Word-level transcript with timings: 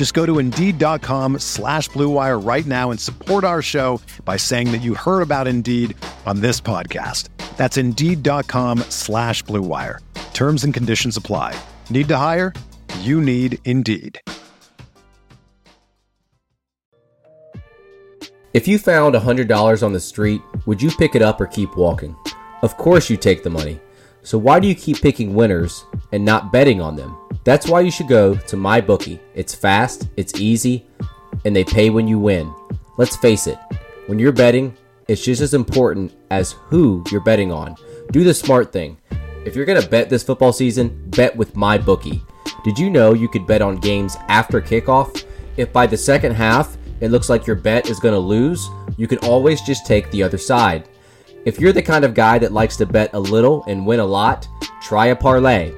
Just 0.00 0.14
go 0.14 0.24
to 0.24 0.38
Indeed.com 0.38 1.40
slash 1.40 1.90
BlueWire 1.90 2.42
right 2.42 2.64
now 2.64 2.90
and 2.90 2.98
support 2.98 3.44
our 3.44 3.60
show 3.60 4.00
by 4.24 4.38
saying 4.38 4.72
that 4.72 4.78
you 4.78 4.94
heard 4.94 5.20
about 5.20 5.46
Indeed 5.46 5.94
on 6.24 6.40
this 6.40 6.58
podcast. 6.58 7.28
That's 7.58 7.76
Indeed.com 7.76 8.78
slash 8.88 9.44
BlueWire. 9.44 9.98
Terms 10.32 10.64
and 10.64 10.72
conditions 10.72 11.18
apply. 11.18 11.54
Need 11.90 12.08
to 12.08 12.16
hire? 12.16 12.54
You 13.00 13.20
need 13.20 13.58
Indeed. 13.66 14.18
If 18.54 18.66
you 18.66 18.78
found 18.78 19.14
$100 19.14 19.82
on 19.82 19.92
the 19.92 20.00
street, 20.00 20.40
would 20.64 20.80
you 20.80 20.90
pick 20.92 21.14
it 21.14 21.20
up 21.20 21.38
or 21.42 21.46
keep 21.46 21.76
walking? 21.76 22.16
Of 22.62 22.78
course 22.78 23.10
you 23.10 23.18
take 23.18 23.42
the 23.42 23.50
money. 23.50 23.78
So 24.22 24.38
why 24.38 24.60
do 24.60 24.66
you 24.66 24.74
keep 24.74 25.02
picking 25.02 25.34
winners 25.34 25.84
and 26.10 26.24
not 26.24 26.52
betting 26.52 26.80
on 26.80 26.96
them? 26.96 27.18
That's 27.44 27.68
why 27.68 27.80
you 27.80 27.90
should 27.90 28.08
go 28.08 28.34
to 28.34 28.56
MyBookie. 28.56 29.20
It's 29.34 29.54
fast, 29.54 30.08
it's 30.16 30.38
easy, 30.40 30.86
and 31.44 31.56
they 31.56 31.64
pay 31.64 31.90
when 31.90 32.06
you 32.06 32.18
win. 32.18 32.52
Let's 32.98 33.16
face 33.16 33.46
it, 33.46 33.58
when 34.06 34.18
you're 34.18 34.32
betting, 34.32 34.76
it's 35.08 35.24
just 35.24 35.40
as 35.40 35.54
important 35.54 36.14
as 36.30 36.52
who 36.52 37.02
you're 37.10 37.22
betting 37.22 37.50
on. 37.50 37.76
Do 38.12 38.24
the 38.24 38.34
smart 38.34 38.72
thing. 38.72 38.98
If 39.44 39.56
you're 39.56 39.64
going 39.64 39.80
to 39.80 39.88
bet 39.88 40.10
this 40.10 40.22
football 40.22 40.52
season, 40.52 41.10
bet 41.10 41.34
with 41.34 41.54
MyBookie. 41.54 42.20
Did 42.62 42.78
you 42.78 42.90
know 42.90 43.14
you 43.14 43.28
could 43.28 43.46
bet 43.46 43.62
on 43.62 43.76
games 43.76 44.16
after 44.28 44.60
kickoff? 44.60 45.24
If 45.56 45.72
by 45.72 45.86
the 45.86 45.96
second 45.96 46.32
half 46.32 46.76
it 47.00 47.10
looks 47.10 47.30
like 47.30 47.46
your 47.46 47.56
bet 47.56 47.88
is 47.88 47.98
going 47.98 48.12
to 48.12 48.18
lose, 48.18 48.68
you 48.98 49.06
can 49.06 49.18
always 49.18 49.62
just 49.62 49.86
take 49.86 50.10
the 50.10 50.22
other 50.22 50.36
side. 50.36 50.88
If 51.46 51.58
you're 51.58 51.72
the 51.72 51.82
kind 51.82 52.04
of 52.04 52.12
guy 52.12 52.38
that 52.38 52.52
likes 52.52 52.76
to 52.76 52.86
bet 52.86 53.14
a 53.14 53.18
little 53.18 53.64
and 53.66 53.86
win 53.86 54.00
a 54.00 54.04
lot, 54.04 54.46
try 54.82 55.06
a 55.06 55.16
parlay. 55.16 55.72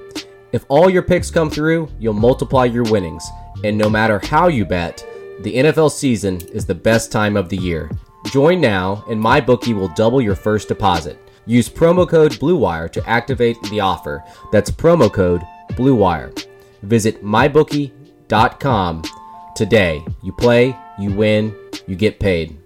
If 0.53 0.67
all 0.69 0.91
your 0.91 1.03
picks 1.03 1.31
come 1.31 1.49
through, 1.49 1.89
you'll 1.99 2.13
multiply 2.13 2.67
your 2.67 2.85
winnings. 2.85 3.27
And 3.65 3.79
no 3.79 3.89
matter 3.89 4.21
how 4.23 4.49
you 4.49 4.65
bet, 4.65 5.05
the 5.41 5.55
NFL 5.55 5.91
season 5.91 6.41
is 6.49 6.67
the 6.67 6.75
best 6.75 7.11
time 7.11 7.37
of 7.37 7.49
the 7.49 7.57
year. 7.57 7.91
Join 8.27 8.61
now, 8.61 9.05
and 9.09 9.21
MyBookie 9.21 9.75
will 9.75 9.89
double 9.89 10.21
your 10.21 10.37
first 10.37 10.69
deposit. 10.69 11.19
Use 11.47 11.69
promo 11.69 12.09
code 12.09 12.33
BLUEWIRE 12.33 12.93
to 12.93 13.09
activate 13.09 13.61
the 13.71 13.81
offer. 13.81 14.23
That's 14.53 14.71
promo 14.71 15.13
code 15.13 15.43
BLUEWIRE. 15.71 16.47
Visit 16.83 17.25
mybookie.com 17.25 19.03
today. 19.57 20.05
You 20.23 20.33
play, 20.33 20.77
you 20.99 21.13
win, 21.13 21.55
you 21.87 21.97
get 21.97 22.21
paid. 22.21 22.62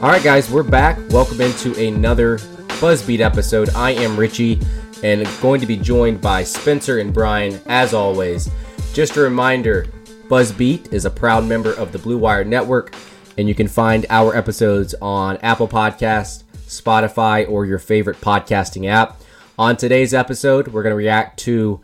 All 0.00 0.10
right, 0.10 0.22
guys, 0.22 0.48
we're 0.48 0.62
back. 0.62 0.96
Welcome 1.10 1.40
into 1.40 1.74
another 1.74 2.38
Buzzbeat 2.78 3.18
episode. 3.18 3.70
I 3.70 3.90
am 3.90 4.16
Richie 4.16 4.60
and 5.02 5.28
going 5.42 5.60
to 5.60 5.66
be 5.66 5.76
joined 5.76 6.20
by 6.20 6.44
Spencer 6.44 7.00
and 7.00 7.12
Brian 7.12 7.60
as 7.66 7.94
always. 7.94 8.48
Just 8.92 9.16
a 9.16 9.20
reminder 9.20 9.86
Buzzbeat 10.28 10.92
is 10.92 11.04
a 11.04 11.10
proud 11.10 11.46
member 11.46 11.72
of 11.72 11.90
the 11.90 11.98
Blue 11.98 12.16
Wire 12.16 12.44
Network, 12.44 12.94
and 13.38 13.48
you 13.48 13.56
can 13.56 13.66
find 13.66 14.06
our 14.08 14.36
episodes 14.36 14.94
on 15.02 15.36
Apple 15.38 15.66
Podcasts, 15.66 16.44
Spotify, 16.68 17.50
or 17.50 17.66
your 17.66 17.80
favorite 17.80 18.20
podcasting 18.20 18.88
app. 18.88 19.20
On 19.58 19.76
today's 19.76 20.14
episode, 20.14 20.68
we're 20.68 20.84
going 20.84 20.92
to 20.92 20.96
react 20.96 21.40
to 21.40 21.80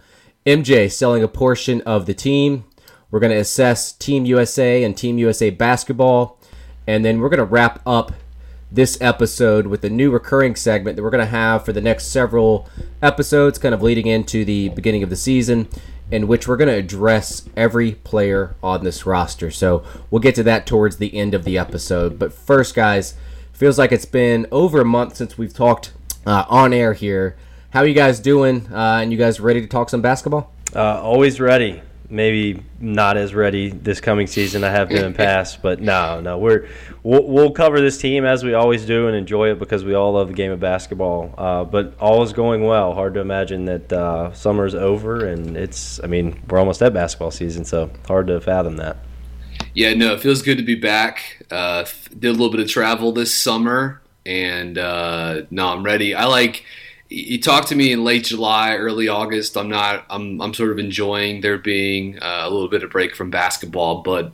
MJ 0.46 0.88
selling 0.88 1.25
a 1.25 1.28
portion 1.28 1.81
of 1.81 2.06
the 2.06 2.14
team. 2.14 2.62
We're 3.10 3.19
going 3.19 3.32
to 3.32 3.38
assess 3.38 3.91
Team 3.91 4.25
USA 4.25 4.84
and 4.84 4.96
Team 4.96 5.19
USA 5.19 5.50
basketball. 5.50 6.38
And 6.86 7.04
then 7.04 7.20
we're 7.20 7.28
going 7.28 7.38
to 7.38 7.44
wrap 7.44 7.80
up 7.86 8.12
this 8.70 8.98
episode 9.00 9.66
with 9.66 9.84
a 9.84 9.90
new 9.90 10.10
recurring 10.10 10.56
segment 10.56 10.96
that 10.96 11.02
we're 11.02 11.10
going 11.10 11.24
to 11.24 11.30
have 11.30 11.64
for 11.64 11.72
the 11.72 11.80
next 11.80 12.06
several 12.06 12.68
episodes, 13.00 13.58
kind 13.58 13.74
of 13.74 13.82
leading 13.82 14.06
into 14.06 14.44
the 14.44 14.68
beginning 14.70 15.02
of 15.02 15.10
the 15.10 15.16
season, 15.16 15.68
in 16.10 16.26
which 16.26 16.48
we're 16.48 16.56
going 16.56 16.68
to 16.68 16.74
address 16.74 17.48
every 17.56 17.92
player 17.92 18.56
on 18.62 18.82
this 18.82 19.06
roster. 19.06 19.50
So 19.50 19.84
we'll 20.10 20.20
get 20.20 20.34
to 20.34 20.42
that 20.42 20.66
towards 20.66 20.96
the 20.96 21.14
end 21.16 21.34
of 21.34 21.44
the 21.44 21.56
episode. 21.56 22.18
But 22.18 22.32
first, 22.32 22.74
guys, 22.74 23.14
feels 23.52 23.78
like 23.78 23.92
it's 23.92 24.04
been 24.04 24.46
over 24.50 24.80
a 24.80 24.84
month 24.84 25.16
since 25.16 25.38
we've 25.38 25.54
talked 25.54 25.92
uh, 26.26 26.44
on 26.48 26.72
air 26.72 26.94
here. 26.94 27.36
How 27.70 27.80
are 27.80 27.86
you 27.86 27.94
guys 27.94 28.18
doing? 28.18 28.66
Uh, 28.72 28.98
and 29.02 29.12
you 29.12 29.18
guys 29.18 29.40
ready 29.40 29.60
to 29.60 29.66
talk 29.66 29.88
some 29.88 30.02
basketball? 30.02 30.52
Uh, 30.74 31.00
always 31.00 31.40
ready 31.40 31.82
maybe 32.09 32.62
not 32.81 33.16
as 33.16 33.34
ready 33.34 33.70
this 33.70 34.00
coming 34.00 34.26
season 34.26 34.65
I 34.65 34.70
have 34.70 34.88
been 34.88 35.04
in 35.04 35.15
past, 35.15 35.62
but 35.62 35.81
no, 35.81 36.20
no, 36.20 36.38
we're 36.38 36.69
we'll, 37.03 37.26
we'll, 37.26 37.50
cover 37.50 37.81
this 37.81 37.98
team 37.98 38.25
as 38.25 38.44
we 38.44 38.54
always 38.54 38.84
do 38.84 39.06
and 39.06 39.16
enjoy 39.16 39.50
it 39.50 39.59
because 39.59 39.84
we 39.84 39.94
all 39.94 40.12
love 40.12 40.28
the 40.28 40.34
game 40.34 40.50
of 40.53 40.60
basketball. 40.60 41.34
Uh, 41.37 41.64
but 41.64 41.94
all 41.98 42.22
is 42.22 42.32
going 42.32 42.64
well. 42.64 42.94
Hard 42.94 43.14
to 43.14 43.20
imagine 43.20 43.64
that 43.66 43.93
uh, 43.93 44.32
summer's 44.32 44.75
over 44.75 45.26
and 45.26 45.56
it's. 45.56 46.03
I 46.03 46.06
mean, 46.06 46.43
we're 46.48 46.59
almost 46.59 46.82
at 46.82 46.93
basketball 46.93 47.31
season, 47.31 47.64
so 47.64 47.91
hard 48.06 48.26
to 48.26 48.41
fathom 48.41 48.76
that. 48.76 48.98
Yeah, 49.75 49.94
no, 49.94 50.14
it 50.14 50.20
feels 50.20 50.43
good 50.43 50.59
to 50.59 50.64
be 50.64 50.75
back. 50.75 51.43
Uh, 51.50 51.84
did 52.19 52.28
a 52.28 52.32
little 52.32 52.50
bit 52.50 52.60
of 52.60 52.69
travel 52.69 53.12
this 53.12 53.34
summer, 53.34 54.03
and 54.25 54.78
uh, 54.78 55.43
no, 55.50 55.69
I'm 55.69 55.82
ready. 55.82 56.14
I 56.14 56.26
like 56.26 56.64
you 57.14 57.41
talked 57.41 57.69
to 57.69 57.76
me 57.76 57.92
in 57.92 58.04
late 58.04 58.25
July, 58.25 58.76
early 58.76 59.08
August. 59.08 59.56
I'm 59.56 59.69
not. 59.69 60.04
I'm. 60.10 60.41
I'm 60.41 60.52
sort 60.52 60.70
of 60.70 60.78
enjoying 60.78 61.41
there 61.41 61.58
being 61.58 62.19
uh, 62.20 62.42
a 62.44 62.50
little 62.50 62.69
bit 62.69 62.82
of 62.82 62.91
break 62.91 63.14
from 63.14 63.30
basketball. 63.30 64.02
But 64.02 64.32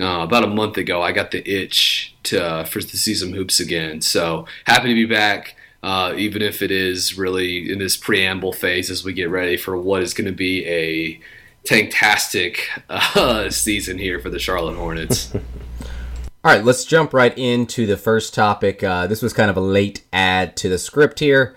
uh, 0.00 0.20
about 0.20 0.44
a 0.44 0.48
month 0.48 0.76
ago, 0.76 1.02
I 1.02 1.12
got 1.12 1.32
the 1.32 1.48
itch 1.48 2.14
to 2.24 2.44
uh, 2.44 2.64
for 2.64 2.80
to 2.80 2.96
see 2.96 3.14
some 3.14 3.32
hoops 3.32 3.60
again. 3.60 4.00
So 4.00 4.46
happy 4.66 4.88
to 4.88 4.94
be 4.94 5.06
back. 5.06 5.56
Uh, 5.82 6.14
even 6.16 6.42
if 6.42 6.62
it 6.62 6.70
is 6.70 7.18
really 7.18 7.70
in 7.70 7.80
this 7.80 7.96
preamble 7.96 8.52
phase 8.52 8.88
as 8.88 9.04
we 9.04 9.12
get 9.12 9.28
ready 9.28 9.56
for 9.56 9.76
what 9.76 10.00
is 10.00 10.14
going 10.14 10.26
to 10.26 10.32
be 10.32 10.64
a 10.64 11.20
tanktastic 11.64 12.58
uh, 12.88 13.50
season 13.50 13.98
here 13.98 14.20
for 14.20 14.30
the 14.30 14.38
Charlotte 14.38 14.76
Hornets. 14.76 15.34
All 16.44 16.52
right, 16.52 16.64
let's 16.64 16.84
jump 16.84 17.12
right 17.12 17.36
into 17.36 17.86
the 17.86 17.96
first 17.96 18.34
topic. 18.34 18.82
Uh, 18.82 19.08
this 19.08 19.22
was 19.22 19.32
kind 19.32 19.50
of 19.50 19.56
a 19.56 19.60
late 19.60 20.04
add 20.12 20.56
to 20.58 20.68
the 20.68 20.78
script 20.78 21.18
here. 21.18 21.56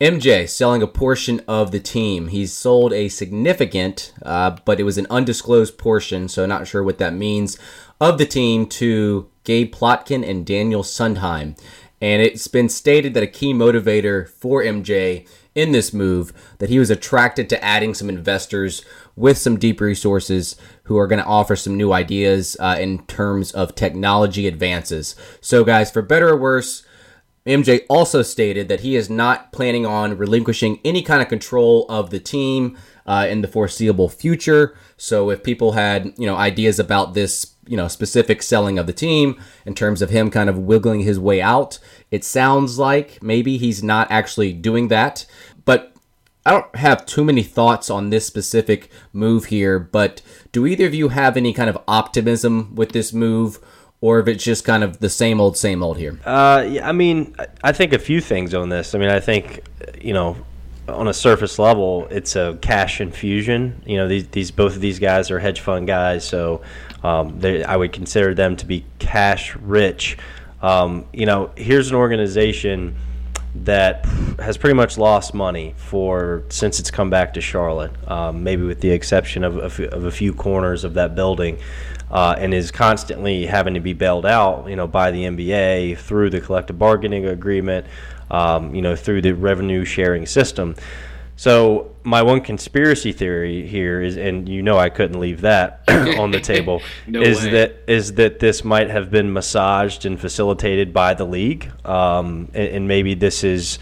MJ 0.00 0.48
selling 0.48 0.80
a 0.80 0.86
portion 0.86 1.40
of 1.48 1.72
the 1.72 1.80
team. 1.80 2.28
He's 2.28 2.52
sold 2.52 2.92
a 2.92 3.08
significant, 3.08 4.12
uh, 4.22 4.56
but 4.64 4.78
it 4.78 4.84
was 4.84 4.96
an 4.96 5.08
undisclosed 5.10 5.76
portion, 5.76 6.28
so 6.28 6.46
not 6.46 6.68
sure 6.68 6.84
what 6.84 6.98
that 6.98 7.14
means, 7.14 7.58
of 8.00 8.16
the 8.16 8.26
team 8.26 8.66
to 8.66 9.28
Gabe 9.42 9.74
Plotkin 9.74 10.28
and 10.28 10.46
Daniel 10.46 10.84
Sundheim. 10.84 11.58
And 12.00 12.22
it's 12.22 12.46
been 12.46 12.68
stated 12.68 13.12
that 13.14 13.24
a 13.24 13.28
key 13.28 13.52
motivator 13.52 14.28
for 14.28 14.62
MJ 14.62 15.26
in 15.56 15.72
this 15.72 15.92
move 15.92 16.32
that 16.58 16.68
he 16.68 16.78
was 16.78 16.90
attracted 16.90 17.48
to 17.48 17.64
adding 17.64 17.92
some 17.92 18.08
investors 18.08 18.84
with 19.16 19.36
some 19.36 19.58
deep 19.58 19.80
resources 19.80 20.54
who 20.84 20.96
are 20.96 21.08
going 21.08 21.20
to 21.20 21.26
offer 21.26 21.56
some 21.56 21.76
new 21.76 21.92
ideas 21.92 22.56
uh, 22.60 22.76
in 22.78 23.04
terms 23.06 23.50
of 23.50 23.74
technology 23.74 24.46
advances. 24.46 25.16
So, 25.40 25.64
guys, 25.64 25.90
for 25.90 26.02
better 26.02 26.28
or 26.28 26.36
worse, 26.36 26.84
MJ 27.48 27.86
also 27.88 28.20
stated 28.22 28.68
that 28.68 28.80
he 28.80 28.94
is 28.94 29.08
not 29.08 29.52
planning 29.52 29.86
on 29.86 30.18
relinquishing 30.18 30.80
any 30.84 31.02
kind 31.02 31.22
of 31.22 31.28
control 31.28 31.86
of 31.88 32.10
the 32.10 32.20
team 32.20 32.76
uh, 33.06 33.26
in 33.28 33.40
the 33.40 33.48
foreseeable 33.48 34.10
future. 34.10 34.76
So 34.98 35.30
if 35.30 35.42
people 35.42 35.72
had, 35.72 36.12
you 36.18 36.26
know, 36.26 36.36
ideas 36.36 36.78
about 36.78 37.14
this, 37.14 37.54
you 37.66 37.76
know, 37.76 37.88
specific 37.88 38.42
selling 38.42 38.78
of 38.78 38.86
the 38.86 38.92
team 38.92 39.40
in 39.64 39.74
terms 39.74 40.02
of 40.02 40.10
him 40.10 40.30
kind 40.30 40.50
of 40.50 40.58
wiggling 40.58 41.00
his 41.00 41.18
way 41.18 41.40
out, 41.40 41.78
it 42.10 42.22
sounds 42.22 42.78
like 42.78 43.22
maybe 43.22 43.56
he's 43.56 43.82
not 43.82 44.10
actually 44.10 44.52
doing 44.52 44.88
that. 44.88 45.24
But 45.64 45.94
I 46.44 46.50
don't 46.50 46.76
have 46.76 47.06
too 47.06 47.24
many 47.24 47.42
thoughts 47.42 47.88
on 47.88 48.10
this 48.10 48.26
specific 48.26 48.90
move 49.12 49.46
here, 49.46 49.78
but 49.78 50.20
do 50.52 50.66
either 50.66 50.86
of 50.86 50.94
you 50.94 51.08
have 51.08 51.36
any 51.36 51.52
kind 51.52 51.70
of 51.70 51.78
optimism 51.88 52.74
with 52.74 52.92
this 52.92 53.12
move, 53.12 53.58
or 54.00 54.20
if 54.20 54.28
it's 54.28 54.44
just 54.44 54.64
kind 54.64 54.84
of 54.84 55.00
the 55.00 55.08
same 55.08 55.40
old, 55.40 55.56
same 55.56 55.82
old 55.82 55.96
here? 55.96 56.18
Uh, 56.24 56.64
yeah, 56.68 56.88
I 56.88 56.92
mean, 56.92 57.34
I 57.62 57.72
think 57.72 57.92
a 57.92 57.98
few 57.98 58.20
things 58.20 58.54
on 58.54 58.68
this. 58.68 58.94
I 58.94 58.98
mean, 58.98 59.10
I 59.10 59.20
think 59.20 59.62
you 60.00 60.12
know, 60.12 60.36
on 60.88 61.08
a 61.08 61.14
surface 61.14 61.58
level, 61.58 62.06
it's 62.10 62.36
a 62.36 62.58
cash 62.60 63.00
infusion. 63.00 63.82
You 63.86 63.98
know, 63.98 64.08
these, 64.08 64.28
these 64.28 64.50
both 64.50 64.74
of 64.74 64.80
these 64.80 64.98
guys 64.98 65.30
are 65.30 65.38
hedge 65.38 65.60
fund 65.60 65.86
guys, 65.86 66.26
so 66.26 66.62
um, 67.02 67.40
I 67.44 67.76
would 67.76 67.92
consider 67.92 68.34
them 68.34 68.56
to 68.56 68.66
be 68.66 68.84
cash 68.98 69.54
rich. 69.56 70.18
Um, 70.62 71.06
you 71.12 71.26
know, 71.26 71.50
here's 71.56 71.90
an 71.90 71.96
organization 71.96 72.96
that 73.64 74.04
has 74.38 74.56
pretty 74.56 74.74
much 74.74 74.98
lost 74.98 75.34
money 75.34 75.74
for 75.76 76.44
since 76.48 76.78
it's 76.78 76.90
come 76.90 77.10
back 77.10 77.34
to 77.34 77.40
Charlotte, 77.40 77.92
um, 78.10 78.42
maybe 78.44 78.62
with 78.62 78.80
the 78.80 78.90
exception 78.90 79.44
of, 79.44 79.56
of, 79.56 79.80
of, 79.80 80.04
a 80.04 80.10
few 80.10 80.32
corners 80.32 80.84
of 80.84 80.94
that 80.94 81.14
building, 81.14 81.58
uh, 82.10 82.34
and 82.38 82.54
is 82.54 82.70
constantly 82.70 83.46
having 83.46 83.74
to 83.74 83.80
be 83.80 83.92
bailed 83.92 84.26
out, 84.26 84.68
you 84.68 84.76
know, 84.76 84.86
by 84.86 85.10
the 85.10 85.24
NBA 85.24 85.98
through 85.98 86.30
the 86.30 86.40
collective 86.40 86.78
bargaining 86.78 87.26
agreement, 87.26 87.86
um, 88.30 88.74
you 88.74 88.82
know, 88.82 88.94
through 88.94 89.22
the 89.22 89.32
revenue 89.32 89.84
sharing 89.84 90.26
system. 90.26 90.74
So 91.38 91.94
my 92.02 92.22
one 92.22 92.40
conspiracy 92.40 93.12
theory 93.12 93.64
here 93.64 94.02
is, 94.02 94.16
and 94.16 94.48
you 94.48 94.60
know 94.60 94.76
I 94.76 94.88
couldn't 94.88 95.20
leave 95.20 95.42
that 95.42 95.84
on 96.18 96.32
the 96.32 96.40
table, 96.40 96.82
no 97.06 97.22
is 97.22 97.44
way. 97.44 97.50
that 97.50 97.76
is 97.86 98.14
that 98.14 98.40
this 98.40 98.64
might 98.64 98.90
have 98.90 99.08
been 99.12 99.32
massaged 99.32 100.04
and 100.04 100.20
facilitated 100.20 100.92
by 100.92 101.14
the 101.14 101.24
league, 101.24 101.70
um, 101.86 102.50
and, 102.54 102.68
and, 102.68 102.88
maybe 102.88 103.14
this 103.14 103.44
is 103.44 103.78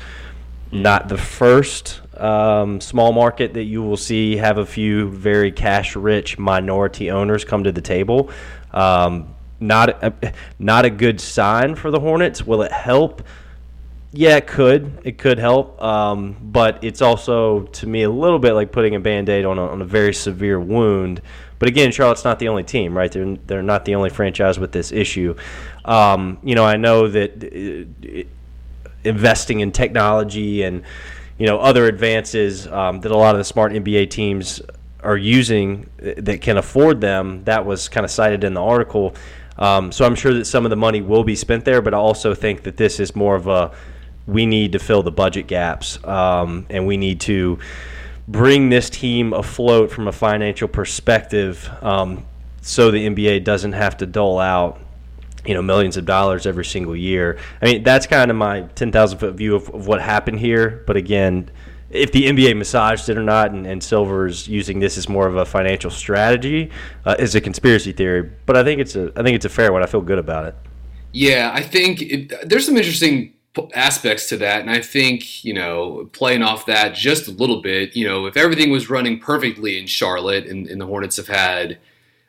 not 0.71 1.09
the 1.09 1.17
first 1.17 2.03
um, 2.19 2.79
small 2.79 3.15
market 3.15 3.55
that 3.55 3.65
you 3.65 3.83
will 3.83 3.97
see 3.97 4.37
have 4.37 4.59
a 4.59 4.67
few 4.67 5.09
very 5.09 5.51
cash-rich 5.51 6.37
minority 6.37 7.11
owners 7.11 7.43
come 7.43 7.65
to 7.65 7.73
the 7.73 7.81
table. 7.81 8.31
Um, 8.75 9.35
not 9.61 10.05
a, 10.05 10.35
not 10.59 10.85
a 10.85 10.91
good 10.91 11.23
sign 11.23 11.75
for 11.75 11.91
the 11.91 12.01
Hornets. 12.01 12.47
Will 12.47 12.61
it 12.61 12.73
help? 12.73 13.23
Yeah, 14.17 14.37
it 14.37 14.47
could. 14.47 14.99
It 15.05 15.19
could 15.19 15.39
help. 15.39 15.81
Um, 15.83 16.39
but 16.41 16.83
it's 16.83 17.03
also, 17.03 17.65
to 17.65 17.87
me, 17.87 18.03
a 18.03 18.11
little 18.11 18.39
bit 18.39 18.55
like 18.55 18.73
putting 18.73 18.95
a 18.95 19.01
band 19.01 19.29
aid 19.29 19.45
on 19.45 19.59
a, 19.59 19.67
on 19.67 19.83
a 19.83 19.85
very 19.85 20.15
severe 20.15 20.59
wound. 20.59 21.21
But 21.59 21.69
again, 21.69 21.93
Charlotte's 21.93 22.25
not 22.25 22.39
the 22.39 22.49
only 22.49 22.63
team, 22.63 22.97
right? 22.97 23.13
They're, 23.13 23.37
they're 23.47 23.63
not 23.63 23.85
the 23.85 23.95
only 23.95 24.09
franchise 24.09 24.59
with 24.59 24.73
this 24.73 24.91
issue. 24.91 25.37
Um, 25.85 26.39
you 26.43 26.55
know, 26.55 26.65
I 26.65 26.77
know 26.77 27.09
that 27.09 27.45
uh, 27.45 28.23
investing 29.05 29.61
in 29.61 29.71
technology 29.71 30.63
and, 30.63 30.83
you 31.37 31.47
know, 31.47 31.59
other 31.59 31.85
advances 31.85 32.67
um, 32.69 33.01
that 33.01 33.13
a 33.13 33.17
lot 33.17 33.35
of 33.35 33.39
the 33.39 33.45
smart 33.45 33.73
NBA 33.73 34.09
teams 34.09 34.63
are 35.03 35.19
using 35.19 35.91
uh, 36.01 36.13
that 36.17 36.41
can 36.41 36.57
afford 36.57 37.03
them, 37.03 37.45
that 37.45 37.67
was 37.67 37.91
kind 37.91 38.05
of 38.05 38.11
cited 38.11 38.45
in 38.45 38.55
the 38.55 38.63
article. 38.63 39.15
Um, 39.59 39.93
so 39.93 40.07
I'm 40.07 40.15
sure 40.15 40.33
that 40.33 40.47
some 40.47 40.65
of 40.65 40.71
the 40.71 40.77
money 40.77 41.03
will 41.03 41.25
be 41.25 41.37
spent 41.37 41.67
there, 41.67 41.83
but 41.83 41.93
I 41.93 41.99
also 41.99 42.35
think 42.35 42.63
that 42.63 42.79
this 42.79 42.99
is 42.99 43.15
more 43.15 43.37
of 43.37 43.47
a 43.47 43.73
we 44.27 44.47
need 44.47 44.73
to 44.73 44.79
fill 44.79 45.03
the 45.03 45.13
budget 45.13 45.47
gaps, 45.47 46.03
um, 46.05 46.67
and 46.71 46.87
we 46.87 46.97
need 46.97 47.21
to 47.23 47.59
bring 48.29 48.69
this 48.69 48.91
team 48.91 49.33
afloat 49.33 49.91
from 49.91 50.09
a 50.09 50.13
financial 50.13 50.69
perspective, 50.69 51.71
um, 51.83 52.25
so 52.61 52.91
the 52.91 53.07
NBA 53.07 53.45
doesn't 53.45 53.73
have 53.73 53.97
to 53.99 54.07
dole 54.07 54.41
out, 54.41 54.81
you 55.45 55.55
know, 55.55 55.63
millions 55.63 55.97
of 55.97 56.05
dollars 56.05 56.47
every 56.47 56.65
single 56.65 56.97
year. 56.97 57.39
I 57.63 57.67
mean, 57.67 57.83
that's 57.85 58.07
kind 58.07 58.31
of 58.31 58.37
my 58.37 58.63
ten 58.75 58.91
thousand 58.91 59.19
foot 59.19 59.35
view 59.35 59.55
of, 59.55 59.69
of, 59.69 59.87
what 59.87 60.01
happened 60.01 60.41
here. 60.41 60.83
But 60.87 60.97
again, 60.97 61.49
if 61.91 62.11
the 62.11 62.25
NBA 62.25 62.57
massaged 62.57 63.09
it 63.09 63.17
or 63.17 63.23
not, 63.23 63.53
and, 63.53 63.65
and 63.65 63.81
Silver's 63.81 64.49
using 64.49 64.81
this 64.81 64.99
as 64.99 65.09
more 65.09 65.29
of 65.29 65.37
a 65.37 65.45
financial 65.45 65.91
strategy, 65.91 66.73
uh, 67.05 67.15
is 67.21 67.37
a 67.37 67.41
conspiracy 67.41 67.93
theory. 67.93 68.29
But 68.45 68.57
I 68.57 68.65
think 68.65 68.81
it's 68.81 68.97
a 68.97 69.13
I 69.15 69.23
think 69.23 69.37
it's 69.37 69.45
a 69.45 69.51
fair 69.51 69.73
one. 69.73 69.85
I 69.85 69.87
feel 69.87 70.01
good 70.01 70.19
about 70.19 70.47
it. 70.47 70.57
Yeah, 71.13 71.53
I 71.55 71.63
think 71.63 72.03
it, 72.03 72.49
there's 72.49 72.67
some 72.67 72.77
interesting 72.77 73.36
aspects 73.75 74.29
to 74.29 74.37
that. 74.39 74.61
And 74.61 74.71
I 74.71 74.81
think, 74.81 75.45
you 75.45 75.55
know, 75.55 76.09
playing 76.13 76.43
off 76.43 76.67
that 76.67 76.95
just 76.95 77.29
a 77.29 77.33
little 77.33 77.63
bit, 77.63 77.97
you 77.97 78.07
know, 78.07 78.27
if 78.27 78.37
everything 78.37 78.71
was 78.71 78.91
running 78.91 79.19
perfectly 79.19 79.79
in 79.79 79.87
Charlotte 79.87 80.47
and, 80.47 80.67
and 80.67 80.81
the 80.81 80.87
Hornets 80.87 81.17
have 81.17 81.29
had 81.29 81.79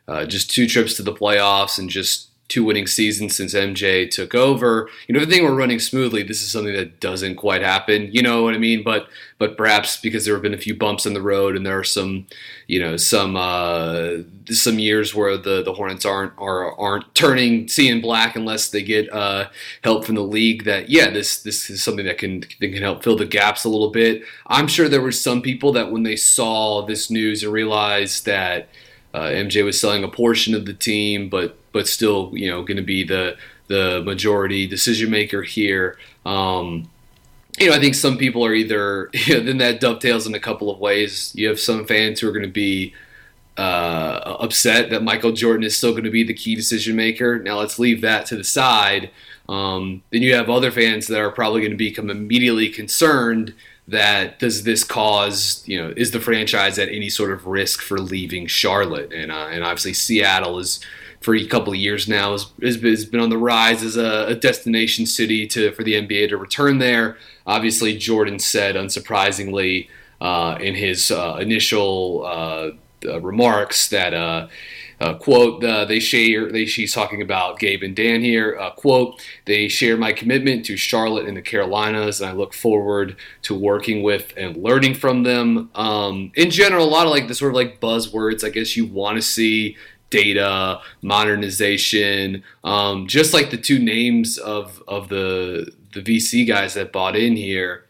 uh, 0.06 0.24
just 0.24 0.50
two 0.50 0.66
trips 0.66 0.94
to 0.94 1.02
the 1.02 1.12
playoffs 1.12 1.78
and 1.78 1.90
just 1.90 2.27
two 2.48 2.64
winning 2.64 2.86
seasons 2.86 3.36
since 3.36 3.54
MJ 3.54 4.10
took 4.10 4.34
over. 4.34 4.88
You 5.06 5.12
know, 5.12 5.20
everything 5.20 5.44
were 5.44 5.54
running 5.54 5.78
smoothly, 5.78 6.22
this 6.22 6.42
is 6.42 6.50
something 6.50 6.74
that 6.74 6.98
doesn't 6.98 7.36
quite 7.36 7.62
happen. 7.62 8.08
You 8.12 8.22
know 8.22 8.42
what 8.42 8.54
I 8.54 8.58
mean? 8.58 8.82
But 8.82 9.08
but 9.38 9.56
perhaps 9.56 9.98
because 9.98 10.24
there 10.24 10.34
have 10.34 10.42
been 10.42 10.54
a 10.54 10.58
few 10.58 10.74
bumps 10.74 11.06
in 11.06 11.14
the 11.14 11.22
road 11.22 11.56
and 11.56 11.64
there 11.64 11.78
are 11.78 11.84
some, 11.84 12.26
you 12.66 12.80
know, 12.80 12.96
some 12.96 13.36
uh, 13.36 14.14
some 14.46 14.78
years 14.78 15.14
where 15.14 15.36
the, 15.36 15.62
the 15.62 15.74
Hornets 15.74 16.04
aren't 16.04 16.32
are 16.38 16.74
aren't 16.78 17.14
turning 17.14 17.68
seeing 17.68 18.00
black 18.00 18.34
unless 18.34 18.70
they 18.70 18.82
get 18.82 19.12
uh, 19.12 19.48
help 19.84 20.04
from 20.04 20.14
the 20.14 20.22
league. 20.22 20.64
That 20.64 20.88
yeah, 20.88 21.10
this 21.10 21.42
this 21.42 21.68
is 21.68 21.82
something 21.84 22.06
that 22.06 22.18
can 22.18 22.40
that 22.40 22.72
can 22.72 22.82
help 22.82 23.04
fill 23.04 23.16
the 23.16 23.26
gaps 23.26 23.64
a 23.64 23.68
little 23.68 23.90
bit. 23.90 24.22
I'm 24.46 24.68
sure 24.68 24.88
there 24.88 25.02
were 25.02 25.12
some 25.12 25.42
people 25.42 25.72
that 25.72 25.92
when 25.92 26.02
they 26.02 26.16
saw 26.16 26.84
this 26.84 27.10
news 27.10 27.42
and 27.42 27.52
realized 27.52 28.24
that. 28.26 28.68
Uh, 29.14 29.28
MJ 29.28 29.64
was 29.64 29.80
selling 29.80 30.04
a 30.04 30.08
portion 30.08 30.54
of 30.54 30.66
the 30.66 30.74
team, 30.74 31.28
but 31.28 31.56
but 31.72 31.88
still, 31.88 32.30
you 32.34 32.50
know, 32.50 32.62
going 32.62 32.76
to 32.76 32.82
be 32.82 33.04
the 33.04 33.36
the 33.68 34.02
majority 34.04 34.66
decision 34.66 35.10
maker 35.10 35.42
here. 35.42 35.98
Um, 36.26 36.88
you 37.58 37.68
know, 37.68 37.76
I 37.76 37.80
think 37.80 37.94
some 37.94 38.16
people 38.18 38.44
are 38.44 38.54
either, 38.54 39.10
you 39.12 39.38
know, 39.38 39.44
then 39.44 39.58
that 39.58 39.80
dovetails 39.80 40.26
in 40.26 40.34
a 40.34 40.40
couple 40.40 40.70
of 40.70 40.78
ways. 40.78 41.32
You 41.34 41.48
have 41.48 41.60
some 41.60 41.86
fans 41.86 42.20
who 42.20 42.28
are 42.28 42.32
going 42.32 42.44
to 42.44 42.50
be 42.50 42.94
uh, 43.56 44.36
upset 44.40 44.90
that 44.90 45.02
Michael 45.02 45.32
Jordan 45.32 45.64
is 45.64 45.76
still 45.76 45.90
going 45.92 46.04
to 46.04 46.10
be 46.10 46.22
the 46.22 46.34
key 46.34 46.54
decision 46.54 46.96
maker. 46.96 47.38
Now 47.38 47.58
let's 47.58 47.78
leave 47.78 48.00
that 48.02 48.26
to 48.26 48.36
the 48.36 48.44
side. 48.44 49.10
Um, 49.48 50.02
then 50.10 50.22
you 50.22 50.34
have 50.34 50.50
other 50.50 50.70
fans 50.70 51.06
that 51.08 51.20
are 51.20 51.30
probably 51.30 51.62
going 51.62 51.72
to 51.72 51.76
become 51.76 52.10
immediately 52.10 52.68
concerned 52.68 53.54
that 53.88 54.38
does 54.38 54.64
this 54.64 54.84
cause, 54.84 55.62
you 55.66 55.82
know, 55.82 55.92
is 55.96 56.10
the 56.10 56.20
franchise 56.20 56.78
at 56.78 56.88
any 56.90 57.08
sort 57.08 57.32
of 57.32 57.46
risk 57.46 57.80
for 57.80 57.98
leaving 57.98 58.46
Charlotte? 58.46 59.12
And, 59.12 59.32
uh, 59.32 59.48
and 59.50 59.64
obviously 59.64 59.94
Seattle 59.94 60.58
is 60.58 60.80
for 61.20 61.34
a 61.34 61.46
couple 61.46 61.72
of 61.72 61.78
years 61.78 62.06
now 62.06 62.32
has, 62.32 62.46
has 62.62 63.04
been 63.06 63.20
on 63.20 63.30
the 63.30 63.38
rise 63.38 63.82
as 63.82 63.96
a, 63.96 64.26
a, 64.28 64.34
destination 64.34 65.04
city 65.04 65.46
to 65.48 65.72
for 65.72 65.82
the 65.82 65.94
NBA 65.94 66.28
to 66.28 66.36
return 66.36 66.78
there. 66.78 67.16
Obviously, 67.46 67.96
Jordan 67.96 68.38
said, 68.38 68.76
unsurprisingly, 68.76 69.88
uh, 70.20 70.58
in 70.60 70.74
his 70.74 71.10
uh, 71.10 71.38
initial 71.40 72.24
uh, 72.26 72.70
uh 73.08 73.20
remarks 73.20 73.88
that. 73.88 74.48
Uh, 75.00 75.04
uh, 75.08 75.14
quote, 75.18 75.60
they 75.60 76.00
share, 76.00 76.50
they, 76.50 76.66
she's 76.66 76.92
talking 76.92 77.22
about 77.22 77.58
Gabe 77.58 77.82
and 77.82 77.96
Dan 77.96 78.20
here. 78.20 78.58
quote, 78.76 79.22
they 79.46 79.68
share 79.68 79.96
my 79.96 80.12
commitment 80.12 80.64
to 80.66 80.76
Charlotte 80.76 81.26
and 81.26 81.36
the 81.36 81.42
Carolinas, 81.42 82.20
and 82.20 82.30
I 82.30 82.32
look 82.32 82.52
forward 82.52 83.16
to 83.42 83.54
working 83.54 84.02
with 84.02 84.32
and 84.36 84.56
learning 84.56 84.94
from 84.94 85.22
them. 85.22 85.70
Um, 85.74 86.32
in 86.34 86.50
general, 86.50 86.84
a 86.84 86.90
lot 86.90 87.06
of 87.06 87.10
like 87.10 87.28
the 87.28 87.34
sort 87.34 87.52
of 87.52 87.56
like 87.56 87.80
buzzwords, 87.80 88.44
I 88.44 88.50
guess 88.50 88.76
you 88.76 88.86
want 88.86 89.16
to 89.16 89.22
see 89.22 89.76
data 90.10 90.80
modernization 91.02 92.42
um, 92.64 93.06
just 93.06 93.34
like 93.34 93.50
the 93.50 93.56
two 93.56 93.78
names 93.78 94.38
of 94.38 94.82
of 94.88 95.08
the 95.08 95.70
the 95.92 96.00
vc 96.00 96.46
guys 96.46 96.74
that 96.74 96.92
bought 96.92 97.14
in 97.16 97.36
here 97.36 97.84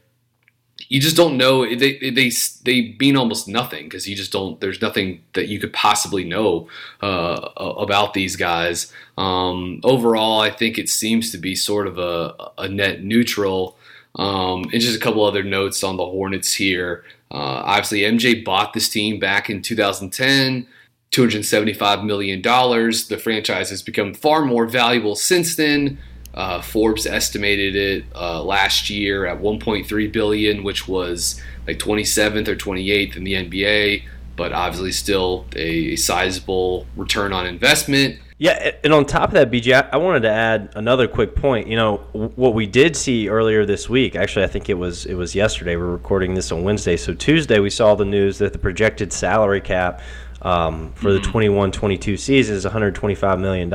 you 0.89 1.01
just 1.01 1.17
don't 1.17 1.37
know 1.37 1.65
they 1.77 1.99
they 2.11 2.31
they 2.65 2.97
mean 2.99 3.17
almost 3.17 3.49
nothing 3.49 3.85
because 3.85 4.09
you 4.09 4.17
just 4.17 4.33
don't 4.33 4.61
there's 4.61 4.81
nothing 4.81 5.23
that 5.35 5.49
you 5.49 5.59
could 5.59 5.73
possibly 5.73 6.25
know 6.25 6.69
uh, 7.03 7.49
about 7.57 8.15
these 8.15 8.37
guys 8.37 8.93
um, 9.17 9.81
overall 9.85 10.41
i 10.41 10.51
think 10.51 10.79
it 10.79 10.89
seems 10.89 11.31
to 11.31 11.39
be 11.39 11.55
sort 11.55 11.87
of 11.87 11.99
a, 11.99 12.35
a 12.59 12.69
net 12.69 13.03
neutral 13.03 13.77
um, 14.17 14.65
and 14.73 14.81
just 14.81 14.97
a 14.97 15.01
couple 15.01 15.25
other 15.25 15.45
notes 15.45 15.85
on 15.85 15.97
the 15.97 16.07
hornets 16.07 16.55
here 16.55 17.05
uh, 17.31 17.63
obviously 17.65 18.01
mj 18.01 18.45
bought 18.45 18.73
this 18.73 18.89
team 18.89 19.19
back 19.19 19.51
in 19.51 19.63
2010 19.63 20.67
$275 21.11 22.05
million. 22.05 22.43
The 22.43 23.21
franchise 23.23 23.71
has 23.71 23.83
become 23.83 24.13
far 24.13 24.45
more 24.45 24.67
valuable 24.67 25.15
since 25.15 25.57
then. 25.57 25.99
Uh, 26.39 26.61
Forbes 26.63 27.05
estimated 27.05 27.75
it 27.75 28.05
uh, 28.15 28.41
last 28.41 28.89
year 28.91 29.27
at 29.27 29.41
1.3 29.41 30.13
billion, 30.13 30.63
which 30.63 30.87
was 30.87 31.43
like 31.67 31.81
27th 31.81 32.47
or 32.47 32.55
28th 32.55 33.17
in 33.17 33.25
the 33.25 33.35
NBA, 33.35 34.05
but 34.37 34.53
obviously 34.53 34.93
still 34.93 35.47
a, 35.57 35.97
sizable 35.97 36.87
return 36.95 37.33
on 37.33 37.45
investment. 37.45 38.21
Yeah, 38.39 38.71
and 38.85 38.93
on 38.93 39.05
top 39.05 39.31
of 39.31 39.35
that, 39.35 39.51
BG, 39.51 39.91
I 39.93 39.97
wanted 39.97 40.21
to 40.21 40.31
add 40.31 40.71
another 40.77 41.09
quick 41.09 41.35
point. 41.35 41.67
You 41.67 41.75
know, 41.75 41.97
what 42.13 42.55
we 42.55 42.67
did 42.67 42.95
see 42.95 43.29
earlier 43.29 43.67
this 43.67 43.89
week, 43.89 44.15
actually, 44.15 44.45
I 44.45 44.49
think 44.49 44.69
it 44.69 44.75
was 44.75 45.07
it 45.07 45.15
was 45.15 45.35
yesterday. 45.35 45.75
We're 45.75 45.87
recording 45.87 46.35
this 46.35 46.53
on 46.53 46.63
Wednesday, 46.63 46.97
so 46.97 47.15
Tuesday 47.15 47.59
we 47.59 47.71
saw 47.71 47.97
the 47.97 48.05
news 48.05 48.39
that 48.39 48.53
the 48.53 48.61
projected 48.61 49.13
salary 49.13 49.61
cap 49.61 50.03
um, 50.43 50.93
for 50.93 51.09
mm-hmm. 51.09 51.21
the 51.21 51.29
21 51.29 51.73
22 51.73 52.17
season 52.17 52.55
is 52.55 52.65
$125 52.65 53.41
million. 53.41 53.69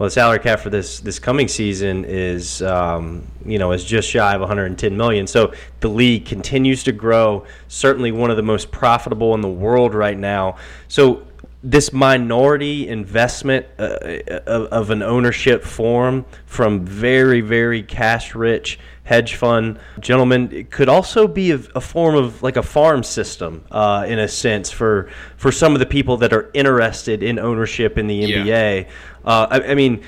Well, 0.00 0.06
the 0.06 0.12
salary 0.12 0.38
cap 0.38 0.60
for 0.60 0.70
this 0.70 1.00
this 1.00 1.18
coming 1.18 1.46
season 1.46 2.06
is 2.06 2.62
um, 2.62 3.22
you 3.44 3.58
know 3.58 3.72
is 3.72 3.84
just 3.84 4.08
shy 4.08 4.34
of 4.34 4.40
110 4.40 4.96
million. 4.96 5.26
So 5.26 5.52
the 5.80 5.88
league 5.88 6.24
continues 6.24 6.82
to 6.84 6.92
grow. 6.92 7.44
Certainly 7.68 8.12
one 8.12 8.30
of 8.30 8.38
the 8.38 8.42
most 8.42 8.70
profitable 8.70 9.34
in 9.34 9.42
the 9.42 9.48
world 9.50 9.94
right 9.94 10.16
now. 10.16 10.56
So 10.88 11.26
this 11.62 11.92
minority 11.92 12.88
investment 12.88 13.66
uh, 13.78 13.98
of, 14.46 14.66
of, 14.66 14.90
an 14.90 15.02
ownership 15.02 15.62
form 15.62 16.24
from 16.46 16.86
very 16.86 17.42
very 17.42 17.82
cash 17.82 18.34
rich 18.34 18.78
hedge 19.04 19.34
fund 19.34 19.78
gentlemen 19.98 20.50
it 20.52 20.70
could 20.70 20.88
also 20.88 21.28
be 21.28 21.50
a, 21.50 21.60
a 21.74 21.80
form 21.80 22.14
of 22.14 22.42
like 22.42 22.56
a 22.56 22.62
farm 22.62 23.02
system 23.02 23.62
uh, 23.70 24.06
in 24.08 24.18
a 24.18 24.28
sense 24.28 24.70
for 24.70 25.10
for 25.36 25.52
some 25.52 25.74
of 25.74 25.80
the 25.80 25.86
people 25.86 26.16
that 26.16 26.32
are 26.32 26.50
interested 26.54 27.22
in 27.22 27.38
ownership 27.38 27.98
in 27.98 28.06
the 28.06 28.22
NBA. 28.22 28.46
Yeah. 28.46 28.90
Uh, 29.24 29.46
I, 29.50 29.72
I 29.72 29.74
mean 29.74 30.02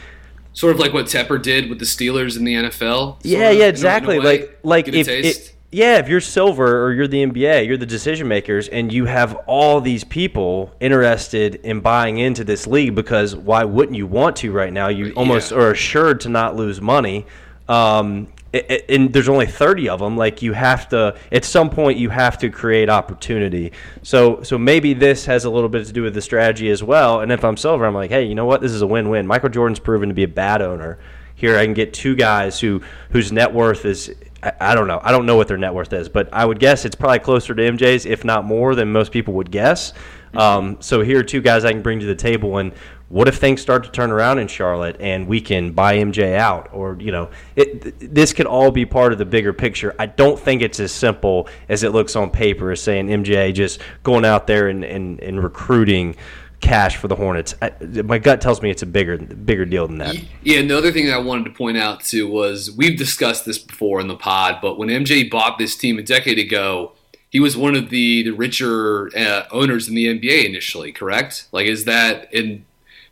sort 0.53 0.75
of 0.75 0.81
like 0.81 0.93
what 0.93 1.07
Tepper 1.07 1.43
did 1.43 1.69
with 1.69 1.79
the 1.79 1.85
Steelers 1.85 2.37
in 2.37 2.45
the 2.45 2.55
NFL. 2.55 3.19
Yeah, 3.23 3.51
yeah, 3.51 3.67
exactly. 3.67 4.19
like 4.19 4.59
like 4.63 4.89
if 4.89 5.09
it, 5.09 5.55
yeah, 5.73 5.97
if 5.97 6.07
you're 6.07 6.21
silver 6.21 6.85
or 6.85 6.93
you're 6.93 7.09
the 7.09 7.25
NBA, 7.25 7.67
you're 7.67 7.79
the 7.79 7.87
decision 7.87 8.29
makers, 8.29 8.69
and 8.69 8.93
you 8.93 9.07
have 9.07 9.35
all 9.47 9.81
these 9.81 10.05
people 10.05 10.71
interested 10.81 11.55
in 11.57 11.81
buying 11.81 12.19
into 12.19 12.45
this 12.45 12.67
league 12.67 12.95
because 12.95 13.35
why 13.35 13.65
wouldn't 13.65 13.97
you 13.97 14.07
want 14.07 14.37
to 14.37 14.53
right 14.53 14.73
now? 14.73 14.89
You 14.89 15.13
almost 15.15 15.51
yeah. 15.51 15.59
are 15.59 15.71
assured 15.71 16.21
to 16.21 16.29
not 16.29 16.57
lose 16.57 16.83
money. 16.83 17.25
Um, 17.71 18.29
and 18.53 19.11
there's 19.15 19.31
only 19.31 19.47
30 19.47 19.89
of 19.89 20.01
them 20.01 20.15
like 20.15 20.43
you 20.43 20.53
have 20.53 20.87
to 20.91 21.17
at 21.31 21.43
some 21.43 21.71
point 21.71 21.97
you 21.97 22.11
have 22.11 22.37
to 22.37 22.51
create 22.51 22.91
opportunity 22.91 23.73
so 24.03 24.43
so 24.43 24.59
maybe 24.59 24.93
this 24.93 25.25
has 25.25 25.47
a 25.47 25.51
little 25.51 25.71
bit 25.71 25.87
to 25.87 25.93
do 25.95 26.03
with 26.03 26.13
the 26.13 26.21
strategy 26.21 26.69
as 26.69 26.83
well 26.83 27.21
and 27.21 27.33
if 27.33 27.47
i'm 27.47 27.57
silver 27.57 27.87
i'm 27.87 27.95
like 27.95 28.11
hey 28.11 28.25
you 28.25 28.35
know 28.35 28.45
what 28.45 28.61
this 28.61 28.73
is 28.73 28.83
a 28.83 28.87
win-win 28.87 29.27
michael 29.27 29.49
jordan's 29.49 29.79
proven 29.79 30.11
to 30.11 30.15
be 30.15 30.23
a 30.23 30.29
bad 30.29 30.61
owner 30.61 30.99
here 31.35 31.57
i 31.57 31.65
can 31.65 31.73
get 31.73 31.95
two 31.95 32.15
guys 32.15 32.61
who 32.61 32.83
whose 33.09 33.33
net 33.33 33.55
worth 33.55 33.87
is 33.87 34.15
I, 34.43 34.53
I 34.61 34.75
don't 34.75 34.89
know 34.89 35.01
i 35.03 35.13
don't 35.13 35.27
know 35.27 35.37
what 35.37 35.49
their 35.49 35.57
net 35.57 35.75
worth 35.75 35.93
is 35.93 36.09
but 36.09 36.29
i 36.33 36.45
would 36.45 36.59
guess 36.59 36.85
it's 36.85 36.97
probably 36.97 37.21
closer 37.21 37.55
to 37.55 37.63
mj's 37.63 38.07
if 38.07 38.25
not 38.25 38.45
more 38.45 38.75
than 38.75 38.93
most 38.93 39.13
people 39.13 39.35
would 39.35 39.51
guess 39.51 39.93
um, 40.35 40.79
so 40.81 41.03
here 41.03 41.21
are 41.21 41.25
two 41.25 41.41
guys 41.41 41.65
I 41.65 41.73
can 41.73 41.83
bring 41.83 42.01
to 42.01 42.07
the 42.07 42.15
table, 42.15 42.57
and 42.59 42.73
what 43.09 43.29
if 43.29 43.37
things 43.37 43.61
start 43.61 43.85
to 43.85 43.91
turn 43.91 44.11
around 44.11 44.39
in 44.39 44.49
Charlotte 44.49 44.97
and 44.99 45.27
we 45.27 45.41
can 45.43 45.73
buy 45.73 45.99
MJ 45.99 46.37
out? 46.37 46.71
Or, 46.73 46.97
you 46.99 47.13
know, 47.13 47.31
it, 47.57 48.15
this 48.15 48.33
could 48.33 48.47
all 48.47 48.71
be 48.71 48.87
part 48.87 49.13
of 49.13 49.19
the 49.19 49.27
bigger 49.27 49.53
picture. 49.53 49.95
I 49.99 50.07
don't 50.07 50.41
think 50.41 50.63
it's 50.63 50.81
as 50.81 50.93
simple 50.93 51.49
as 51.69 51.83
it 51.83 51.91
looks 51.91 52.17
on 52.17 52.31
paper 52.31 52.71
as 52.71 52.81
saying 52.81 53.09
MJ 53.09 53.53
just 53.53 53.81
going 54.03 54.25
out 54.25 54.47
there 54.47 54.69
and, 54.69 54.83
and, 54.83 55.21
and 55.21 55.43
recruiting 55.43 56.17
cash 56.63 56.97
for 56.97 57.09
the 57.09 57.17
Hornets. 57.17 57.55
I, 57.61 57.73
my 58.05 58.19
gut 58.19 58.41
tells 58.41 58.63
me 58.63 58.71
it's 58.71 58.83
a 58.83 58.87
bigger 58.87 59.19
bigger 59.19 59.67
deal 59.67 59.87
than 59.87 59.99
that. 59.99 60.17
Yeah, 60.43 60.61
another 60.61 60.91
thing 60.91 61.07
that 61.07 61.15
I 61.15 61.19
wanted 61.19 61.45
to 61.45 61.51
point 61.51 61.77
out 61.77 62.01
too 62.01 62.27
was 62.27 62.71
we've 62.71 62.97
discussed 62.97 63.45
this 63.45 63.59
before 63.59 64.01
in 64.01 64.09
the 64.09 64.17
pod, 64.17 64.61
but 64.63 64.79
when 64.79 64.89
MJ 64.89 65.31
bought 65.31 65.59
this 65.59 65.77
team 65.77 65.99
a 65.99 66.03
decade 66.03 66.39
ago, 66.39 66.93
he 67.29 67.41
was 67.41 67.57
one 67.57 67.75
of 67.75 67.91
the 67.91 68.23
the 68.23 68.31
richer 68.31 69.11
uh, 69.17 69.45
owners 69.51 69.89
in 69.89 69.95
the 69.95 70.07
NBA 70.07 70.47
initially, 70.47 70.93
correct? 70.93 71.49
Like, 71.53 71.67
is 71.67 71.85
that 71.85 72.33
in 72.33 72.65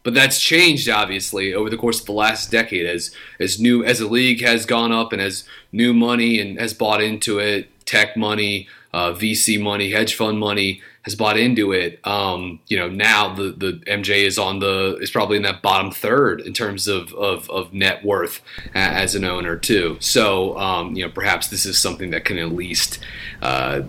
but 0.02 0.14
that's 0.14 0.40
changed 0.40 0.88
obviously 0.88 1.52
over 1.52 1.68
the 1.68 1.76
course 1.76 2.00
of 2.00 2.06
the 2.06 2.12
last 2.12 2.50
decade 2.50 2.86
as 2.86 3.14
as 3.38 3.60
new 3.60 3.84
as 3.84 3.98
the 3.98 4.06
league 4.06 4.40
has 4.42 4.64
gone 4.64 4.92
up 4.92 5.12
and 5.12 5.20
as 5.20 5.44
new 5.72 5.92
money 5.92 6.40
and 6.40 6.58
has 6.58 6.72
bought 6.72 7.02
into 7.02 7.38
it, 7.38 7.68
tech 7.84 8.16
money, 8.16 8.66
uh, 8.94 9.12
VC 9.12 9.60
money, 9.60 9.90
hedge 9.90 10.14
fund 10.14 10.38
money 10.38 10.80
has 11.02 11.14
bought 11.14 11.38
into 11.38 11.72
it. 11.72 11.98
Um, 12.06 12.60
you 12.66 12.78
know, 12.78 12.88
now 12.88 13.34
the 13.34 13.50
the 13.52 13.72
MJ 13.86 14.26
is 14.26 14.38
on 14.38 14.58
the 14.58 14.98
is 15.00 15.10
probably 15.10 15.36
in 15.36 15.42
that 15.44 15.62
bottom 15.62 15.90
third 15.90 16.40
in 16.42 16.52
terms 16.52 16.88
of 16.88 17.12
of, 17.14 17.48
of 17.50 17.72
net 17.72 18.04
worth 18.04 18.42
as 18.74 19.14
an 19.14 19.24
owner 19.24 19.56
too. 19.56 19.96
So 20.00 20.58
um, 20.58 20.94
you 20.94 21.04
know, 21.04 21.10
perhaps 21.10 21.48
this 21.48 21.64
is 21.64 21.78
something 21.78 22.10
that 22.10 22.24
can 22.24 22.38
at 22.38 22.52
least 22.52 22.98
uh, 23.40 23.82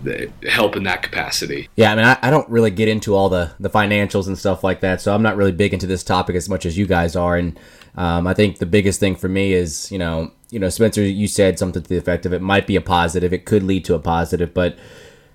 help 0.48 0.76
in 0.76 0.84
that 0.84 1.02
capacity. 1.02 1.68
Yeah, 1.76 1.92
I 1.92 1.96
mean, 1.96 2.04
I, 2.04 2.18
I, 2.22 2.30
don't 2.30 2.48
really 2.48 2.70
get 2.70 2.88
into 2.88 3.14
all 3.14 3.28
the 3.28 3.52
the 3.60 3.70
financials 3.70 4.26
and 4.26 4.38
stuff 4.38 4.64
like 4.64 4.80
that, 4.80 5.00
so 5.00 5.14
I'm 5.14 5.22
not 5.22 5.36
really 5.36 5.52
big 5.52 5.74
into 5.74 5.86
this 5.86 6.02
topic 6.02 6.36
as 6.36 6.48
much 6.48 6.64
as 6.64 6.78
you 6.78 6.86
guys 6.86 7.14
are. 7.14 7.36
And 7.36 7.58
um, 7.94 8.26
I 8.26 8.32
think 8.32 8.58
the 8.58 8.66
biggest 8.66 9.00
thing 9.00 9.16
for 9.16 9.28
me 9.28 9.52
is, 9.52 9.92
you 9.92 9.98
know, 9.98 10.32
you 10.50 10.58
know, 10.58 10.68
Spencer, 10.68 11.02
you 11.02 11.28
said 11.28 11.58
something 11.58 11.82
to 11.82 11.88
the 11.88 11.96
effect 11.96 12.26
of 12.26 12.32
it 12.32 12.42
might 12.42 12.66
be 12.66 12.76
a 12.76 12.80
positive, 12.80 13.32
it 13.32 13.44
could 13.44 13.62
lead 13.62 13.84
to 13.86 13.94
a 13.94 13.98
positive, 13.98 14.54
but 14.54 14.78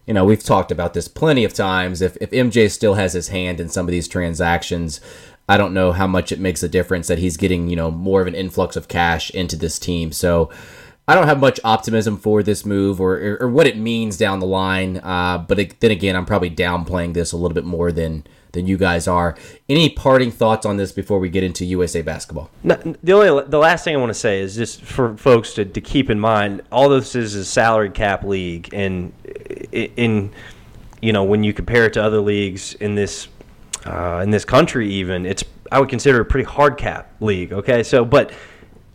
you 0.08 0.14
know, 0.14 0.26
we've 0.26 0.44
talked 0.44 0.72
about 0.72 0.94
this 0.94 1.08
plenty 1.08 1.44
of 1.44 1.54
times. 1.54 2.02
If, 2.02 2.18
if 2.22 2.32
MJ 2.32 2.72
still 2.72 2.94
has 2.94 3.14
his 3.14 3.28
hand 3.28 3.60
in 3.60 3.70
some 3.70 3.86
of 3.86 3.92
these 3.92 4.08
transactions, 4.08 5.02
I 5.50 5.58
don't 5.58 5.74
know 5.74 5.92
how 5.92 6.08
much 6.08 6.32
it 6.32 6.40
makes 6.40 6.64
a 6.64 6.70
difference 6.70 7.08
that 7.08 7.20
he's 7.20 7.38
getting, 7.38 7.68
you 7.68 7.76
know, 7.76 7.92
more 7.92 8.22
of 8.22 8.28
an 8.28 8.36
influx 8.36 8.76
of 8.76 8.88
cash 8.88 9.30
into 9.32 9.58
this 9.58 9.78
team. 9.78 10.14
So 10.14 10.50
I 11.10 11.16
don't 11.16 11.28
have 11.28 11.40
much 11.40 11.60
optimism 11.64 12.18
for 12.18 12.44
this 12.44 12.66
move 12.66 13.00
or, 13.00 13.38
or, 13.40 13.48
what 13.48 13.66
it 13.66 13.78
means 13.78 14.18
down 14.18 14.40
the 14.40 14.46
line. 14.46 14.98
Uh, 14.98 15.38
but 15.38 15.58
it, 15.58 15.80
then 15.80 15.92
again, 15.92 16.18
I'm 16.18 16.26
probably 16.26 16.52
downplaying 16.52 17.14
this 17.14 17.32
a 17.32 17.38
little 17.38 17.56
bit 17.56 17.64
more 17.64 17.94
than 17.94 18.26
than 18.52 18.68
you 18.68 18.78
guys 18.78 19.08
are. 19.08 19.38
Any 19.70 19.90
parting 19.90 20.32
thoughts 20.32 20.66
on 20.66 20.78
this 20.78 20.92
before 20.92 21.20
we 21.20 21.30
get 21.30 21.44
into 21.44 21.64
USA 21.64 22.02
basketball? 22.02 22.50
No, 22.64 22.76
the 23.04 23.14
only 23.14 23.48
the 23.48 23.58
last 23.58 23.86
thing 23.86 23.96
I 23.96 24.00
want 24.00 24.10
to 24.10 24.20
say 24.20 24.42
is 24.42 24.56
just 24.56 24.82
for 24.82 25.16
folks 25.16 25.54
to, 25.54 25.64
to 25.64 25.80
keep 25.80 26.10
in 26.10 26.20
mind, 26.20 26.62
all 26.72 26.90
this 26.90 27.16
is 27.16 27.36
a 27.36 27.46
salary 27.46 27.90
cap 27.90 28.24
league, 28.24 28.74
and 28.74 29.14
in 29.72 30.32
you 31.02 31.14
know 31.14 31.24
when 31.24 31.44
you 31.44 31.54
compare 31.54 31.86
it 31.86 31.94
to 31.94 32.04
other 32.04 32.20
leagues 32.20 32.74
in 32.76 32.96
this 32.96 33.30
uh, 33.86 34.20
in 34.24 34.32
this 34.32 34.44
country, 34.44 34.92
even 34.92 35.26
it's 35.26 35.46
I 35.72 35.80
would 35.80 35.90
consider 35.90 36.20
a 36.20 36.26
pretty 36.26 36.50
hard 36.50 36.78
cap 36.78 37.14
league. 37.22 37.54
Okay, 37.54 37.82
so 37.84 38.04
but 38.04 38.34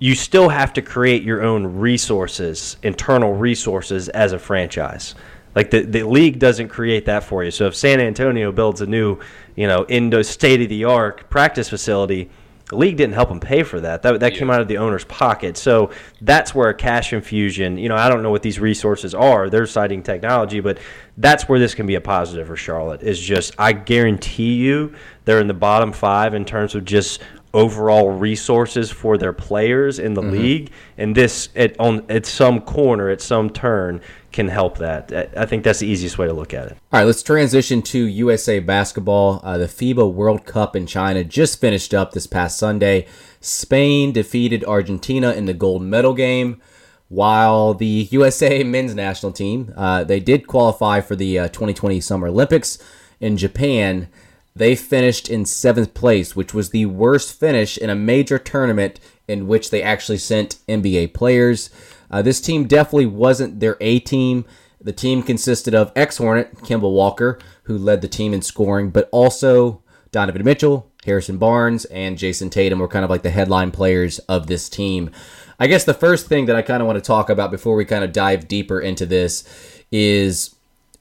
you 0.03 0.17
still 0.17 0.49
have 0.49 0.73
to 0.73 0.83
create 0.83 1.23
your 1.23 1.43
own 1.43 1.65
resources, 1.65 2.77
internal 2.83 3.35
resources 3.35 4.09
as 4.09 4.33
a 4.33 4.39
franchise. 4.39 5.15
Like 5.55 5.71
the, 5.71 5.83
the 5.83 6.03
league 6.03 6.41
doesn't 6.41 6.71
create 6.71 7.05
that 7.05 7.23
for 7.23 7.45
you. 7.45 7.53
So 7.53 7.69
if 7.69 7.77
San 7.77 8.01
Antonio 8.01 8.51
builds 8.51 8.81
a 8.81 8.87
new, 8.87 9.21
you 9.55 9.69
know, 9.69 9.87
indo 9.89 10.23
state 10.23 10.61
of 10.61 10.69
the 10.69 10.83
art 10.83 11.31
practice 11.31 11.69
facility, 11.69 12.31
the 12.67 12.79
league 12.79 12.97
didn't 12.97 13.15
help 13.15 13.29
them 13.29 13.39
pay 13.39 13.63
for 13.63 13.81
that. 13.81 14.03
That, 14.03 14.19
that 14.19 14.33
yeah. 14.33 14.39
came 14.41 14.51
out 14.51 14.61
of 14.61 14.67
the 14.67 14.79
owner's 14.79 15.05
pocket. 15.05 15.57
So 15.57 15.93
that's 16.21 16.53
where 16.53 16.69
a 16.69 16.75
cash 16.75 17.13
infusion, 17.13 17.79
you 17.79 17.89
know, 17.89 17.95
I 17.95 18.09
don't 18.09 18.25
know 18.25 18.31
what 18.33 18.43
these 18.43 18.59
resources 18.59 19.15
are. 19.15 19.49
They're 19.51 19.67
citing 19.67 20.03
technology, 20.03 20.59
but 20.59 20.79
that's 21.17 21.49
where 21.49 21.61
this 21.61 21.77
can 21.77 21.87
be 21.87 21.95
a 21.95 22.01
positive 22.01 22.49
for 22.49 22.57
Charlotte. 22.57 23.05
Is 23.05 23.21
just 23.21 23.55
I 23.57 23.73
guarantee 23.73 24.55
you 24.55 24.97
they're 25.27 25.39
in 25.39 25.47
the 25.47 25.55
bottom 25.55 25.93
five 25.93 26.35
in 26.35 26.45
terms 26.45 26.75
of 26.75 26.85
just 26.85 27.21
overall 27.55 28.11
resources 28.11 28.91
for 28.91 29.19
their 29.19 29.33
players 29.33 29.99
in 29.99 30.15
the 30.15 30.23
mm-hmm. 30.23 30.31
league, 30.31 30.71
and 30.97 31.17
this 31.17 31.49
at 31.55 31.79
on 31.79 32.05
at 32.09 32.27
some 32.27 32.61
corner 32.61 33.11
at 33.11 33.21
some 33.21 33.51
turn 33.51 34.01
can 34.33 34.49
help 34.49 34.79
that. 34.79 35.13
I 35.37 35.47
think 35.47 35.63
that's 35.63 35.81
the 35.81 35.87
easiest 35.87 36.19
way 36.19 36.27
to 36.27 36.33
look 36.33 36.55
at 36.55 36.67
it. 36.67 36.73
All 36.93 37.01
right, 37.01 37.05
let's 37.05 37.23
transition 37.23 37.83
to 37.83 37.99
USA 37.99 38.61
basketball. 38.61 39.41
Uh, 39.45 39.59
the 39.59 39.67
FIBA 39.67 40.13
World 40.13 40.47
Cup 40.47 40.75
in 40.75 40.87
China 40.87 41.23
just 41.23 41.61
finished 41.61 41.93
up 41.93 42.13
this 42.13 42.27
past 42.27 42.59
Sunday. 42.59 43.07
Spain 43.41 44.13
defeated 44.13 44.65
Argentina 44.65 45.33
in 45.33 45.45
the 45.45 45.55
gold 45.55 45.83
medal 45.83 46.15
game. 46.15 46.61
While 47.09 47.75
the 47.75 48.09
USA 48.11 48.65
men's 48.65 48.95
national 48.95 49.33
team, 49.33 49.73
uh, 49.77 50.05
they 50.05 50.19
did 50.19 50.47
qualify 50.47 51.03
for 51.03 51.15
the 51.15 51.39
uh, 51.39 51.49
2020 51.49 52.01
Summer 52.01 52.29
Olympics 52.29 52.79
in 53.21 53.37
Japan. 53.37 54.09
They 54.55 54.77
finished 54.77 55.29
in 55.29 55.47
seventh 55.47 55.95
place, 55.95 56.37
which 56.37 56.53
was 56.53 56.71
the 56.71 56.87
worst 56.87 57.39
finish 57.39 57.79
in 57.79 57.89
a 57.91 57.95
major 57.95 58.39
tournament 58.39 59.01
in 59.27 59.47
which 59.47 59.71
they 59.71 59.83
actually 59.83 60.19
sent 60.19 60.59
NBA 60.69 61.15
players. 61.15 61.71
Uh, 62.11 62.21
this 62.23 62.41
team 62.41 62.67
definitely 62.67 63.07
wasn't 63.07 63.61
their 63.61 63.77
A 63.81 63.99
team. 64.01 64.45
The 64.81 64.93
team 64.93 65.23
consisted 65.23 65.75
of 65.75 65.93
ex 65.97 66.19
Hornet 66.19 66.57
Kemba 66.57 66.93
Walker, 66.93 67.39
who 67.65 67.79
led 67.79 68.03
the 68.03 68.09
team 68.09 68.35
in 68.35 68.43
scoring, 68.43 68.91
but 68.91 69.09
also 69.13 69.83
Donovan 70.11 70.45
Mitchell, 70.45 70.91
Harrison 71.05 71.39
Barnes, 71.39 71.87
and 71.87 72.19
Jayson 72.19 72.51
Tatum 72.51 72.81
were 72.81 72.89
kind 72.89 73.05
of 73.05 73.11
like 73.11 73.23
the 73.23 73.31
headline 73.31 73.71
players 73.71 74.19
of 74.21 74.47
this 74.47 74.69
team. 74.69 75.11
I 75.59 75.67
guess 75.67 75.85
the 75.85 75.95
first 75.95 76.27
thing 76.27 76.47
that 76.47 76.57
I 76.57 76.63
kind 76.63 76.83
of 76.83 76.87
want 76.87 76.97
to 76.97 77.07
talk 77.07 77.31
about 77.31 77.51
before 77.51 77.77
we 77.77 77.85
kind 77.85 78.05
of 78.05 78.13
dive 78.13 78.49
deeper 78.49 78.81
into 78.81 79.07
this 79.07 79.45
is 79.91 80.55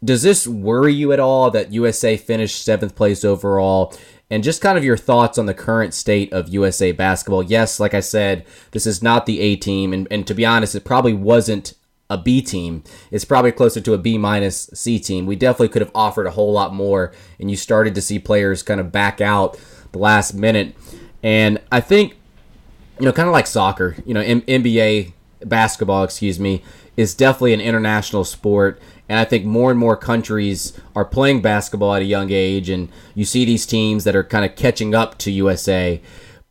does 0.03 0.23
this 0.23 0.47
worry 0.47 0.93
you 0.93 1.11
at 1.13 1.19
all 1.19 1.51
that 1.51 1.73
USA 1.73 2.17
finished 2.17 2.63
seventh 2.63 2.95
place 2.95 3.23
overall? 3.23 3.93
And 4.29 4.43
just 4.43 4.61
kind 4.61 4.77
of 4.77 4.83
your 4.83 4.97
thoughts 4.97 5.37
on 5.37 5.45
the 5.45 5.53
current 5.53 5.93
state 5.93 6.31
of 6.31 6.49
USA 6.49 6.93
basketball. 6.93 7.43
Yes, 7.43 7.79
like 7.79 7.93
I 7.93 7.99
said, 7.99 8.45
this 8.71 8.87
is 8.87 9.03
not 9.03 9.25
the 9.25 9.41
A 9.41 9.57
team, 9.57 9.91
and, 9.91 10.07
and 10.09 10.25
to 10.25 10.33
be 10.33 10.45
honest, 10.45 10.73
it 10.73 10.85
probably 10.85 11.13
wasn't 11.13 11.73
a 12.09 12.17
B 12.17 12.41
team. 12.41 12.83
It's 13.11 13.25
probably 13.25 13.51
closer 13.51 13.81
to 13.81 13.93
a 13.93 13.97
B 13.97 14.17
minus 14.17 14.69
C 14.73 14.99
team. 14.99 15.25
We 15.25 15.35
definitely 15.35 15.69
could 15.69 15.81
have 15.81 15.91
offered 15.93 16.27
a 16.27 16.31
whole 16.31 16.53
lot 16.53 16.73
more, 16.73 17.13
and 17.39 17.51
you 17.51 17.57
started 17.57 17.93
to 17.95 18.01
see 18.01 18.19
players 18.19 18.63
kind 18.63 18.79
of 18.79 18.91
back 18.91 19.21
out 19.21 19.59
the 19.91 19.99
last 19.99 20.33
minute. 20.33 20.75
And 21.21 21.59
I 21.71 21.81
think, 21.81 22.15
you 22.99 23.05
know, 23.05 23.13
kind 23.13 23.27
of 23.27 23.33
like 23.33 23.47
soccer, 23.47 23.95
you 24.05 24.13
know, 24.13 24.21
M- 24.21 24.41
NBA 24.41 25.13
basketball, 25.43 26.03
excuse 26.03 26.39
me, 26.39 26.63
is 26.97 27.13
definitely 27.13 27.53
an 27.53 27.61
international 27.61 28.23
sport 28.23 28.81
and 29.11 29.19
I 29.19 29.25
think 29.25 29.43
more 29.43 29.71
and 29.71 29.77
more 29.77 29.97
countries 29.97 30.71
are 30.95 31.03
playing 31.03 31.41
basketball 31.41 31.95
at 31.95 32.01
a 32.01 32.05
young 32.05 32.31
age, 32.31 32.69
and 32.69 32.87
you 33.13 33.25
see 33.25 33.43
these 33.43 33.65
teams 33.65 34.05
that 34.05 34.15
are 34.15 34.23
kind 34.23 34.45
of 34.45 34.55
catching 34.55 34.95
up 34.95 35.17
to 35.17 35.31
USA. 35.31 36.01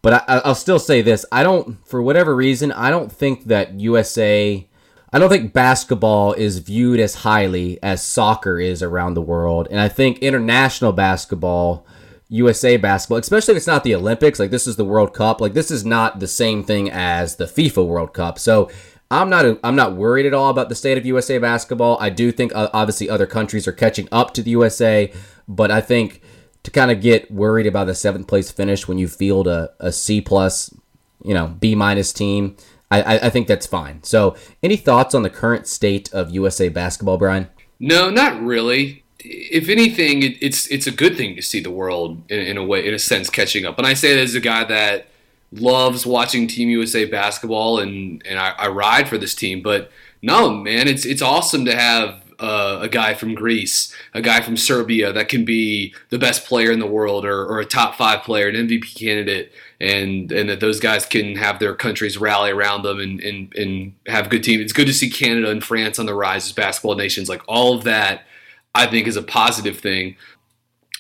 But 0.03 0.29
I, 0.29 0.43
I'll 0.45 0.55
still 0.55 0.79
say 0.79 1.01
this: 1.01 1.25
I 1.33 1.43
don't, 1.43 1.79
for 1.89 2.03
whatever 2.03 2.37
reason, 2.37 2.71
I 2.71 2.91
don't 2.91 3.11
think 3.11 3.45
that 3.45 3.81
USA. 3.81 4.69
I 5.11 5.19
don't 5.19 5.31
think 5.31 5.55
basketball 5.55 6.35
is 6.35 6.59
viewed 6.59 7.01
as 7.01 7.15
highly 7.15 7.83
as 7.83 8.05
soccer 8.05 8.61
is 8.61 8.83
around 8.83 9.15
the 9.15 9.23
world, 9.23 9.67
and 9.71 9.81
I 9.81 9.89
think 9.89 10.19
international 10.19 10.93
basketball. 10.93 11.87
USA 12.33 12.77
basketball, 12.77 13.19
especially 13.19 13.55
if 13.55 13.57
it's 13.57 13.67
not 13.67 13.83
the 13.83 13.97
Olympics, 13.97 14.39
like 14.39 14.53
this 14.53 14.69
is 14.69 14.77
the 14.77 14.85
World 14.85 15.13
Cup, 15.13 15.41
like 15.41 15.53
this 15.53 15.69
is 15.69 15.85
not 15.85 16.21
the 16.21 16.29
same 16.29 16.63
thing 16.63 16.89
as 16.89 17.35
the 17.35 17.45
FIFA 17.47 17.85
World 17.85 18.15
Cup. 18.15 18.39
So 18.39 18.71
I'm 19.11 19.29
not 19.29 19.59
I'm 19.65 19.75
not 19.75 19.97
worried 19.97 20.27
at 20.27 20.35
all 20.35 20.51
about 20.51 20.69
the 20.69 20.75
state 20.75 20.97
of 20.97 21.05
USA 21.05 21.39
basketball. 21.39 21.99
I 22.01 22.11
do 22.11 22.31
think 22.31 22.55
uh, 22.55 22.71
obviously 22.73 23.11
other 23.11 23.27
countries 23.27 23.67
are 23.67 23.73
catching 23.73 24.09
up 24.13 24.35
to 24.35 24.43
the 24.43 24.51
USA, 24.53 25.13
but 25.49 25.71
I 25.71 25.81
think 25.81 26.23
to 26.63 26.71
kind 26.71 26.91
of 26.91 27.01
get 27.01 27.31
worried 27.31 27.67
about 27.67 27.87
the 27.87 27.95
seventh 27.95 28.29
place 28.29 28.51
finish 28.51 28.87
when 28.87 28.99
you 28.99 29.09
field 29.09 29.49
a, 29.49 29.71
a 29.81 29.91
C 29.91 30.21
plus, 30.21 30.73
you 31.25 31.35
know, 31.35 31.49
B 31.49 31.75
minus 31.75 32.13
team, 32.13 32.57
I, 32.91 33.19
I 33.19 33.31
think 33.31 33.47
that's 33.47 33.67
fine. 33.67 34.03
So, 34.03 34.37
any 34.63 34.77
thoughts 34.77 35.15
on 35.15 35.23
the 35.23 35.31
current 35.31 35.69
state 35.69 36.13
of 36.13 36.31
USA 36.31 36.69
basketball, 36.69 37.19
Brian? 37.19 37.49
No, 37.79 38.11
not 38.11 38.41
really. 38.43 39.05
If 39.21 39.69
anything, 39.69 40.23
it, 40.23 40.43
it's 40.43 40.67
it's 40.69 40.87
a 40.89 40.91
good 40.91 41.17
thing 41.17 41.37
to 41.37 41.43
see 41.43 41.61
the 41.61 41.71
world 41.71 42.23
in, 42.31 42.41
in 42.41 42.57
a 42.57 42.65
way, 42.65 42.87
in 42.87 42.93
a 42.93 42.99
sense, 42.99 43.31
catching 43.31 43.65
up. 43.65 43.79
And 43.79 43.87
I 43.87 43.95
say 43.95 44.15
that 44.15 44.23
as 44.23 44.35
a 44.35 44.41
guy 44.41 44.65
that 44.65 45.09
loves 45.53 46.07
watching 46.07 46.47
Team 46.47 46.69
USA 46.71 47.05
basketball, 47.05 47.81
and 47.81 48.23
and 48.27 48.39
I, 48.39 48.51
I 48.51 48.69
ride 48.69 49.09
for 49.09 49.19
this 49.19 49.35
team. 49.35 49.63
But 49.63 49.91
no, 50.23 50.51
man, 50.51 50.89
it's 50.89 51.05
it's 51.05 51.23
awesome 51.23 51.65
to 51.65 51.75
have 51.75 52.23
uh, 52.41 52.79
a 52.81 52.89
guy 52.89 53.15
from 53.15 53.35
Greece, 53.35 53.95
a 54.15 54.23
guy 54.23 54.41
from 54.41 54.57
Serbia 54.57 55.13
that 55.13 55.29
can 55.29 55.45
be 55.45 55.95
the 56.09 56.19
best 56.19 56.47
player 56.47 56.73
in 56.73 56.79
the 56.79 56.87
world 56.87 57.25
or, 57.25 57.45
or 57.45 57.61
a 57.61 57.67
top 57.67 57.97
five 57.97 58.23
player, 58.23 58.49
an 58.49 58.55
MVP 58.55 58.99
candidate, 58.99 59.53
and 59.81 60.33
and 60.33 60.49
that 60.49 60.61
those 60.61 60.81
guys 60.81 61.05
can 61.05 61.37
have 61.37 61.59
their 61.59 61.75
countries 61.75 62.17
rally 62.17 62.51
around 62.51 62.83
them 62.83 62.99
and, 62.99 63.21
and, 63.21 63.55
and 63.55 63.95
have 64.07 64.31
good 64.31 64.43
teams. 64.43 64.63
It's 64.63 64.73
good 64.73 64.87
to 64.87 64.95
see 64.95 65.11
Canada 65.11 65.51
and 65.51 65.63
France 65.63 65.99
on 65.99 66.07
the 66.07 66.15
rise 66.15 66.47
as 66.47 66.53
basketball 66.53 66.97
nations. 66.97 67.29
Like 67.29 67.43
all 67.47 67.77
of 67.77 67.85
that, 67.85 68.23
I 68.75 68.87
think 68.87 69.07
is 69.07 69.17
a 69.17 69.23
positive 69.23 69.79
thing. 69.79 70.17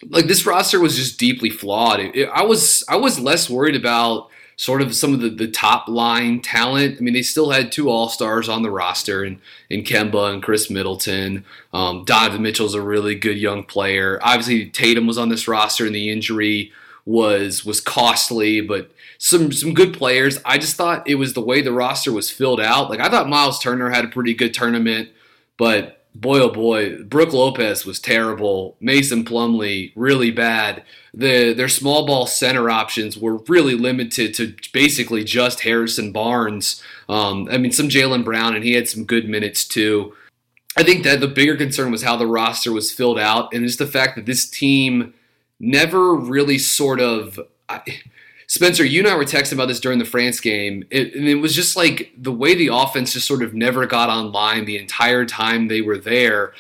Like 0.09 0.27
this 0.27 0.45
roster 0.47 0.81
was 0.81 0.97
just 0.97 1.19
deeply 1.19 1.51
flawed. 1.51 2.01
It, 2.01 2.17
it, 2.17 2.29
I 2.29 2.43
was 2.43 2.85
I 2.89 2.97
was 2.97 3.19
less 3.19 3.49
worried 3.49 3.77
about 3.77 4.29
sort 4.61 4.83
of 4.83 4.95
some 4.95 5.15
of 5.15 5.23
the, 5.23 5.31
the 5.31 5.49
top 5.49 5.89
line 5.89 6.39
talent. 6.39 6.99
I 6.99 7.01
mean, 7.01 7.15
they 7.15 7.23
still 7.23 7.51
had 7.51 7.73
two 7.73 7.89
All 7.89 8.11
Stars 8.11 8.47
on 8.47 8.63
the 8.63 8.71
roster, 8.71 9.25
and 9.25 9.41
in 9.71 9.85
Kemba 9.85 10.31
and 10.31 10.43
Khris 10.43 10.69
Middleton. 10.69 11.47
Um, 11.73 12.05
Donovan 12.05 12.43
Mitchell's 12.43 12.75
a 12.75 12.83
really 12.83 13.15
good 13.15 13.39
young 13.39 13.65
player. 13.65 14.19
Obviously, 14.21 14.69
Tatum 14.69 15.07
was 15.07 15.17
on 15.17 15.31
this 15.31 15.49
roster, 15.49 15.87
and 15.87 15.95
the 15.95 16.11
injury 16.11 16.73
was 17.07 17.65
was 17.65 17.81
costly, 17.81 18.61
but 18.61 18.91
some 19.17 19.51
some 19.51 19.73
good 19.73 19.95
players. 19.95 20.39
I 20.45 20.59
just 20.59 20.77
thought 20.77 21.09
it 21.09 21.15
was 21.15 21.33
the 21.33 21.41
way 21.41 21.63
the 21.63 21.73
roster 21.73 22.13
was 22.13 22.31
filled 22.31 22.61
out. 22.61 22.91
Like 22.91 23.01
I 23.01 23.09
thought 23.09 23.31
Miles 23.31 23.61
Turner 23.61 23.89
had 23.89 24.05
a 24.05 24.09
pretty 24.09 24.35
good 24.35 24.53
tournament, 24.53 25.09
but 25.57 26.00
boy 26.15 26.41
oh 26.41 26.51
boy, 26.51 27.03
Brook 27.05 27.33
Lopez 27.33 27.85
was 27.87 28.01
terrible. 28.01 28.77
Mason 28.81 29.25
Plumlee 29.25 29.93
really 29.95 30.31
bad. 30.31 30.85
The 31.15 31.53
their 31.53 31.69
small 31.69 32.07
ball 32.07 32.27
center 32.27 32.71
options 32.71 33.17
were 33.17 33.39
really 33.49 33.75
limited 33.75 34.35
to 34.35 34.55
basically 34.73 35.25
just 35.25 35.61
Harrison 35.61 36.13
Barnes. 36.13 36.83
Um, 37.09 37.49
I 37.51 37.59
mean, 37.59 37.73
some 37.73 37.89
Jaylen 37.89 38.25
Brown, 38.25 38.55
and 38.55 38.65
he 38.65 38.73
had 38.73 38.89
some 38.89 39.05
good 39.05 39.29
minutes 39.29 39.65
too. 39.65 40.15
I 40.77 40.85
think 40.85 41.03
that 41.05 41.21
the 41.21 41.29
bigger 41.29 41.57
concern 41.57 41.91
was 41.91 42.03
how 42.03 42.17
the 42.17 42.27
roster 42.27 42.73
was 42.73 42.93
filled 42.93 43.19
out, 43.19 43.53
and 43.53 43.67
just 43.67 43.79
the 43.79 43.87
fact 43.87 44.17
that 44.17 44.27
this 44.27 44.49
team 44.49 45.15
never 45.59 46.15
really 46.15 46.59
sort 46.59 47.01
of. 47.01 47.41
I, 47.69 47.83
Spencer, 48.51 48.85
you 48.85 48.99
and 48.99 49.07
I 49.07 49.15
were 49.15 49.25
texting 49.25 49.53
about 49.53 49.69
this 49.69 49.79
during 49.79 50.01
the 50.01 50.05
France 50.05 50.41
game, 50.41 50.83
it, 50.91 51.15
and 51.15 51.29
it 51.29 51.37
was 51.37 51.55
just 51.55 51.77
like 51.77 52.13
the 52.19 52.33
way 52.33 52.57
the 52.57 52.67
offense 52.67 53.13
just 53.13 53.29
sort 53.29 53.45
of 53.45 53.55
never 53.55 53.87
got 53.87 54.09
online 54.09 54.65
the 54.65 54.77
entire 54.77 55.25
time 55.25 55.69
they 55.69 55.81
were 55.81 55.97
there. 55.97 56.53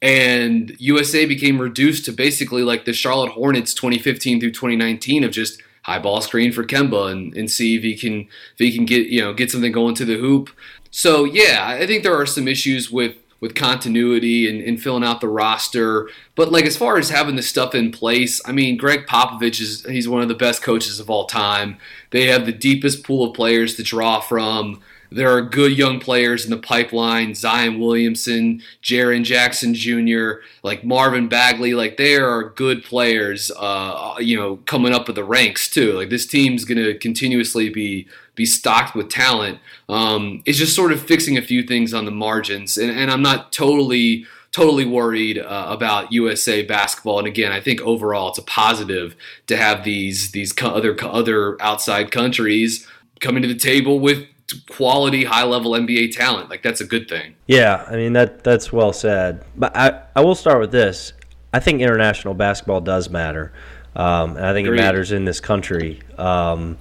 And 0.00 0.74
USA 0.78 1.26
became 1.26 1.60
reduced 1.60 2.06
to 2.06 2.12
basically 2.12 2.62
like 2.62 2.86
the 2.86 2.94
Charlotte 2.94 3.32
Hornets 3.32 3.74
2015 3.74 4.40
through 4.40 4.52
2019 4.52 5.22
of 5.22 5.32
just 5.32 5.60
high 5.82 5.98
ball 5.98 6.22
screen 6.22 6.50
for 6.50 6.64
Kemba 6.64 7.12
and, 7.12 7.36
and 7.36 7.50
see 7.50 7.76
if 7.76 7.82
he 7.82 7.94
can 7.94 8.20
if 8.20 8.58
he 8.58 8.74
can 8.74 8.86
get 8.86 9.08
you 9.08 9.20
know 9.20 9.34
get 9.34 9.50
something 9.50 9.70
going 9.70 9.94
to 9.96 10.06
the 10.06 10.16
hoop. 10.16 10.48
So 10.90 11.24
yeah, 11.24 11.66
I 11.78 11.86
think 11.86 12.04
there 12.04 12.18
are 12.18 12.24
some 12.24 12.48
issues 12.48 12.90
with 12.90 13.16
with 13.44 13.54
continuity 13.54 14.48
and, 14.48 14.66
and, 14.66 14.82
filling 14.82 15.04
out 15.04 15.20
the 15.20 15.28
roster. 15.28 16.08
But 16.34 16.50
like 16.50 16.64
as 16.64 16.78
far 16.78 16.96
as 16.96 17.10
having 17.10 17.36
the 17.36 17.42
stuff 17.42 17.74
in 17.74 17.92
place, 17.92 18.40
I 18.46 18.52
mean, 18.52 18.78
Gregg 18.78 19.06
Popovich 19.06 19.60
is 19.60 19.84
he's 19.84 20.08
one 20.08 20.22
of 20.22 20.28
the 20.28 20.34
best 20.34 20.62
coaches 20.62 20.98
of 20.98 21.10
all 21.10 21.26
time. 21.26 21.76
They 22.08 22.28
have 22.28 22.46
the 22.46 22.52
deepest 22.52 23.04
pool 23.04 23.28
of 23.28 23.36
players 23.36 23.74
to 23.74 23.82
draw 23.82 24.20
from. 24.20 24.80
There 25.12 25.28
are 25.28 25.42
good 25.42 25.76
young 25.76 26.00
players 26.00 26.46
in 26.46 26.50
the 26.50 26.56
pipeline: 26.56 27.34
Zion 27.34 27.78
Williamson, 27.78 28.62
Jaren 28.82 29.24
Jackson 29.24 29.74
Jr., 29.74 30.40
like 30.62 30.82
Marvin 30.82 31.28
Bagley. 31.28 31.74
Like 31.74 31.98
there 31.98 32.26
are 32.26 32.48
good 32.48 32.82
players, 32.82 33.50
uh, 33.58 34.14
you 34.20 34.38
know, 34.38 34.56
coming 34.64 34.94
up 34.94 35.06
with 35.06 35.16
the 35.16 35.24
ranks 35.24 35.68
too. 35.68 35.92
Like 35.92 36.08
this 36.08 36.24
team's 36.24 36.64
going 36.64 36.82
to 36.82 36.96
continuously 36.96 37.68
be 37.68 38.08
be 38.34 38.46
stocked 38.46 38.94
with 38.94 39.08
talent. 39.08 39.58
Um, 39.88 40.42
it's 40.46 40.58
just 40.58 40.74
sort 40.74 40.92
of 40.92 41.02
fixing 41.02 41.38
a 41.38 41.42
few 41.42 41.62
things 41.62 41.94
on 41.94 42.04
the 42.04 42.10
margins, 42.10 42.76
and, 42.76 42.90
and 42.90 43.10
I'm 43.10 43.22
not 43.22 43.52
totally 43.52 44.26
totally 44.54 44.84
worried 44.84 45.36
uh, 45.36 45.66
about 45.68 46.12
USA 46.12 46.62
basketball. 46.62 47.18
And 47.18 47.26
again, 47.26 47.50
I 47.50 47.60
think 47.60 47.80
overall 47.80 48.28
it's 48.28 48.38
a 48.38 48.42
positive 48.42 49.16
to 49.48 49.56
have 49.56 49.84
these 49.84 50.30
these 50.30 50.54
other 50.62 50.96
other 51.02 51.60
outside 51.60 52.10
countries 52.12 52.86
coming 53.20 53.42
to 53.42 53.48
the 53.48 53.56
table 53.56 53.98
with 53.98 54.26
quality 54.70 55.24
high 55.24 55.44
level 55.44 55.72
NBA 55.72 56.14
talent. 56.14 56.50
Like 56.50 56.62
that's 56.62 56.80
a 56.80 56.86
good 56.86 57.08
thing. 57.08 57.34
Yeah, 57.46 57.84
I 57.88 57.96
mean 57.96 58.12
that 58.12 58.44
that's 58.44 58.72
well 58.72 58.92
said. 58.92 59.44
But 59.56 59.76
I 59.76 60.02
I 60.14 60.20
will 60.20 60.36
start 60.36 60.60
with 60.60 60.70
this. 60.72 61.12
I 61.52 61.60
think 61.60 61.80
international 61.80 62.34
basketball 62.34 62.80
does 62.80 63.10
matter, 63.10 63.52
um, 63.96 64.36
and 64.36 64.46
I 64.46 64.52
think 64.52 64.66
Agreed. 64.66 64.80
it 64.80 64.82
matters 64.82 65.12
in 65.12 65.24
this 65.24 65.40
country. 65.40 66.00
Um, 66.18 66.78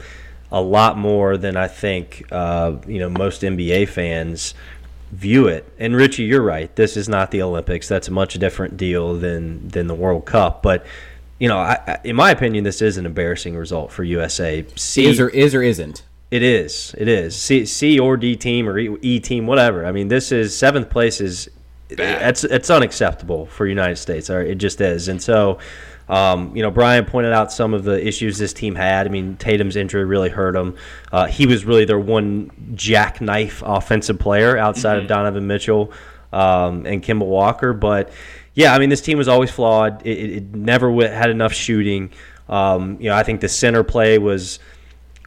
a 0.54 0.62
lot 0.62 0.98
more 0.98 1.36
than 1.36 1.58
I 1.58 1.68
think 1.68 2.26
uh, 2.32 2.78
you 2.88 3.00
know 3.00 3.10
most 3.10 3.42
NBA 3.42 3.89
fans 3.89 4.54
view 5.12 5.48
it. 5.48 5.68
And 5.78 5.96
Richie, 5.96 6.24
you're 6.24 6.44
right. 6.44 6.74
This 6.76 6.96
is 6.96 7.10
not 7.10 7.32
the 7.32 7.42
Olympics. 7.42 7.88
That's 7.88 8.08
a 8.08 8.12
much 8.12 8.36
different 8.36 8.78
deal 8.78 9.16
than 9.18 9.68
than 9.68 9.88
the 9.88 9.96
World 9.96 10.26
Cup. 10.26 10.62
But 10.62 10.86
you 11.39 11.50
know, 11.50 11.58
I, 11.58 12.00
in 12.04 12.16
my 12.16 12.32
opinion, 12.32 12.63
this 12.63 12.82
is 12.82 12.98
an 12.98 13.06
embarrassing 13.06 13.58
result 13.58 13.92
for 13.92 14.04
USA. 14.04 14.66
C, 14.76 15.06
is 15.06 15.20
or 15.20 15.28
is 15.30 15.56
or 15.56 15.63
isn't. 15.63 16.04
It 16.32 16.42
is. 16.44 16.96
It 16.98 17.08
is. 17.08 17.36
C, 17.36 17.66
C 17.66 18.00
or 18.00 18.16
D 18.16 18.36
team 18.36 18.70
or 18.70 18.78
E, 18.80 18.96
e 19.02 19.20
team, 19.20 19.48
whatever. 19.48 19.86
I 19.86 19.92
mean, 19.92 20.08
this 20.08 20.32
is 20.32 20.56
seventh 20.56 20.89
place 20.89 21.20
is. 21.20 21.50
It's 21.89 22.44
it's 22.44 22.70
unacceptable 22.70 23.46
for 23.48 23.68
United 23.68 23.98
States. 23.98 24.30
It 24.30 24.56
just 24.56 24.82
is. 24.82 25.10
And 25.10 25.22
so, 25.22 25.60
um, 26.10 26.56
you 26.56 26.62
know, 26.62 26.72
Brian 26.72 27.06
pointed 27.06 27.34
out 27.34 27.52
some 27.52 27.74
of 27.74 27.84
the 27.84 28.06
issues 28.06 28.38
this 28.38 28.54
team 28.54 28.76
had. 28.76 29.08
I 29.08 29.10
mean, 29.10 29.38
Tatum's 29.38 29.76
injury 29.76 30.06
really 30.06 30.30
hurt 30.30 30.56
him. 30.56 30.76
Uh, 31.12 31.28
he 31.28 31.46
was 31.46 31.66
really 31.66 31.86
their 31.86 32.00
one 32.00 32.52
jackknife 32.76 33.63
offensive 33.66 34.20
player 34.20 34.58
outside 34.58 34.96
mm-hmm. 34.96 35.04
of 35.04 35.08
Donovan 35.08 35.48
Mitchell 35.48 35.92
um, 36.32 36.86
and 36.86 37.02
Kemba 37.02 37.26
Walker. 37.26 37.74
But 37.74 38.12
yeah, 38.54 38.74
I 38.74 38.80
mean, 38.80 38.89
this 38.89 39.02
team 39.02 39.18
was 39.18 39.28
always 39.28 39.52
flawed. 39.52 40.06
It, 40.06 40.32
it 40.32 40.56
never 40.56 40.92
had 41.08 41.30
enough 41.30 41.54
shooting. 41.54 42.12
Um, 42.50 42.98
you 43.00 43.10
know, 43.10 43.16
I 43.16 43.24
think 43.24 43.42
the 43.42 43.50
center 43.50 43.84
play 43.84 44.18
was 44.18 44.60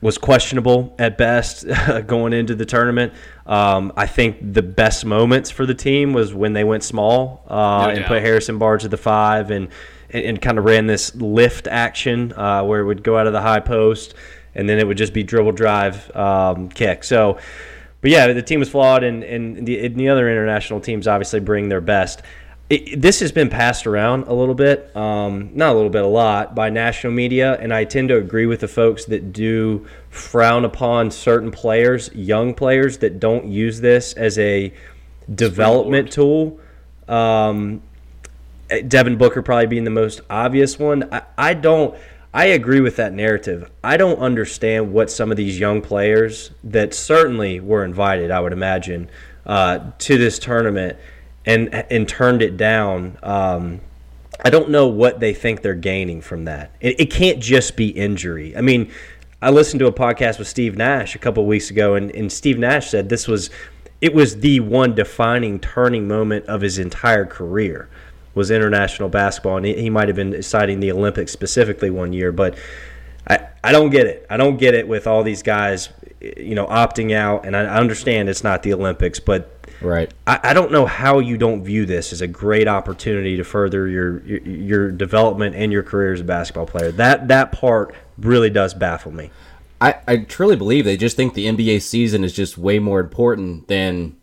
was 0.02 0.18
questionable 0.18 0.94
at 0.98 1.16
best 1.16 1.64
going 2.06 2.34
into 2.34 2.54
the 2.54 2.66
tournament. 2.66 3.14
Um, 3.46 3.92
I 3.96 4.06
think 4.06 4.52
the 4.52 4.62
best 4.62 5.06
moments 5.06 5.50
for 5.50 5.64
the 5.64 5.74
team 5.74 6.12
was 6.12 6.34
when 6.34 6.52
they 6.52 6.64
went 6.64 6.84
small 6.84 7.42
uh, 7.48 7.86
no 7.86 7.88
and 7.88 8.04
put 8.04 8.20
Harrison 8.20 8.58
Barnes 8.58 8.84
at 8.84 8.90
the 8.90 8.98
five 8.98 9.50
and 9.50 9.68
and, 10.10 10.24
and 10.24 10.42
kind 10.42 10.58
of 10.58 10.64
ran 10.64 10.86
this 10.86 11.14
lift 11.14 11.66
action 11.66 12.32
uh, 12.32 12.62
where 12.64 12.80
it 12.80 12.84
would 12.84 13.02
go 13.02 13.16
out 13.18 13.26
of 13.26 13.32
the 13.32 13.42
high 13.42 13.60
post 13.60 14.14
and 14.56 14.68
then 14.68 14.78
it 14.78 14.86
would 14.86 14.96
just 14.96 15.12
be 15.12 15.22
dribble 15.22 15.52
drive 15.52 16.14
um, 16.16 16.68
kick. 16.70 17.04
So, 17.04 17.38
but 18.00 18.10
yeah, 18.10 18.32
the 18.32 18.42
team 18.42 18.58
was 18.60 18.68
flawed, 18.68 19.04
and, 19.04 19.22
and, 19.22 19.66
the, 19.66 19.84
and 19.84 19.96
the 19.96 20.08
other 20.08 20.28
international 20.30 20.80
teams 20.80 21.06
obviously 21.06 21.40
bring 21.40 21.68
their 21.68 21.80
best. 21.80 22.22
It, 22.68 23.00
this 23.00 23.20
has 23.20 23.30
been 23.30 23.48
passed 23.48 23.86
around 23.86 24.24
a 24.24 24.32
little 24.32 24.54
bit, 24.54 24.96
um, 24.96 25.50
not 25.54 25.72
a 25.72 25.74
little 25.74 25.90
bit, 25.90 26.04
a 26.04 26.08
lot, 26.08 26.54
by 26.54 26.70
national 26.70 27.12
media, 27.12 27.56
and 27.60 27.72
I 27.72 27.84
tend 27.84 28.08
to 28.08 28.16
agree 28.16 28.46
with 28.46 28.60
the 28.60 28.68
folks 28.68 29.04
that 29.06 29.32
do 29.32 29.86
frown 30.08 30.64
upon 30.64 31.10
certain 31.10 31.50
players, 31.50 32.10
young 32.14 32.54
players, 32.54 32.98
that 32.98 33.20
don't 33.20 33.46
use 33.46 33.80
this 33.80 34.14
as 34.14 34.38
a 34.38 34.72
development 35.32 36.10
tool. 36.10 36.58
Um, 37.08 37.82
Devin 38.88 39.16
Booker 39.16 39.42
probably 39.42 39.66
being 39.66 39.84
the 39.84 39.90
most 39.90 40.20
obvious 40.28 40.78
one. 40.78 41.08
I, 41.12 41.22
I 41.36 41.54
don't. 41.54 41.96
I 42.34 42.46
agree 42.46 42.80
with 42.80 42.96
that 42.96 43.14
narrative. 43.14 43.70
I 43.82 43.96
don't 43.96 44.18
understand 44.18 44.92
what 44.92 45.10
some 45.10 45.30
of 45.30 45.38
these 45.38 45.58
young 45.58 45.80
players 45.80 46.50
that 46.64 46.92
certainly 46.92 47.60
were 47.60 47.82
invited, 47.82 48.30
I 48.30 48.40
would 48.40 48.52
imagine, 48.52 49.08
uh, 49.46 49.92
to 50.00 50.18
this 50.18 50.38
tournament 50.38 50.98
and 51.46 51.74
and 51.74 52.08
turned 52.08 52.42
it 52.42 52.56
down. 52.56 53.18
Um, 53.22 53.80
I 54.44 54.50
don't 54.50 54.68
know 54.68 54.88
what 54.88 55.18
they 55.20 55.32
think 55.32 55.62
they're 55.62 55.74
gaining 55.74 56.20
from 56.20 56.44
that. 56.44 56.72
It, 56.80 57.00
it 57.00 57.10
can't 57.10 57.40
just 57.40 57.74
be 57.74 57.88
injury. 57.88 58.54
I 58.54 58.60
mean, 58.60 58.90
I 59.40 59.50
listened 59.50 59.80
to 59.80 59.86
a 59.86 59.92
podcast 59.92 60.38
with 60.38 60.48
Steve 60.48 60.76
Nash 60.76 61.14
a 61.14 61.18
couple 61.18 61.46
weeks 61.46 61.70
ago, 61.70 61.94
and, 61.94 62.10
and 62.10 62.30
Steve 62.30 62.58
Nash 62.58 62.90
said 62.90 63.08
this 63.08 63.26
was 63.26 63.48
it 64.00 64.12
was 64.12 64.40
the 64.40 64.60
one 64.60 64.94
defining 64.94 65.58
turning 65.58 66.06
moment 66.06 66.46
of 66.46 66.60
his 66.60 66.78
entire 66.78 67.24
career 67.24 67.88
was 68.36 68.52
international 68.52 69.08
basketball, 69.08 69.56
and 69.56 69.66
he, 69.66 69.74
he 69.74 69.90
might 69.90 70.06
have 70.06 70.16
been 70.16 70.40
citing 70.42 70.78
the 70.78 70.92
Olympics 70.92 71.32
specifically 71.32 71.90
one 71.90 72.12
year, 72.12 72.30
but 72.30 72.56
I, 73.28 73.48
I 73.64 73.72
don't 73.72 73.90
get 73.90 74.06
it. 74.06 74.24
I 74.30 74.36
don't 74.36 74.58
get 74.58 74.74
it 74.74 74.86
with 74.86 75.08
all 75.08 75.24
these 75.24 75.42
guys, 75.42 75.88
you 76.20 76.54
know, 76.54 76.66
opting 76.66 77.12
out, 77.12 77.44
and 77.44 77.56
I 77.56 77.64
understand 77.64 78.28
it's 78.28 78.44
not 78.44 78.62
the 78.62 78.74
Olympics, 78.74 79.18
but 79.18 79.52
Right. 79.80 80.10
I, 80.26 80.40
I 80.42 80.54
don't 80.54 80.72
know 80.72 80.86
how 80.86 81.18
you 81.18 81.36
don't 81.36 81.62
view 81.62 81.84
this 81.84 82.12
as 82.12 82.22
a 82.22 82.26
great 82.26 82.66
opportunity 82.66 83.36
to 83.36 83.44
further 83.44 83.86
your, 83.86 84.20
your 84.24 84.40
your 84.40 84.90
development 84.90 85.54
and 85.54 85.70
your 85.70 85.82
career 85.82 86.14
as 86.14 86.20
a 86.20 86.24
basketball 86.24 86.66
player. 86.66 86.90
That 86.92 87.28
that 87.28 87.52
part 87.52 87.94
really 88.16 88.48
does 88.48 88.72
baffle 88.72 89.12
me. 89.12 89.30
I, 89.80 89.96
I 90.08 90.16
truly 90.18 90.56
believe 90.56 90.86
they 90.86 90.96
just 90.96 91.16
think 91.16 91.34
the 91.34 91.46
NBA 91.46 91.82
season 91.82 92.24
is 92.24 92.32
just 92.32 92.56
way 92.56 92.78
more 92.78 93.00
important 93.00 93.68
than 93.68 94.16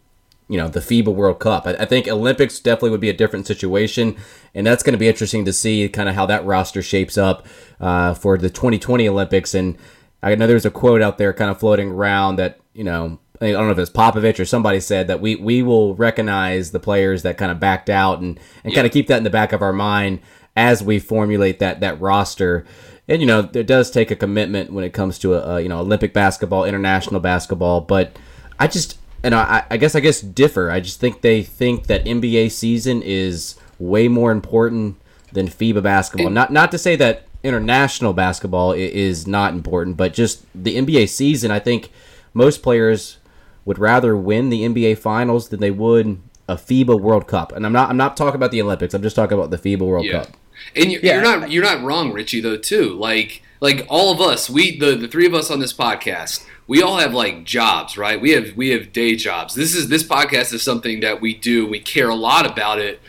you 0.47 0.57
know 0.57 0.67
the 0.67 0.79
FIBA 0.79 1.13
World 1.13 1.39
Cup. 1.39 1.65
I, 1.65 1.71
I 1.73 1.85
think 1.85 2.07
Olympics 2.07 2.59
definitely 2.59 2.91
would 2.91 3.01
be 3.01 3.09
a 3.09 3.13
different 3.13 3.47
situation, 3.47 4.15
and 4.53 4.65
that's 4.65 4.83
going 4.83 4.93
to 4.93 4.99
be 4.99 5.07
interesting 5.07 5.45
to 5.45 5.53
see 5.53 5.87
kind 5.89 6.09
of 6.09 6.15
how 6.15 6.25
that 6.25 6.45
roster 6.45 6.81
shapes 6.81 7.17
up 7.17 7.45
uh, 7.79 8.13
for 8.13 8.37
the 8.37 8.49
2020 8.49 9.07
Olympics. 9.07 9.53
And 9.53 9.77
I 10.21 10.35
know 10.35 10.47
there's 10.47 10.65
a 10.65 10.71
quote 10.71 11.01
out 11.01 11.17
there 11.17 11.33
kind 11.33 11.51
of 11.51 11.59
floating 11.59 11.89
around 11.89 12.37
that 12.37 12.59
you 12.73 12.83
know 12.83 13.19
I 13.41 13.51
don't 13.51 13.65
know 13.65 13.71
if 13.71 13.79
it's 13.79 13.91
Popovich 13.91 14.39
or 14.39 14.45
somebody 14.45 14.79
said 14.79 15.07
that 15.07 15.19
we 15.19 15.35
we 15.35 15.63
will 15.63 15.95
recognize 15.95 16.71
the 16.71 16.79
players 16.79 17.23
that 17.23 17.37
kind 17.37 17.51
of 17.51 17.59
backed 17.59 17.89
out 17.89 18.19
and 18.19 18.39
and 18.63 18.71
yeah. 18.71 18.75
kind 18.77 18.87
of 18.87 18.93
keep 18.93 19.07
that 19.07 19.17
in 19.17 19.23
the 19.23 19.29
back 19.29 19.51
of 19.51 19.61
our 19.61 19.73
mind 19.73 20.19
as 20.55 20.83
we 20.83 20.99
formulate 20.99 21.59
that 21.59 21.79
that 21.81 21.99
roster. 21.99 22.65
And 23.07 23.21
you 23.21 23.27
know, 23.27 23.49
it 23.53 23.67
does 23.67 23.91
take 23.91 24.11
a 24.11 24.15
commitment 24.15 24.71
when 24.71 24.85
it 24.85 24.93
comes 24.93 25.19
to 25.19 25.33
a, 25.33 25.55
a 25.55 25.61
you 25.61 25.69
know 25.69 25.79
Olympic 25.79 26.13
basketball, 26.13 26.63
international 26.63 27.19
basketball. 27.19 27.81
But 27.81 28.17
I 28.59 28.67
just 28.67 28.97
and 29.23 29.33
I, 29.33 29.65
I 29.69 29.77
guess 29.77 29.95
I 29.95 29.99
guess 29.99 30.21
differ. 30.21 30.69
I 30.69 30.79
just 30.79 30.99
think 30.99 31.21
they 31.21 31.41
think 31.41 31.87
that 31.87 32.05
NBA 32.05 32.51
season 32.51 33.01
is 33.01 33.55
way 33.79 34.07
more 34.07 34.31
important 34.31 34.97
than 35.31 35.47
FIBA 35.47 35.81
basketball. 35.81 36.29
Not 36.29 36.51
not 36.51 36.71
to 36.71 36.77
say 36.77 36.95
that 36.97 37.27
international 37.43 38.13
basketball 38.13 38.73
is 38.73 39.27
not 39.27 39.53
important, 39.53 39.97
but 39.97 40.13
just 40.13 40.45
the 40.53 40.77
NBA 40.77 41.09
season. 41.09 41.51
I 41.51 41.59
think 41.59 41.91
most 42.33 42.61
players 42.61 43.17
would 43.65 43.79
rather 43.79 44.15
win 44.15 44.49
the 44.49 44.63
NBA 44.63 44.97
Finals 44.97 45.49
than 45.49 45.59
they 45.59 45.71
would 45.71 46.19
a 46.47 46.55
FIBA 46.55 46.99
World 46.99 47.27
Cup. 47.27 47.51
And 47.51 47.65
I'm 47.65 47.73
not 47.73 47.89
I'm 47.89 47.97
not 47.97 48.17
talking 48.17 48.35
about 48.35 48.51
the 48.51 48.61
Olympics. 48.61 48.93
I'm 48.93 49.01
just 49.01 49.15
talking 49.15 49.37
about 49.37 49.51
the 49.51 49.57
FIBA 49.57 49.81
World 49.81 50.05
yeah. 50.05 50.23
Cup. 50.23 50.37
And 50.75 50.91
you're, 50.91 51.01
yeah. 51.01 51.13
you're 51.15 51.23
not 51.23 51.51
you're 51.51 51.63
not 51.63 51.81
wrong, 51.83 52.11
Richie. 52.11 52.41
Though 52.41 52.57
too, 52.57 52.93
like 52.93 53.41
like 53.63 53.85
all 53.87 54.11
of 54.11 54.19
us, 54.19 54.49
we 54.49 54.77
the 54.77 54.93
the 54.93 55.07
three 55.07 55.25
of 55.25 55.33
us 55.33 55.49
on 55.49 55.61
this 55.61 55.71
podcast, 55.71 56.45
we 56.67 56.81
all 56.81 56.97
have 56.97 57.13
like 57.13 57.45
jobs, 57.45 57.97
right? 57.97 58.19
We 58.19 58.31
have 58.31 58.57
we 58.57 58.71
have 58.71 58.91
day 58.91 59.15
jobs. 59.15 59.55
This 59.55 59.73
is 59.73 59.87
this 59.87 60.03
podcast 60.03 60.51
is 60.53 60.61
something 60.61 60.99
that 60.99 61.21
we 61.21 61.33
do. 61.33 61.65
We 61.65 61.79
care 61.79 62.09
a 62.09 62.15
lot 62.15 62.45
about 62.45 62.79
it, 62.79 62.99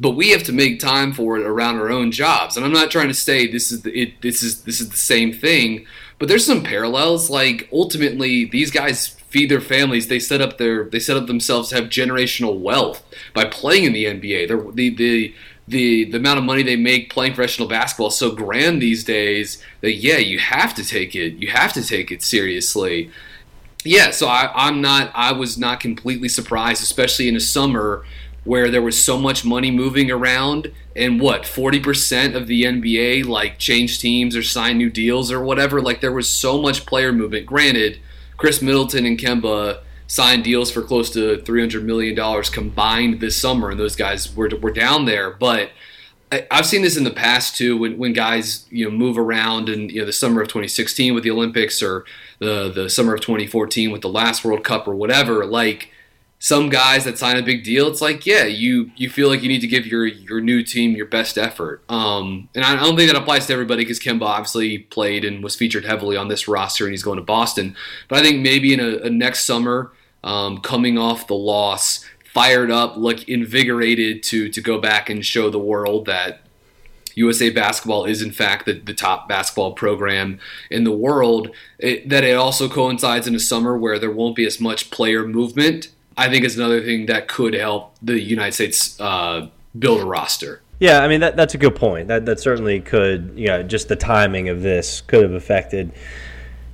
but 0.00 0.10
we 0.10 0.30
have 0.30 0.42
to 0.44 0.52
make 0.52 0.80
time 0.80 1.12
for 1.12 1.38
it 1.38 1.46
around 1.46 1.76
our 1.76 1.92
own 1.92 2.10
jobs. 2.10 2.56
And 2.56 2.66
I'm 2.66 2.72
not 2.72 2.90
trying 2.90 3.06
to 3.06 3.14
say 3.14 3.46
this 3.46 3.70
is 3.70 3.82
the, 3.82 3.96
it, 3.96 4.20
this 4.20 4.42
is 4.42 4.62
this 4.62 4.80
is 4.80 4.90
the 4.90 4.96
same 4.96 5.32
thing, 5.32 5.86
but 6.18 6.26
there's 6.26 6.44
some 6.44 6.64
parallels. 6.64 7.30
Like 7.30 7.68
ultimately, 7.72 8.46
these 8.46 8.72
guys 8.72 9.10
feed 9.28 9.48
their 9.48 9.60
families. 9.60 10.08
They 10.08 10.18
set 10.18 10.40
up 10.40 10.58
their 10.58 10.86
they 10.86 10.98
set 10.98 11.18
up 11.18 11.28
themselves 11.28 11.68
to 11.68 11.76
have 11.76 11.84
generational 11.84 12.58
wealth 12.58 13.04
by 13.32 13.44
playing 13.44 13.84
in 13.84 13.92
the 13.92 14.06
NBA. 14.06 14.48
They're, 14.48 14.72
the 14.72 14.90
the 14.90 15.34
the 15.70 16.04
the 16.04 16.18
amount 16.18 16.38
of 16.38 16.44
money 16.44 16.62
they 16.62 16.76
make 16.76 17.10
playing 17.10 17.34
professional 17.34 17.68
basketball 17.68 18.08
is 18.08 18.16
so 18.16 18.32
grand 18.32 18.82
these 18.82 19.04
days 19.04 19.62
that 19.80 19.94
yeah, 19.94 20.18
you 20.18 20.38
have 20.38 20.74
to 20.74 20.84
take 20.84 21.14
it. 21.14 21.34
You 21.34 21.48
have 21.48 21.72
to 21.74 21.82
take 21.82 22.10
it 22.10 22.22
seriously. 22.22 23.10
Yeah, 23.84 24.10
so 24.10 24.26
I, 24.26 24.50
I'm 24.54 24.80
not. 24.80 25.10
I 25.14 25.32
was 25.32 25.56
not 25.56 25.80
completely 25.80 26.28
surprised, 26.28 26.82
especially 26.82 27.28
in 27.28 27.36
a 27.36 27.40
summer 27.40 28.04
where 28.44 28.70
there 28.70 28.82
was 28.82 29.02
so 29.02 29.18
much 29.18 29.44
money 29.44 29.70
moving 29.70 30.10
around 30.10 30.72
and 30.96 31.20
what 31.20 31.42
40% 31.42 32.34
of 32.34 32.46
the 32.46 32.64
NBA 32.64 33.26
like 33.26 33.58
change 33.58 34.00
teams 34.00 34.34
or 34.34 34.42
sign 34.42 34.78
new 34.78 34.90
deals 34.90 35.30
or 35.30 35.42
whatever 35.42 35.82
like 35.82 36.00
there 36.00 36.12
was 36.12 36.28
so 36.28 36.60
much 36.60 36.86
player 36.86 37.12
movement 37.12 37.44
granted 37.44 37.98
Khris 38.38 38.62
Middleton 38.62 39.04
and 39.04 39.18
Kemba 39.18 39.82
signed 40.10 40.42
deals 40.42 40.72
for 40.72 40.82
close 40.82 41.08
to 41.08 41.38
$300 41.38 41.84
million 41.84 42.42
combined 42.42 43.20
this 43.20 43.36
summer, 43.36 43.70
and 43.70 43.78
those 43.78 43.94
guys 43.94 44.34
were, 44.34 44.50
were 44.60 44.72
down 44.72 45.04
there. 45.04 45.30
But 45.30 45.70
I, 46.32 46.44
have 46.50 46.66
seen 46.66 46.82
this 46.82 46.96
in 46.96 47.04
the 47.04 47.12
past 47.12 47.56
too, 47.56 47.76
when, 47.76 47.96
when 47.96 48.12
guys 48.12 48.66
you 48.70 48.84
know 48.84 48.90
move 48.90 49.16
around, 49.16 49.68
and 49.68 49.88
you 49.88 50.00
know 50.00 50.06
the 50.06 50.12
summer 50.12 50.42
of 50.42 50.48
2016 50.48 51.14
with 51.14 51.22
the 51.22 51.30
Olympics, 51.30 51.80
or 51.80 52.04
the 52.40 52.72
the 52.72 52.90
summer 52.90 53.14
of 53.14 53.20
2014 53.20 53.92
with 53.92 54.02
the 54.02 54.08
last 54.08 54.44
World 54.44 54.64
Cup, 54.64 54.88
or 54.88 54.96
whatever. 54.96 55.46
Like 55.46 55.92
some 56.40 56.70
guys 56.70 57.04
that 57.04 57.16
sign 57.16 57.36
a 57.36 57.42
big 57.42 57.62
deal, 57.62 57.86
it's 57.86 58.00
like, 58.00 58.26
yeah, 58.26 58.44
you 58.46 58.90
you 58.96 59.08
feel 59.08 59.28
like 59.28 59.42
you 59.42 59.48
need 59.48 59.60
to 59.60 59.68
give 59.68 59.86
your 59.86 60.06
your 60.06 60.40
new 60.40 60.64
team 60.64 60.96
your 60.96 61.06
best 61.06 61.38
effort. 61.38 61.84
Um, 61.88 62.48
and 62.56 62.64
I 62.64 62.74
don't 62.74 62.96
think 62.96 63.12
that 63.12 63.20
applies 63.20 63.46
to 63.46 63.52
everybody 63.52 63.84
because 63.84 64.00
Kemba 64.00 64.22
obviously 64.22 64.78
played 64.78 65.24
and 65.24 65.40
was 65.40 65.54
featured 65.54 65.84
heavily 65.84 66.16
on 66.16 66.26
this 66.26 66.48
roster, 66.48 66.84
and 66.84 66.92
he's 66.92 67.04
going 67.04 67.18
to 67.20 67.24
Boston. 67.24 67.76
But 68.08 68.18
I 68.18 68.22
think 68.22 68.40
maybe 68.40 68.74
in 68.74 68.80
a, 68.80 69.06
a 69.06 69.10
next 69.10 69.44
summer, 69.44 69.92
um, 70.22 70.58
coming 70.58 70.98
off 70.98 71.26
the 71.26 71.34
loss, 71.34 72.04
fired 72.24 72.70
up, 72.70 72.96
look 72.96 73.28
invigorated 73.28 74.22
to 74.24 74.48
to 74.48 74.60
go 74.60 74.80
back 74.80 75.10
and 75.10 75.24
show 75.24 75.50
the 75.50 75.58
world 75.58 76.06
that 76.06 76.42
USA 77.14 77.50
basketball 77.50 78.04
is 78.04 78.22
in 78.22 78.30
fact 78.30 78.66
the, 78.66 78.74
the 78.74 78.94
top 78.94 79.28
basketball 79.28 79.72
program 79.72 80.38
in 80.70 80.84
the 80.84 80.92
world. 80.92 81.50
It, 81.78 82.08
that 82.08 82.24
it 82.24 82.36
also 82.36 82.68
coincides 82.68 83.26
in 83.26 83.34
a 83.34 83.40
summer 83.40 83.76
where 83.76 83.98
there 83.98 84.10
won't 84.10 84.36
be 84.36 84.46
as 84.46 84.60
much 84.60 84.90
player 84.90 85.26
movement 85.26 85.88
I 86.20 86.28
think 86.28 86.44
is 86.44 86.58
another 86.58 86.82
thing 86.82 87.06
that 87.06 87.28
could 87.28 87.54
help 87.54 87.96
the 88.02 88.20
United 88.20 88.52
States 88.52 89.00
uh, 89.00 89.48
build 89.78 90.02
a 90.02 90.04
roster. 90.04 90.60
Yeah, 90.78 91.02
I 91.02 91.08
mean 91.08 91.20
that 91.20 91.34
that's 91.34 91.54
a 91.54 91.58
good 91.58 91.74
point. 91.74 92.08
That 92.08 92.26
that 92.26 92.40
certainly 92.40 92.80
could, 92.80 93.32
you 93.36 93.46
know, 93.46 93.62
just 93.62 93.88
the 93.88 93.96
timing 93.96 94.50
of 94.50 94.60
this 94.60 95.00
could 95.00 95.22
have 95.22 95.32
affected, 95.32 95.92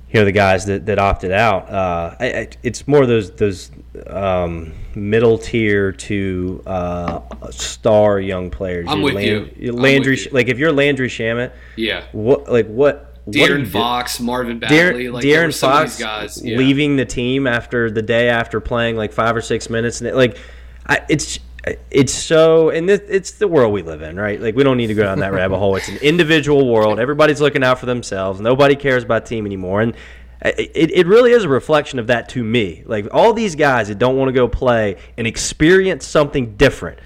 you 0.09 0.19
know, 0.21 0.25
the 0.25 0.31
guys 0.31 0.65
that, 0.65 0.85
that 0.85 0.99
opted 0.99 1.31
out. 1.31 1.69
Uh, 1.69 2.15
I, 2.19 2.25
I, 2.25 2.49
it's 2.63 2.87
more 2.87 3.05
those 3.05 3.31
those 3.31 3.71
um, 4.07 4.73
middle 4.95 5.37
tier 5.37 5.91
to 5.91 6.63
uh, 6.65 7.49
star 7.51 8.19
young 8.19 8.49
players. 8.49 8.87
I'm 8.89 9.01
with 9.01 9.15
Land, 9.15 9.53
you. 9.57 9.73
Landry, 9.73 10.13
with 10.13 10.25
you. 10.25 10.31
like 10.31 10.47
if 10.47 10.59
you're 10.59 10.71
Landry 10.71 11.09
Shamet, 11.09 11.51
yeah. 11.75 12.05
What 12.13 12.49
like 12.49 12.67
what 12.67 13.25
De'Aaron 13.29 13.67
Fox, 13.67 14.19
Marvin 14.21 14.59
Bagley, 14.59 14.77
De'Aaron, 14.77 15.13
like 15.13 15.23
De'Aaron 15.25 15.59
Fox 15.59 15.99
guys 15.99 16.41
yeah. 16.41 16.57
leaving 16.57 16.95
the 16.95 17.05
team 17.05 17.45
after 17.45 17.91
the 17.91 18.01
day 18.01 18.29
after 18.29 18.61
playing 18.61 18.95
like 18.95 19.11
five 19.11 19.35
or 19.35 19.41
six 19.41 19.69
minutes, 19.69 19.99
and 19.99 20.07
it, 20.07 20.15
like 20.15 20.37
I, 20.85 21.01
it's 21.09 21.39
it's 21.91 22.13
so 22.13 22.69
and 22.69 22.87
this, 22.87 23.01
it's 23.07 23.31
the 23.31 23.47
world 23.47 23.73
we 23.73 23.81
live 23.81 24.01
in, 24.01 24.17
right? 24.17 24.39
Like 24.39 24.55
we 24.55 24.63
don't 24.63 24.77
need 24.77 24.87
to 24.87 24.93
go 24.93 25.03
down 25.03 25.19
that 25.19 25.33
rabbit 25.33 25.57
hole. 25.57 25.75
It's 25.75 25.89
an 25.89 25.97
individual 25.97 26.67
world. 26.71 26.99
Everybody's 26.99 27.41
looking 27.41 27.63
out 27.63 27.79
for 27.79 27.85
themselves. 27.85 28.39
Nobody 28.39 28.75
cares 28.75 29.03
about 29.03 29.25
team 29.25 29.45
anymore, 29.45 29.81
and 29.81 29.93
uh, 30.43 30.51
it, 30.57 30.91
it 30.91 31.07
really 31.07 31.31
is 31.31 31.43
a 31.43 31.49
reflection 31.49 31.99
of 31.99 32.07
that 32.07 32.29
to 32.29 32.43
me. 32.43 32.83
Like 32.85 33.07
all 33.11 33.33
these 33.33 33.55
guys 33.55 33.87
that 33.87 33.97
don't 33.97 34.17
want 34.17 34.29
to 34.29 34.33
go 34.33 34.47
play 34.47 34.97
and 35.17 35.27
experience 35.27 36.05
something 36.05 36.55
different 36.55 36.99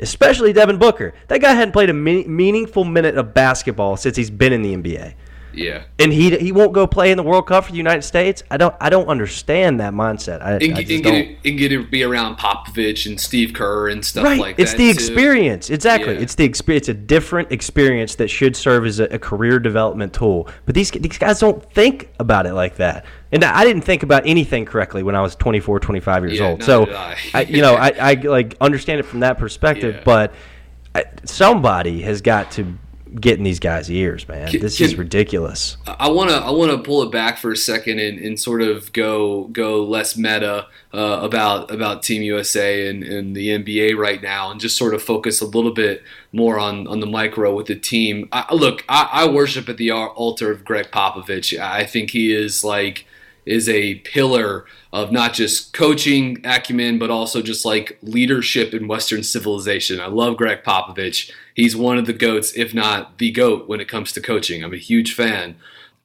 especially 0.00 0.52
Devin 0.52 0.78
Booker. 0.78 1.14
That 1.28 1.40
guy 1.40 1.54
hadn't 1.54 1.72
played 1.72 1.90
a 1.90 1.92
meaningful 1.92 2.84
minute 2.84 3.16
of 3.16 3.34
basketball 3.34 3.96
since 3.96 4.16
he's 4.16 4.30
been 4.30 4.52
in 4.52 4.62
the 4.62 4.76
NBA. 4.76 5.14
Yeah. 5.52 5.84
And 5.98 6.12
he 6.12 6.36
he 6.38 6.52
won't 6.52 6.72
go 6.72 6.86
play 6.86 7.10
in 7.10 7.16
the 7.16 7.22
World 7.22 7.46
Cup 7.46 7.64
for 7.64 7.72
the 7.72 7.78
United 7.78 8.02
States. 8.02 8.42
I 8.50 8.56
don't 8.56 8.74
I 8.80 8.90
don't 8.90 9.08
understand 9.08 9.80
that 9.80 9.92
mindset. 9.92 10.42
I, 10.42 10.54
and, 10.54 10.74
I 10.74 10.80
and 10.80 10.86
get 10.86 11.06
it, 11.06 11.38
and 11.44 11.58
get 11.58 11.68
to 11.70 11.84
be 11.84 12.02
around 12.02 12.36
Popovich 12.36 13.06
and 13.06 13.20
Steve 13.20 13.52
Kerr 13.54 13.88
and 13.88 14.04
stuff 14.04 14.24
right. 14.24 14.38
like 14.38 14.58
it's 14.58 14.72
that. 14.72 14.80
It's 14.80 14.96
the 14.98 15.04
too. 15.06 15.12
experience. 15.14 15.70
Exactly. 15.70 16.14
Yeah. 16.14 16.20
It's 16.20 16.34
the 16.34 16.44
experience. 16.44 16.88
It's 16.88 16.98
a 16.98 17.00
different 17.00 17.52
experience 17.52 18.14
that 18.16 18.28
should 18.28 18.56
serve 18.56 18.86
as 18.86 19.00
a, 19.00 19.04
a, 19.04 19.18
career 19.18 19.58
development 19.58 20.12
tool. 20.12 20.48
But 20.66 20.74
these 20.74 20.90
these 20.90 21.18
guys 21.18 21.40
don't 21.40 21.62
think 21.72 22.10
about 22.18 22.46
it 22.46 22.54
like 22.54 22.76
that. 22.76 23.04
And 23.32 23.44
I 23.44 23.64
didn't 23.64 23.82
think 23.82 24.02
about 24.02 24.26
anything 24.26 24.64
correctly 24.64 25.02
when 25.02 25.14
I 25.14 25.20
was 25.20 25.36
24, 25.36 25.80
25 25.80 26.24
years 26.24 26.38
yeah, 26.38 26.48
old. 26.48 26.62
So 26.62 26.86
I. 26.90 27.16
I, 27.34 27.40
you 27.42 27.60
know, 27.60 27.74
I, 27.74 27.88
I 28.00 28.14
like 28.14 28.56
understand 28.60 29.00
it 29.00 29.04
from 29.04 29.20
that 29.20 29.38
perspective, 29.38 29.96
Yeah. 29.96 30.02
but 30.04 30.34
uh, 30.94 31.02
somebody 31.24 32.02
has 32.02 32.22
got 32.22 32.50
to 32.52 32.78
get 33.14 33.38
in 33.38 33.44
these 33.44 33.60
guys' 33.60 33.90
ears, 33.90 34.26
man. 34.28 34.50
Can- 34.50 34.60
this 34.60 34.78
can- 34.78 34.86
is 34.86 34.96
ridiculous. 34.96 35.76
I 35.86 36.08
want 36.08 36.30
to 36.30 36.36
I 36.36 36.50
want 36.50 36.72
to 36.72 36.78
pull 36.78 37.02
it 37.02 37.10
back 37.12 37.38
for 37.38 37.52
a 37.52 37.56
second 37.56 37.98
and, 37.98 38.18
and 38.18 38.38
sort 38.38 38.62
of 38.62 38.92
go 38.92 39.44
go 39.48 39.84
less 39.84 40.16
meta 40.16 40.66
uh, 40.92 41.20
about 41.22 41.70
about 41.70 42.02
Team 42.02 42.22
USA 42.22 42.88
and, 42.88 43.02
and 43.02 43.36
the 43.36 43.48
NBA 43.48 43.96
right 43.96 44.22
now, 44.22 44.50
and 44.50 44.60
just 44.60 44.76
sort 44.76 44.94
of 44.94 45.02
focus 45.02 45.40
a 45.40 45.46
little 45.46 45.72
bit 45.72 46.02
more 46.32 46.58
on, 46.58 46.86
on 46.86 47.00
the 47.00 47.06
micro 47.06 47.54
with 47.54 47.66
the 47.66 47.76
team. 47.76 48.28
I, 48.32 48.54
look, 48.54 48.84
I, 48.88 49.08
I 49.12 49.28
worship 49.28 49.68
at 49.68 49.76
the 49.76 49.90
altar 49.90 50.50
of 50.50 50.64
Gregg 50.64 50.90
Popovich. 50.90 51.58
I 51.58 51.84
think 51.84 52.10
he 52.10 52.34
is 52.34 52.64
like 52.64 53.06
is 53.48 53.68
a 53.68 53.94
pillar 53.96 54.66
of 54.92 55.10
not 55.10 55.32
just 55.32 55.72
coaching 55.72 56.38
acumen, 56.44 56.98
but 56.98 57.10
also 57.10 57.40
just 57.40 57.64
like 57.64 57.98
leadership 58.02 58.74
in 58.74 58.86
Western 58.86 59.22
civilization. 59.22 60.00
I 60.00 60.06
love 60.06 60.36
Gregg 60.36 60.62
Popovich. 60.62 61.30
He's 61.58 61.74
one 61.74 61.98
of 61.98 62.06
the 62.06 62.12
goats, 62.12 62.52
if 62.54 62.72
not 62.72 63.18
the 63.18 63.32
goat, 63.32 63.68
when 63.68 63.80
it 63.80 63.88
comes 63.88 64.12
to 64.12 64.20
coaching. 64.20 64.62
I'm 64.62 64.72
a 64.72 64.76
huge 64.76 65.12
fan. 65.12 65.56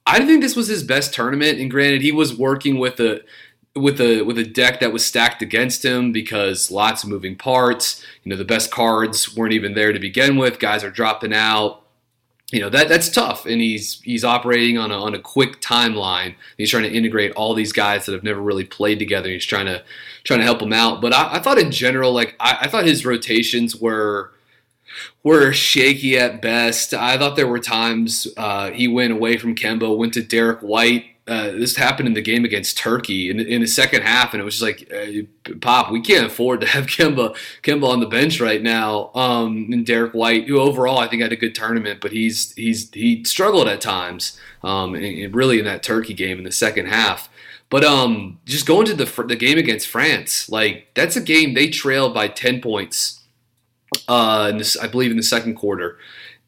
I 0.04 0.26
think 0.26 0.42
this 0.42 0.56
was 0.56 0.66
his 0.66 0.82
best 0.82 1.14
tournament. 1.14 1.60
And 1.60 1.70
granted, 1.70 2.02
he 2.02 2.10
was 2.10 2.36
working 2.36 2.80
with 2.80 2.98
a 2.98 3.20
with 3.76 4.00
a 4.00 4.22
with 4.22 4.36
a 4.36 4.42
deck 4.42 4.80
that 4.80 4.92
was 4.92 5.06
stacked 5.06 5.42
against 5.42 5.84
him 5.84 6.10
because 6.10 6.72
lots 6.72 7.04
of 7.04 7.08
moving 7.08 7.36
parts. 7.36 8.04
You 8.24 8.30
know, 8.30 8.36
the 8.36 8.44
best 8.44 8.72
cards 8.72 9.36
weren't 9.36 9.52
even 9.52 9.74
there 9.74 9.92
to 9.92 10.00
begin 10.00 10.38
with. 10.38 10.58
Guys 10.58 10.82
are 10.82 10.90
dropping 10.90 11.32
out. 11.32 11.82
You 12.50 12.58
know 12.60 12.68
that 12.70 12.88
that's 12.88 13.08
tough, 13.08 13.46
and 13.46 13.60
he's 13.60 14.00
he's 14.00 14.24
operating 14.24 14.76
on 14.76 14.90
a 14.90 14.98
on 14.98 15.14
a 15.14 15.20
quick 15.20 15.60
timeline. 15.60 16.34
He's 16.58 16.70
trying 16.70 16.82
to 16.82 16.92
integrate 16.92 17.30
all 17.34 17.54
these 17.54 17.72
guys 17.72 18.06
that 18.06 18.12
have 18.12 18.24
never 18.24 18.42
really 18.42 18.64
played 18.64 18.98
together. 18.98 19.30
He's 19.30 19.46
trying 19.46 19.66
to 19.66 19.84
trying 20.24 20.40
to 20.40 20.46
help 20.46 20.58
them 20.58 20.72
out. 20.72 21.00
But 21.00 21.14
I, 21.14 21.34
I 21.34 21.38
thought 21.38 21.58
in 21.58 21.70
general, 21.70 22.12
like 22.12 22.34
I, 22.40 22.58
I 22.62 22.68
thought 22.68 22.86
his 22.86 23.06
rotations 23.06 23.76
were 23.76 24.33
were 25.22 25.52
shaky 25.52 26.18
at 26.18 26.42
best. 26.42 26.94
I 26.94 27.16
thought 27.18 27.36
there 27.36 27.48
were 27.48 27.58
times 27.58 28.28
uh, 28.36 28.70
he 28.70 28.88
went 28.88 29.12
away 29.12 29.36
from 29.36 29.54
Kemba, 29.54 29.96
went 29.96 30.14
to 30.14 30.22
Derrick 30.22 30.60
White. 30.60 31.06
Uh, 31.26 31.52
this 31.52 31.76
happened 31.76 32.06
in 32.06 32.12
the 32.12 32.20
game 32.20 32.44
against 32.44 32.76
Turkey 32.76 33.30
in, 33.30 33.40
in 33.40 33.62
the 33.62 33.66
second 33.66 34.02
half, 34.02 34.34
and 34.34 34.42
it 34.42 34.44
was 34.44 34.58
just 34.58 34.62
like, 34.62 34.92
uh, 34.92 35.54
Pop, 35.62 35.90
we 35.90 36.02
can't 36.02 36.26
afford 36.26 36.60
to 36.60 36.66
have 36.66 36.86
Kemba 36.86 37.34
Kemba 37.62 37.88
on 37.88 38.00
the 38.00 38.06
bench 38.06 38.40
right 38.40 38.62
now. 38.62 39.10
Um, 39.14 39.70
and 39.72 39.86
Derrick 39.86 40.12
White, 40.12 40.46
who 40.46 40.60
overall 40.60 40.98
I 40.98 41.08
think 41.08 41.22
had 41.22 41.32
a 41.32 41.36
good 41.36 41.54
tournament, 41.54 42.00
but 42.02 42.12
he's 42.12 42.52
he's 42.54 42.90
he 42.90 43.24
struggled 43.24 43.68
at 43.68 43.80
times, 43.80 44.38
um, 44.62 44.94
and, 44.94 45.04
and 45.04 45.34
really 45.34 45.58
in 45.58 45.64
that 45.64 45.82
Turkey 45.82 46.12
game 46.12 46.36
in 46.36 46.44
the 46.44 46.52
second 46.52 46.86
half. 46.86 47.30
But 47.70 47.84
um, 47.84 48.38
just 48.44 48.66
going 48.66 48.84
to 48.86 48.94
the 48.94 49.24
the 49.26 49.34
game 49.34 49.56
against 49.56 49.88
France, 49.88 50.50
like 50.50 50.88
that's 50.92 51.16
a 51.16 51.22
game 51.22 51.54
they 51.54 51.70
trailed 51.70 52.12
by 52.12 52.28
ten 52.28 52.60
points 52.60 53.23
uh, 54.08 54.52
this, 54.52 54.76
I 54.76 54.86
believe, 54.86 55.10
in 55.10 55.16
the 55.16 55.22
second 55.22 55.54
quarter, 55.54 55.98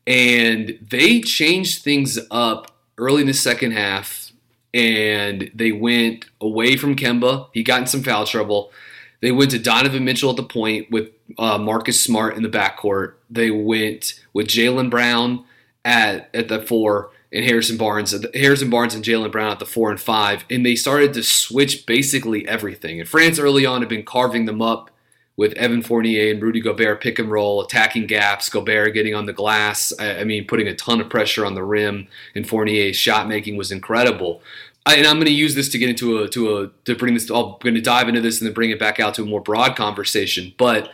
and 0.07 0.79
they 0.81 1.21
changed 1.21 1.83
things 1.83 2.19
up 2.31 2.71
early 2.99 3.23
in 3.23 3.27
the 3.27 3.35
second 3.35 3.73
half, 3.73 4.33
and 4.73 5.51
they 5.55 5.73
went 5.73 6.27
away 6.41 6.77
from 6.77 6.97
Kemba. 6.97 7.49
He 7.53 7.63
got 7.63 7.81
in 7.81 7.87
some 7.87 8.03
foul 8.03 8.27
trouble. 8.27 8.73
They 9.21 9.33
went 9.33 9.51
to 9.53 9.59
Donovan 9.59 10.05
Mitchell 10.05 10.31
at 10.31 10.37
the 10.37 10.43
point 10.43 10.91
with 10.91 11.11
uh, 11.39 11.59
Marcus 11.59 12.03
Smart 12.03 12.37
in 12.37 12.43
the 12.43 12.49
backcourt. 12.49 13.15
They 13.31 13.51
went 13.51 14.23
with 14.33 14.47
Jaylen 14.47 14.91
Brown 14.91 15.45
at 15.85 16.29
at 16.35 16.49
the 16.49 16.61
four 16.61 17.11
and 17.33 17.45
Harrison 17.45 17.77
Barnes, 17.77 18.15
Harrison 18.35 18.71
Barnes 18.71 18.95
and 18.95 19.05
Jaylen 19.05 19.33
Brown 19.33 19.53
at 19.53 19.59
the 19.59 19.67
four 19.67 19.91
and 19.91 20.01
five, 20.01 20.45
and 20.49 20.65
they 20.65 20.77
started 20.77 21.13
to 21.15 21.23
switch 21.23 21.87
basically 21.87 22.47
everything. 22.47 23.01
And 23.01 23.09
France 23.09 23.39
early 23.39 23.67
on 23.67 23.83
had 23.83 23.89
been 23.89 24.05
carving 24.05 24.47
them 24.47 24.63
up 24.63 24.91
with 25.37 25.53
Evan 25.55 25.83
Fournier 25.83 26.31
and 26.33 26.42
Rudy 26.42 26.61
Gobert 26.61 27.03
pick 27.03 27.18
and 27.18 27.31
roll, 27.31 27.61
attacking 27.61 28.07
gaps, 28.07 28.49
Gobert 28.49 28.94
getting 28.94 29.14
on 29.14 29.27
the 29.27 29.33
glass. 29.33 29.92
I, 29.99 30.20
I 30.20 30.25
mean, 30.25 30.46
putting 30.46 30.66
a 30.66 30.75
ton 30.75 31.01
of 31.01 31.11
pressure 31.11 31.44
on 31.44 31.55
the 31.55 31.64
rim, 31.64 32.09
and 32.35 32.49
Fournier's 32.49 32.96
shot 32.96 33.29
making 33.29 33.57
was 33.57 33.70
incredible. 33.70 34.40
I, 34.87 34.96
and 34.96 35.07
I'm 35.07 35.16
going 35.16 35.27
to 35.27 35.33
use 35.33 35.55
this 35.55 35.68
to 35.70 35.79
get 35.79 35.90
into 35.90 36.22
a 36.22 36.29
to 36.29 36.59
a 36.59 36.70
to 36.85 36.94
bring 36.94 37.14
this. 37.14 37.29
I'm 37.31 37.57
going 37.61 37.75
to 37.75 37.81
dive 37.81 38.09
into 38.09 38.20
this 38.20 38.40
and 38.40 38.46
then 38.46 38.55
bring 38.55 38.70
it 38.70 38.79
back 38.79 39.01
out 39.01 39.14
to 39.14 39.22
a 39.22 39.27
more 39.27 39.40
broad 39.40 39.77
conversation. 39.77 40.55
But 40.57 40.90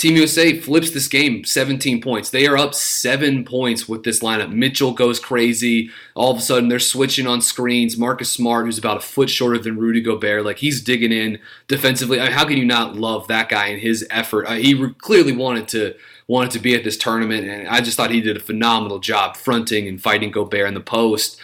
Team 0.00 0.16
USA 0.16 0.58
flips 0.58 0.92
this 0.92 1.08
game 1.08 1.44
17 1.44 2.00
points. 2.00 2.30
They 2.30 2.46
are 2.46 2.56
up 2.56 2.74
seven 2.74 3.44
points 3.44 3.86
with 3.86 4.02
this 4.02 4.20
lineup. 4.20 4.50
Mitchell 4.50 4.92
goes 4.92 5.20
crazy. 5.20 5.90
All 6.14 6.32
of 6.32 6.38
a 6.38 6.40
sudden, 6.40 6.70
they're 6.70 6.78
switching 6.78 7.26
on 7.26 7.42
screens. 7.42 7.98
Marcus 7.98 8.32
Smart, 8.32 8.64
who's 8.64 8.78
about 8.78 8.96
a 8.96 9.00
foot 9.00 9.28
shorter 9.28 9.58
than 9.58 9.76
Rudy 9.76 10.00
Gobert, 10.00 10.42
like 10.42 10.56
he's 10.56 10.80
digging 10.80 11.12
in 11.12 11.38
defensively. 11.68 12.18
I 12.18 12.24
mean, 12.24 12.32
how 12.32 12.46
can 12.46 12.56
you 12.56 12.64
not 12.64 12.96
love 12.96 13.28
that 13.28 13.50
guy 13.50 13.66
and 13.66 13.78
his 13.78 14.06
effort? 14.08 14.46
Uh, 14.46 14.54
he 14.54 14.72
re- 14.72 14.94
clearly 14.96 15.32
wanted 15.32 15.68
to 15.68 15.94
wanted 16.26 16.52
to 16.52 16.60
be 16.60 16.74
at 16.74 16.82
this 16.82 16.96
tournament, 16.96 17.46
and 17.46 17.68
I 17.68 17.82
just 17.82 17.98
thought 17.98 18.10
he 18.10 18.22
did 18.22 18.38
a 18.38 18.40
phenomenal 18.40 19.00
job 19.00 19.36
fronting 19.36 19.86
and 19.86 20.00
fighting 20.00 20.30
Gobert 20.30 20.66
in 20.66 20.72
the 20.72 20.80
post. 20.80 21.38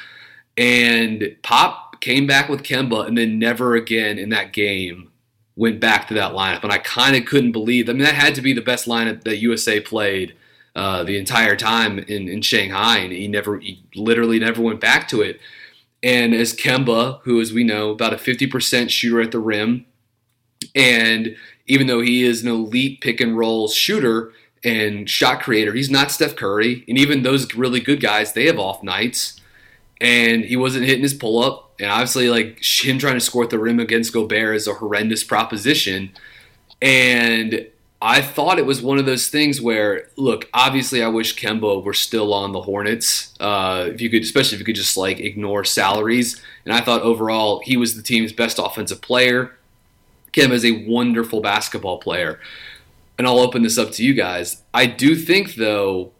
And 0.57 1.37
Pop 1.43 2.01
came 2.01 2.27
back 2.27 2.49
with 2.49 2.63
Kemba, 2.63 3.07
and 3.07 3.19
then 3.19 3.39
never 3.39 3.75
again 3.75 4.19
in 4.19 4.31
that 4.31 4.55
game 4.55 5.11
went 5.57 5.81
back 5.81 6.07
to 6.09 6.15
that 6.15 6.33
lineup, 6.33 6.63
and 6.63 6.73
I 6.73 6.79
kind 6.79 7.17
of 7.17 7.25
couldn't 7.25 7.53
believe. 7.53 7.89
I 7.89 7.93
mean, 7.93 8.03
that 8.03 8.15
had 8.15 8.35
to 8.35 8.43
be 8.43 8.53
the 8.53 8.61
best 8.61 8.87
lineup 8.87 9.25
that 9.25 9.39
USA 9.39 9.81
played 9.81 10.35
uh, 10.75 11.03
the 11.03 11.19
entire 11.19 11.57
time 11.57 11.99
in, 11.99 12.29
in 12.29 12.43
Shanghai, 12.43 12.99
and 12.99 13.13
he 13.13 13.27
never, 13.27 13.59
he 13.59 13.83
literally 13.95 14.39
never 14.39 14.61
went 14.61 14.81
back 14.81 15.09
to 15.09 15.23
it. 15.23 15.41
And 16.03 16.35
as 16.35 16.55
Kemba, 16.55 17.21
who, 17.23 17.41
as 17.41 17.53
we 17.53 17.65
know, 17.65 17.91
about 17.91 18.13
a 18.13 18.17
50% 18.17 18.91
shooter 18.91 19.21
at 19.21 19.33
the 19.33 19.39
rim, 19.39 19.87
and 20.75 21.37
even 21.67 21.87
though 21.87 22.01
he 22.01 22.23
is 22.23 22.43
an 22.43 22.49
elite 22.49 23.01
pick 23.01 23.21
and 23.21 23.37
roll 23.37 23.69
shooter 23.69 24.33
and 24.63 25.09
shot 25.09 25.41
creator, 25.41 25.73
he's 25.73 25.91
not 25.91 26.11
Steph 26.11 26.37
Curry. 26.37 26.85
And 26.87 26.99
even 26.99 27.23
those 27.23 27.55
really 27.55 27.81
good 27.81 28.01
guys, 28.01 28.33
they 28.33 28.47
have 28.47 28.59
off 28.59 28.83
nights. 28.83 29.41
And 30.01 30.45
he 30.45 30.57
wasn't 30.57 30.85
hitting 30.85 31.03
his 31.03 31.15
pull 31.15 31.43
up 31.43 31.66
and 31.79 31.91
obviously, 31.91 32.31
like 32.31 32.63
him 32.63 32.99
trying 32.99 33.15
to 33.15 33.21
score 33.21 33.45
at 33.45 33.51
the 33.51 33.59
rim 33.59 33.81
against 33.81 34.13
Gobert 34.13 34.57
is 34.57 34.67
a 34.67 34.75
horrendous 34.75 35.25
proposition. 35.25 36.13
And 36.81 37.69
I 38.01 38.21
thought 38.21 38.59
it 38.59 38.67
was 38.67 38.83
one 38.83 38.99
of 38.99 39.07
those 39.07 39.29
things 39.29 39.61
where, 39.61 40.09
look, 40.17 40.49
obviously, 40.53 41.03
I 41.03 41.09
wish 41.09 41.37
Kemba 41.37 41.83
were 41.83 41.95
still 41.95 42.35
on 42.35 42.53
the 42.53 42.63
Hornets. 42.63 43.35
Uh, 43.41 43.89
if 43.89 44.01
you 44.01 44.11
could, 44.11 44.23
especially 44.23 44.57
if 44.57 44.61
you 44.61 44.67
could 44.67 44.77
just 44.77 44.97
like 44.97 45.19
ignore 45.19 45.65
salaries. 45.65 46.43
And 46.65 46.75
I 46.75 46.81
thought 46.81 47.03
overall 47.03 47.61
he 47.65 47.77
was 47.77 47.97
the 47.97 48.03
team's 48.03 48.33
best 48.33 48.59
offensive 48.59 49.01
player. 49.01 49.57
Kemba 50.33 50.53
is 50.53 50.65
a 50.65 50.85
wonderful 50.87 51.41
basketball 51.41 51.99
player. 51.99 52.39
And 53.19 53.27
I'll 53.27 53.39
open 53.39 53.63
this 53.63 53.79
up 53.79 53.93
to 53.93 54.05
you 54.05 54.13
guys. 54.13 54.63
I 54.75 54.87
do 54.87 55.17
think 55.17 55.55
though 55.55 56.13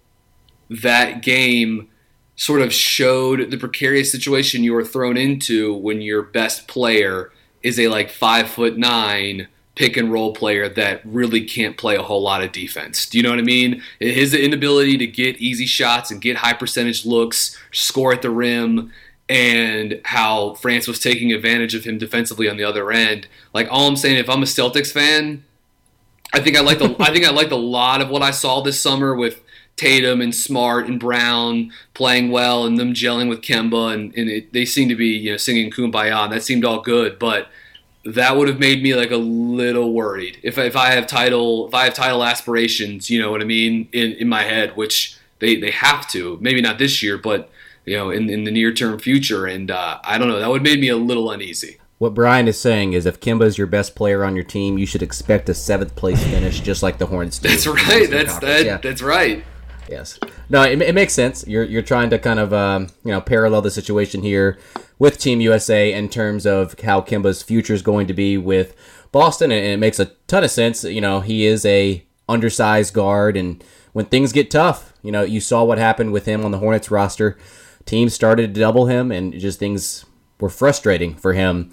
that 0.71 1.21
game 1.21 1.89
sort 2.37 2.63
of 2.63 2.73
showed 2.73 3.51
the 3.51 3.57
precarious 3.57 4.13
situation 4.13 4.63
you 4.63 4.73
were 4.73 4.85
thrown 4.85 5.17
into 5.17 5.75
when 5.75 6.01
your 6.03 6.23
best 6.23 6.69
player 6.69 7.33
is 7.63 7.81
a 7.81 7.89
like 7.89 8.11
five 8.11 8.49
foot 8.49 8.77
nine 8.77 9.49
pick 9.75 9.97
and 9.97 10.11
roll 10.11 10.33
player 10.33 10.69
that 10.69 11.01
really 11.05 11.45
can't 11.45 11.77
play 11.77 11.97
a 11.97 12.03
whole 12.03 12.23
lot 12.23 12.43
of 12.43 12.51
defense. 12.51 13.07
Do 13.07 13.19
you 13.19 13.23
know 13.23 13.31
what 13.31 13.39
I 13.39 13.43
mean? 13.43 13.83
His 14.01 14.33
inability 14.33 14.97
to 14.99 15.07
get 15.07 15.37
easy 15.37 15.67
shots 15.67 16.11
and 16.11 16.21
get 16.21 16.39
high 16.39 16.55
percentage 16.55 17.05
looks, 17.05 17.59
score 17.73 18.13
at 18.13 18.23
the 18.23 18.31
rim, 18.31 18.91
and 19.29 20.01
how 20.05 20.55
France 20.55 20.89
was 20.89 20.99
taking 20.99 21.33
advantage 21.33 21.75
of 21.75 21.85
him 21.85 21.99
defensively 21.99 22.49
on 22.49 22.57
the 22.57 22.65
other 22.65 22.91
end. 22.91 23.29
Like 23.53 23.69
all 23.71 23.87
I'm 23.87 23.97
saying, 23.97 24.17
if 24.17 24.31
I'm 24.31 24.43
a 24.43 24.47
Celtics 24.47 24.93
fan, 24.93 25.45
I 26.33 26.41
think 26.41 26.57
I 26.57 26.61
liked 26.61 26.81
a, 26.81 26.97
I 26.99 27.13
think 27.13 27.27
I 27.27 27.31
liked 27.31 27.53
a 27.53 27.57
lot 27.57 28.01
of 28.01 28.09
what 28.09 28.23
I 28.23 28.31
saw 28.31 28.63
this 28.63 28.81
summer 28.81 29.15
with 29.15 29.43
Tatum 29.77 30.23
and 30.23 30.35
Smart 30.35 30.87
and 30.87 30.99
Brown 30.99 31.71
playing 31.93 32.31
well 32.31 32.65
and 32.65 32.79
them 32.79 32.95
gelling 32.95 33.29
with 33.29 33.43
Kemba 33.43 33.93
and, 33.93 34.15
and 34.17 34.31
it, 34.31 34.53
they 34.53 34.65
seem 34.65 34.89
to 34.89 34.97
be 34.97 35.09
you 35.09 35.33
know 35.33 35.37
singing 35.37 35.71
Kumbaya 35.71 36.25
and 36.25 36.33
that 36.33 36.43
seemed 36.43 36.65
all 36.65 36.81
good, 36.81 37.19
but 37.19 37.49
that 38.05 38.37
would 38.37 38.49
have 38.49 38.61
made 38.61 38.83
me 38.83 38.95
like 38.95 39.11
a 39.11 39.17
little 39.17 39.93
worried 39.93 40.39
if 40.43 40.59
if 40.59 40.77
I 40.77 40.93
have 40.93 41.07
title 41.07 41.69
if 41.69 41.75
I 41.75 41.85
have 41.85 41.95
title 41.95 42.25
aspirations, 42.25 43.11
you 43.11 43.21
know 43.21 43.31
what 43.31 43.43
I 43.43 43.45
mean, 43.45 43.89
in, 43.93 44.13
in 44.13 44.29
my 44.29 44.45
head, 44.45 44.77
which 44.77 45.19
they, 45.41 45.57
they 45.57 45.73
have 45.73 46.09
to 46.09 46.39
maybe 46.41 46.63
not 46.63 46.79
this 46.79 47.03
year, 47.03 47.19
but 47.19 47.51
you 47.85 47.97
know 47.97 48.11
in, 48.11 48.31
in 48.31 48.45
the 48.45 48.51
near 48.51 48.73
term 48.73 48.99
future, 48.99 49.47
and 49.47 49.71
uh, 49.71 49.99
I 50.03 50.17
don't 50.17 50.29
know 50.29 50.39
that 50.39 50.49
would 50.49 50.67
have 50.67 50.75
made 50.75 50.81
me 50.81 50.89
a 50.89 50.97
little 50.97 51.31
uneasy. 51.31 51.79
What 51.99 52.13
Brian 52.13 52.47
is 52.47 52.61
saying 52.61 52.93
is, 52.93 53.07
if 53.07 53.21
Kemba 53.21 53.45
is 53.45 53.57
your 53.57 53.67
best 53.67 53.95
player 53.95 54.23
on 54.23 54.35
your 54.35 54.45
team, 54.45 54.77
you 54.77 54.85
should 54.85 55.03
expect 55.03 55.49
a 55.49 55.55
seventh 55.55 55.97
place 55.97 56.23
finish, 56.23 56.61
just 56.61 56.83
like 56.83 56.99
the 56.99 57.07
Hornets. 57.07 57.39
That's 57.39 57.67
right. 57.67 58.09
That's 58.11 58.39
that. 58.41 58.67
Yeah. 58.67 58.77
That's 58.77 59.01
right. 59.01 59.45
Yes. 59.89 60.19
No, 60.49 60.63
it, 60.63 60.81
it, 60.83 60.95
makes 60.95 61.13
sense. 61.13 61.47
You're 61.47 61.65
you're 61.65 61.83
trying 61.83 62.11
to 62.11 62.19
kind 62.19 62.39
of 62.39 62.53
um, 62.53 62.89
you 63.05 63.13
know 63.13 63.21
parallel 63.21 63.63
the 63.63 63.71
situation 63.71 64.23
here 64.23 64.59
with 64.99 65.19
Team 65.19 65.41
USA 65.41 65.93
in 65.93 66.09
terms 66.09 66.47
of 66.47 66.79
how 66.81 67.01
Kemba's 67.01 67.43
future 67.43 67.75
is 67.75 67.83
going 67.83 68.07
to 68.07 68.15
be 68.15 68.37
with 68.37 68.75
Boston, 69.13 69.53
and 69.53 69.65
it 69.65 69.79
makes 69.79 69.99
a 69.99 70.07
ton 70.27 70.45
of 70.45 70.51
sense. 70.51 70.85
You 70.85 71.01
know, 71.01 71.21
he 71.21 71.47
is 71.47 71.65
a 71.65 72.05
undersized 72.29 72.95
guard, 72.95 73.37
and 73.37 73.63
when 73.93 74.07
things 74.07 74.33
get 74.33 74.51
tough, 74.51 74.93
you 75.03 75.13
know, 75.13 75.23
you 75.23 75.41
saw 75.41 75.65
what 75.65 75.79
happened 75.79 76.13
with 76.13 76.27
him 76.27 76.45
on 76.45 76.51
the 76.51 76.59
Hornets 76.59 76.91
roster. 76.91 77.39
Teams 77.85 78.13
started 78.13 78.55
to 78.55 78.61
double 78.61 78.87
him, 78.87 79.13
and 79.13 79.33
just 79.39 79.59
things 79.59 80.05
were 80.41 80.51
frustrating 80.51 81.15
for 81.15 81.33
him. 81.33 81.71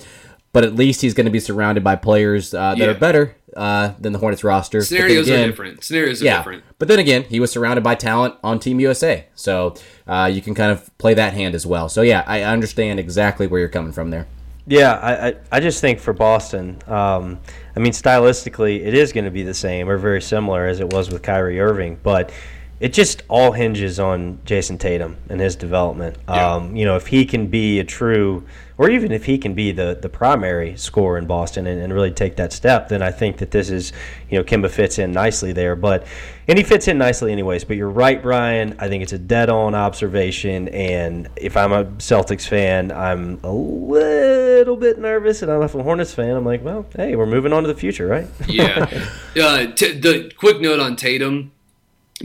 But 0.53 0.63
at 0.63 0.75
least 0.75 1.01
he's 1.01 1.13
going 1.13 1.25
to 1.25 1.31
be 1.31 1.39
surrounded 1.39 1.83
by 1.83 1.95
players 1.95 2.53
uh, 2.53 2.75
that 2.75 2.77
yeah. 2.77 2.85
are 2.85 2.93
better 2.93 3.35
uh, 3.57 3.93
than 3.99 4.13
the 4.13 4.19
Hornets 4.19 4.43
roster. 4.43 4.81
Scenarios 4.81 5.27
again, 5.27 5.43
are 5.43 5.47
different. 5.47 5.83
Scenarios 5.83 6.21
are 6.21 6.25
yeah, 6.25 6.37
different. 6.37 6.63
But 6.77 6.87
then 6.87 6.99
again, 6.99 7.23
he 7.23 7.39
was 7.39 7.51
surrounded 7.51 7.83
by 7.83 7.95
talent 7.95 8.35
on 8.43 8.59
Team 8.59 8.79
USA, 8.79 9.25
so 9.35 9.75
uh, 10.07 10.29
you 10.31 10.41
can 10.41 10.53
kind 10.53 10.71
of 10.71 10.95
play 10.97 11.13
that 11.15 11.33
hand 11.33 11.55
as 11.55 11.65
well. 11.65 11.89
So 11.89 12.01
yeah, 12.01 12.23
I 12.27 12.43
understand 12.43 12.99
exactly 12.99 13.47
where 13.47 13.59
you're 13.59 13.69
coming 13.69 13.91
from 13.91 14.11
there. 14.11 14.27
Yeah, 14.65 14.93
I, 14.93 15.27
I, 15.27 15.35
I 15.53 15.59
just 15.59 15.81
think 15.81 15.99
for 15.99 16.13
Boston, 16.13 16.81
um, 16.87 17.39
I 17.75 17.79
mean, 17.79 17.91
stylistically, 17.91 18.85
it 18.85 18.93
is 18.93 19.11
going 19.11 19.25
to 19.25 19.31
be 19.31 19.43
the 19.43 19.53
same 19.53 19.89
or 19.89 19.97
very 19.97 20.21
similar 20.21 20.67
as 20.67 20.79
it 20.79 20.93
was 20.93 21.11
with 21.11 21.21
Kyrie 21.21 21.59
Irving, 21.59 21.99
but 22.01 22.31
it 22.79 22.93
just 22.93 23.23
all 23.29 23.51
hinges 23.51 23.99
on 23.99 24.39
Jayson 24.45 24.77
Tatum 24.77 25.17
and 25.29 25.41
his 25.41 25.55
development. 25.55 26.17
Yeah. 26.27 26.55
Um, 26.55 26.75
you 26.75 26.85
know, 26.85 26.95
if 26.95 27.07
he 27.07 27.25
can 27.25 27.47
be 27.47 27.79
a 27.79 27.83
true, 27.83 28.45
or 28.77 28.89
even 28.89 29.11
if 29.11 29.25
he 29.25 29.37
can 29.37 29.53
be 29.53 29.71
the, 29.71 29.97
the 30.01 30.09
primary 30.09 30.75
scorer 30.77 31.17
in 31.17 31.27
Boston 31.27 31.67
and, 31.67 31.81
and 31.81 31.93
really 31.93 32.11
take 32.11 32.35
that 32.37 32.51
step, 32.51 32.89
then 32.89 33.01
I 33.01 33.11
think 33.11 33.37
that 33.37 33.51
this 33.51 33.69
is, 33.69 33.93
you 34.29 34.37
know, 34.37 34.43
Kemba 34.43 34.69
fits 34.69 34.97
in 34.97 35.11
nicely 35.11 35.53
there. 35.53 35.75
But, 35.75 36.07
and 36.47 36.57
he 36.57 36.63
fits 36.63 36.87
in 36.87 36.97
nicely 36.97 37.31
anyways. 37.31 37.63
But 37.65 37.77
you're 37.77 37.89
right, 37.89 38.21
Brian. 38.21 38.75
I 38.79 38.87
think 38.87 39.03
it's 39.03 39.13
a 39.13 39.19
dead 39.19 39.49
on 39.49 39.75
observation. 39.75 40.69
And 40.69 41.29
if 41.35 41.55
I'm 41.55 41.71
a 41.71 41.85
Celtics 41.85 42.47
fan, 42.47 42.91
I'm 42.91 43.39
a 43.43 43.51
little 43.51 44.75
bit 44.75 44.97
nervous. 44.97 45.43
And 45.43 45.51
I'm 45.51 45.61
a 45.61 45.67
Hornets 45.67 46.13
fan. 46.13 46.35
I'm 46.35 46.45
like, 46.45 46.63
well, 46.63 46.85
hey, 46.95 47.15
we're 47.15 47.27
moving 47.27 47.53
on 47.53 47.63
to 47.63 47.67
the 47.67 47.79
future, 47.79 48.07
right? 48.07 48.27
yeah. 48.47 48.89
Uh, 49.35 49.65
t- 49.65 49.97
the 49.97 50.31
quick 50.37 50.61
note 50.61 50.79
on 50.79 50.95
Tatum 50.95 51.51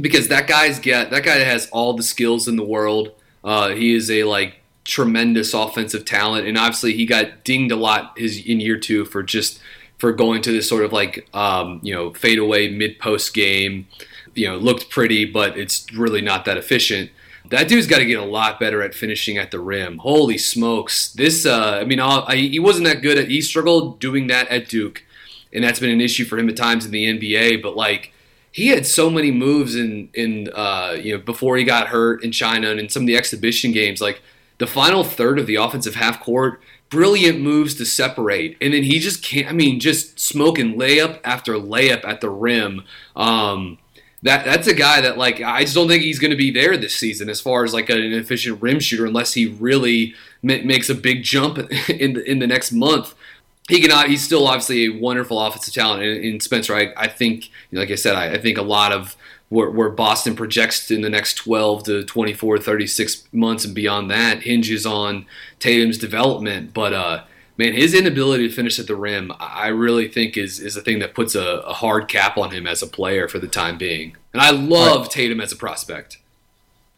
because 0.01 0.29
that 0.29 0.47
guy's 0.47 0.79
get 0.79 1.11
that 1.11 1.25
guy 1.25 1.37
has 1.39 1.69
all 1.71 1.95
the 1.95 2.03
skills 2.03 2.49
in 2.49 2.57
the 2.57 2.65
world. 2.65 3.13
Uh, 3.43 3.71
he 3.71 3.95
is 3.95 4.11
a 4.11 4.25
like 4.25 4.61
tremendous 4.89 5.53
offensive 5.53 6.07
talent, 6.07 6.49
and 6.49 6.57
obviously 6.57 6.95
he 6.95 7.05
got 7.05 7.45
dinged 7.45 7.71
a 7.71 7.77
lot 7.77 8.19
his 8.19 8.39
in 8.45 8.59
year 8.59 8.79
two 8.79 9.05
for 9.05 9.23
just 9.23 9.61
for 9.99 10.13
going 10.13 10.41
to 10.41 10.51
this 10.51 10.67
sort 10.67 10.83
of 10.83 10.93
like 10.93 11.29
um, 11.35 11.79
you 11.83 11.95
know 11.95 12.13
fadeaway 12.15 12.69
mid 12.69 12.99
post 12.99 13.35
game. 13.35 13.87
You 14.35 14.49
know, 14.49 14.57
looked 14.57 14.89
pretty, 14.89 15.25
but 15.25 15.59
it's 15.59 15.93
really 15.93 16.21
not 16.21 16.45
that 16.47 16.57
efficient. 16.57 17.11
That 17.51 17.67
dude's 17.67 17.87
got 17.87 17.99
to 17.99 18.05
get 18.05 18.19
a 18.19 18.25
lot 18.25 18.61
better 18.61 18.83
at 18.83 18.95
finishing 18.95 19.37
at 19.37 19.51
the 19.51 19.59
rim. 19.59 19.99
Holy 19.99 20.39
smokes! 20.39 21.13
This, 21.13 21.45
uh, 21.45 21.79
I 21.81 21.85
mean, 21.85 22.01
I, 22.01 22.37
he 22.37 22.59
wasn't 22.59 22.87
that 22.87 23.03
good 23.03 23.19
at. 23.19 23.29
He 23.29 23.41
struggled 23.41 24.01
doing 24.01 24.29
that 24.29 24.49
at 24.49 24.69
Duke, 24.69 25.05
and 25.53 25.65
that's 25.65 25.81
been 25.81 25.91
an 25.91 26.01
issue 26.01 26.25
for 26.25 26.39
him 26.39 26.49
at 26.49 26.57
times 26.57 26.87
in 26.87 26.93
the 26.93 27.05
NBA. 27.05 27.63
But 27.63 27.77
like, 27.77 28.13
he 28.53 28.69
had 28.69 28.87
so 28.87 29.11
many 29.11 29.31
moves 29.31 29.75
in 29.75 30.09
in 30.15 30.49
uh, 30.55 30.97
you 30.99 31.17
know 31.17 31.23
before 31.23 31.57
he 31.57 31.65
got 31.65 31.89
hurt 31.89 32.23
in 32.23 32.33
China 32.33 32.71
and 32.71 32.81
in 32.81 32.89
some 32.89 33.03
of 33.03 33.07
the 33.07 33.17
exhibition 33.17 33.73
games, 33.73 34.01
like 34.01 34.23
the 34.59 34.67
final 34.67 35.05
third 35.05 35.39
of 35.39 35.47
the 35.47 35.57
offensive 35.57 35.95
half 35.95 36.21
court, 36.21 36.61
brilliant 36.91 37.41
moves 37.41 37.75
to 37.77 37.87
separate, 37.87 38.57
and 38.61 38.75
then 38.75 38.83
he 38.83 38.99
just 38.99 39.23
can't. 39.23 39.49
I 39.49 39.53
mean, 39.53 39.81
just 39.81 40.19
smoking 40.19 40.75
layup 40.77 41.21
after 41.25 41.55
layup 41.55 42.05
at 42.05 42.21
the 42.21 42.31
rim. 42.31 42.85
Um, 43.17 43.79
that 44.23 44.45
that's 44.45 44.67
a 44.67 44.75
guy 44.75 45.01
that 45.01 45.17
like 45.17 45.41
I 45.41 45.63
just 45.63 45.75
don't 45.75 45.89
think 45.89 46.03
he's 46.03 46.19
going 46.19 46.33
to 46.33 46.37
be 46.37 46.51
there 46.51 46.77
this 46.77 46.97
season 46.97 47.29
as 47.29 47.41
far 47.41 47.65
as 47.65 47.73
like 47.73 47.89
an 47.89 48.13
efficient 48.13 48.61
rim 48.61 48.81
shooter 48.81 49.07
unless 49.07 49.35
he 49.35 49.47
really 49.47 50.15
makes 50.43 50.89
a 50.89 50.95
big 50.95 51.23
jump 51.23 51.59
in 51.89 52.15
the, 52.15 52.25
in 52.25 52.39
the 52.41 52.47
next 52.47 52.73
month 52.73 53.15
he 53.69 53.81
can. 53.81 54.09
He's 54.09 54.25
still 54.25 54.49
obviously 54.49 54.87
a 54.87 54.89
wonderful 54.89 55.39
offensive 55.41 55.75
talent. 55.75 56.03
in, 56.03 56.25
in 56.25 56.41
Spencer, 56.41 56.75
I, 56.75 56.93
I 56.97 57.07
think, 57.07 57.51
like 57.71 57.91
I 57.91 57.95
said, 57.95 58.17
I, 58.17 58.33
I 58.33 58.39
think 58.39 58.59
a 58.59 58.63
lot 58.63 58.93
of 58.93 59.15
where, 59.49 59.71
where, 59.71 59.89
Boston 59.89 60.37
projects 60.37 60.91
in 60.91 61.01
the 61.01 61.11
next 61.11 61.35
12 61.35 61.85
to 61.85 62.05
24, 62.05 62.59
36 62.59 63.25
months 63.33 63.65
and 63.65 63.75
beyond 63.75 64.11
that 64.11 64.43
hinges 64.43 64.85
on 64.85 65.27
Tatum's 65.59 65.99
development. 65.99 66.75
But 66.75 66.93
uh, 66.93 67.25
man, 67.57 67.73
his 67.73 67.95
inability 67.95 68.49
to 68.49 68.55
finish 68.55 68.79
at 68.79 68.87
the 68.87 68.97
rim, 68.97 69.33
I 69.39 69.69
really 69.69 70.09
think 70.09 70.37
is 70.37 70.61
is 70.61 70.77
a 70.77 70.83
thing 70.83 70.99
that 71.01 71.15
puts 71.15 71.35
a, 71.35 71.61
a 71.61 71.73
hard 71.73 72.09
cap 72.09 72.37
on 72.37 72.51
him 72.51 72.67
as 72.67 72.83
a 72.83 72.87
player 72.87 73.29
for 73.29 73.39
the 73.39 73.49
time 73.49 73.79
being. 73.79 74.17
And 74.33 74.43
I 74.43 74.51
love 74.51 75.03
right. 75.03 75.11
Tatum 75.11 75.41
as 75.41 75.53
a 75.53 75.57
prospect. 75.57 76.19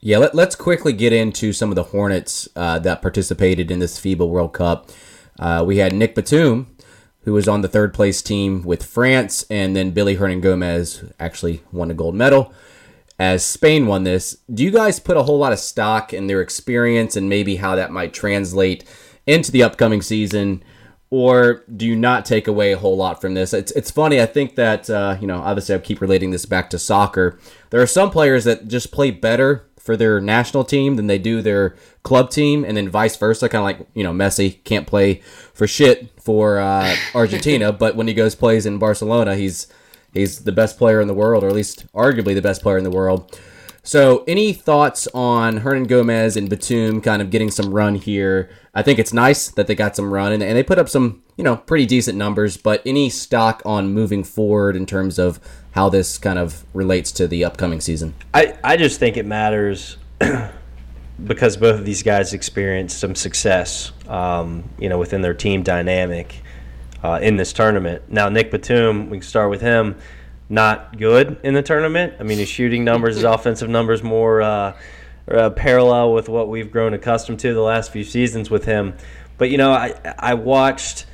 Yeah, 0.02 0.16
let, 0.16 0.34
us 0.34 0.56
quickly 0.56 0.94
get 0.94 1.12
into 1.12 1.52
some 1.52 1.68
of 1.68 1.76
the 1.76 1.82
Hornets 1.82 2.48
uh, 2.56 2.78
that 2.78 3.02
participated 3.02 3.70
in 3.70 3.80
this 3.80 4.00
FIBA 4.00 4.26
World 4.26 4.54
Cup. 4.54 4.90
Uh, 5.38 5.62
we 5.66 5.76
had 5.76 5.92
Nick 5.92 6.14
Batum, 6.14 6.74
who 7.22 7.32
was 7.32 7.48
on 7.48 7.60
the 7.60 7.68
third 7.68 7.92
place 7.92 8.22
team 8.22 8.62
with 8.62 8.84
France, 8.84 9.44
and 9.50 9.76
then 9.76 9.92
Willy 9.92 10.16
Hernangomez 10.16 11.12
actually 11.20 11.62
won 11.70 11.90
a 11.90 11.94
gold 11.94 12.14
medal 12.14 12.52
as 13.18 13.44
Spain 13.44 13.86
won 13.86 14.04
this. 14.04 14.38
Do 14.52 14.64
you 14.64 14.70
guys 14.70 14.98
put 14.98 15.18
a 15.18 15.24
whole 15.24 15.38
lot 15.38 15.52
of 15.52 15.58
stock 15.58 16.14
in 16.14 16.26
their 16.26 16.40
experience 16.40 17.16
and 17.16 17.28
maybe 17.28 17.56
how 17.56 17.76
that 17.76 17.92
might 17.92 18.14
translate 18.14 18.82
into 19.26 19.52
the 19.52 19.62
upcoming 19.62 20.00
season? 20.00 20.64
Or 21.10 21.64
do 21.76 21.86
you 21.86 21.96
not 21.96 22.24
take 22.24 22.48
away 22.48 22.72
a 22.72 22.78
whole 22.78 22.96
lot 22.96 23.20
from 23.20 23.34
this? 23.34 23.52
It's, 23.52 23.72
it's 23.72 23.90
funny. 23.90 24.22
I 24.22 24.26
think 24.26 24.54
that, 24.54 24.88
uh, 24.88 25.18
you 25.20 25.26
know, 25.26 25.40
obviously 25.40 25.74
I 25.74 25.78
keep 25.78 26.00
relating 26.00 26.30
this 26.30 26.46
back 26.46 26.70
to 26.70 26.78
soccer. 26.78 27.38
There 27.70 27.82
are 27.82 27.86
some 27.86 28.10
players 28.10 28.44
that 28.44 28.68
just 28.68 28.92
play 28.92 29.10
better 29.10 29.68
for 29.80 29.96
their 29.96 30.20
national 30.20 30.62
team 30.62 30.96
than 30.96 31.06
they 31.06 31.18
do 31.18 31.40
their 31.40 31.74
club 32.02 32.30
team, 32.30 32.64
and 32.64 32.76
then 32.76 32.88
vice 32.88 33.16
versa. 33.16 33.48
Kind 33.48 33.60
of 33.60 33.64
like 33.64 33.88
you 33.94 34.04
know 34.04 34.12
Messi 34.12 34.62
can't 34.64 34.86
play 34.86 35.22
for 35.54 35.66
shit 35.66 36.10
for 36.20 36.58
uh, 36.58 36.94
Argentina, 37.14 37.72
but 37.84 37.96
when 37.96 38.06
he 38.06 38.14
goes 38.14 38.34
plays 38.34 38.66
in 38.66 38.78
Barcelona, 38.78 39.36
he's 39.36 39.66
he's 40.12 40.44
the 40.44 40.52
best 40.52 40.78
player 40.78 41.00
in 41.00 41.08
the 41.08 41.14
world, 41.14 41.42
or 41.42 41.48
at 41.48 41.54
least 41.54 41.90
arguably 41.92 42.34
the 42.34 42.42
best 42.42 42.62
player 42.62 42.78
in 42.78 42.84
the 42.84 42.90
world. 42.90 43.38
So, 43.82 44.24
any 44.28 44.52
thoughts 44.52 45.08
on 45.14 45.60
Hernangomez 45.60 46.36
and 46.36 46.50
Batum 46.50 47.00
kind 47.00 47.22
of 47.22 47.30
getting 47.30 47.50
some 47.50 47.72
run 47.72 47.94
here? 47.94 48.50
I 48.74 48.82
think 48.82 48.98
it's 48.98 49.12
nice 49.12 49.48
that 49.48 49.66
they 49.66 49.74
got 49.74 49.96
some 49.96 50.12
run 50.12 50.32
and, 50.32 50.42
and 50.42 50.56
they 50.56 50.62
put 50.62 50.78
up 50.78 50.88
some, 50.88 51.22
you 51.36 51.44
know, 51.44 51.56
pretty 51.56 51.86
decent 51.86 52.18
numbers. 52.18 52.58
But 52.58 52.82
any 52.84 53.08
stock 53.08 53.62
on 53.64 53.92
moving 53.92 54.22
forward 54.22 54.76
in 54.76 54.84
terms 54.84 55.18
of 55.18 55.40
how 55.72 55.88
this 55.88 56.18
kind 56.18 56.38
of 56.38 56.64
relates 56.74 57.12
to 57.12 57.28
the 57.28 57.44
upcoming 57.44 57.80
season? 57.80 58.14
I, 58.34 58.56
I 58.62 58.76
just 58.76 58.98
think 58.98 59.16
it 59.16 59.26
matters 59.26 59.96
because 61.24 61.56
both 61.56 61.78
of 61.78 61.84
these 61.84 62.02
guys 62.02 62.32
experienced 62.32 62.98
some 62.98 63.14
success, 63.14 63.92
um, 64.08 64.68
you 64.78 64.88
know, 64.88 64.98
within 64.98 65.22
their 65.22 65.34
team 65.34 65.62
dynamic 65.62 66.42
uh, 67.02 67.18
in 67.22 67.36
this 67.36 67.52
tournament. 67.52 68.02
Now, 68.10 68.28
Nick 68.28 68.50
Batum, 68.50 69.10
we 69.10 69.18
can 69.18 69.26
start 69.26 69.50
with 69.50 69.60
him 69.60 69.96
not 70.50 70.98
good 70.98 71.38
in 71.44 71.54
the 71.54 71.62
tournament. 71.62 72.14
I 72.18 72.24
mean, 72.24 72.38
his 72.38 72.48
shooting 72.48 72.84
numbers, 72.84 73.14
his 73.14 73.24
offensive 73.24 73.68
numbers, 73.68 74.02
more 74.02 74.42
uh, 74.42 74.76
uh, 75.30 75.50
parallel 75.50 76.12
with 76.12 76.28
what 76.28 76.48
we've 76.48 76.70
grown 76.70 76.92
accustomed 76.92 77.38
to 77.40 77.54
the 77.54 77.60
last 77.60 77.92
few 77.92 78.04
seasons 78.04 78.50
with 78.50 78.64
him. 78.64 78.94
But 79.38 79.50
you 79.50 79.58
know, 79.58 79.72
I 79.72 79.94
I 80.18 80.34
watched 80.34 81.06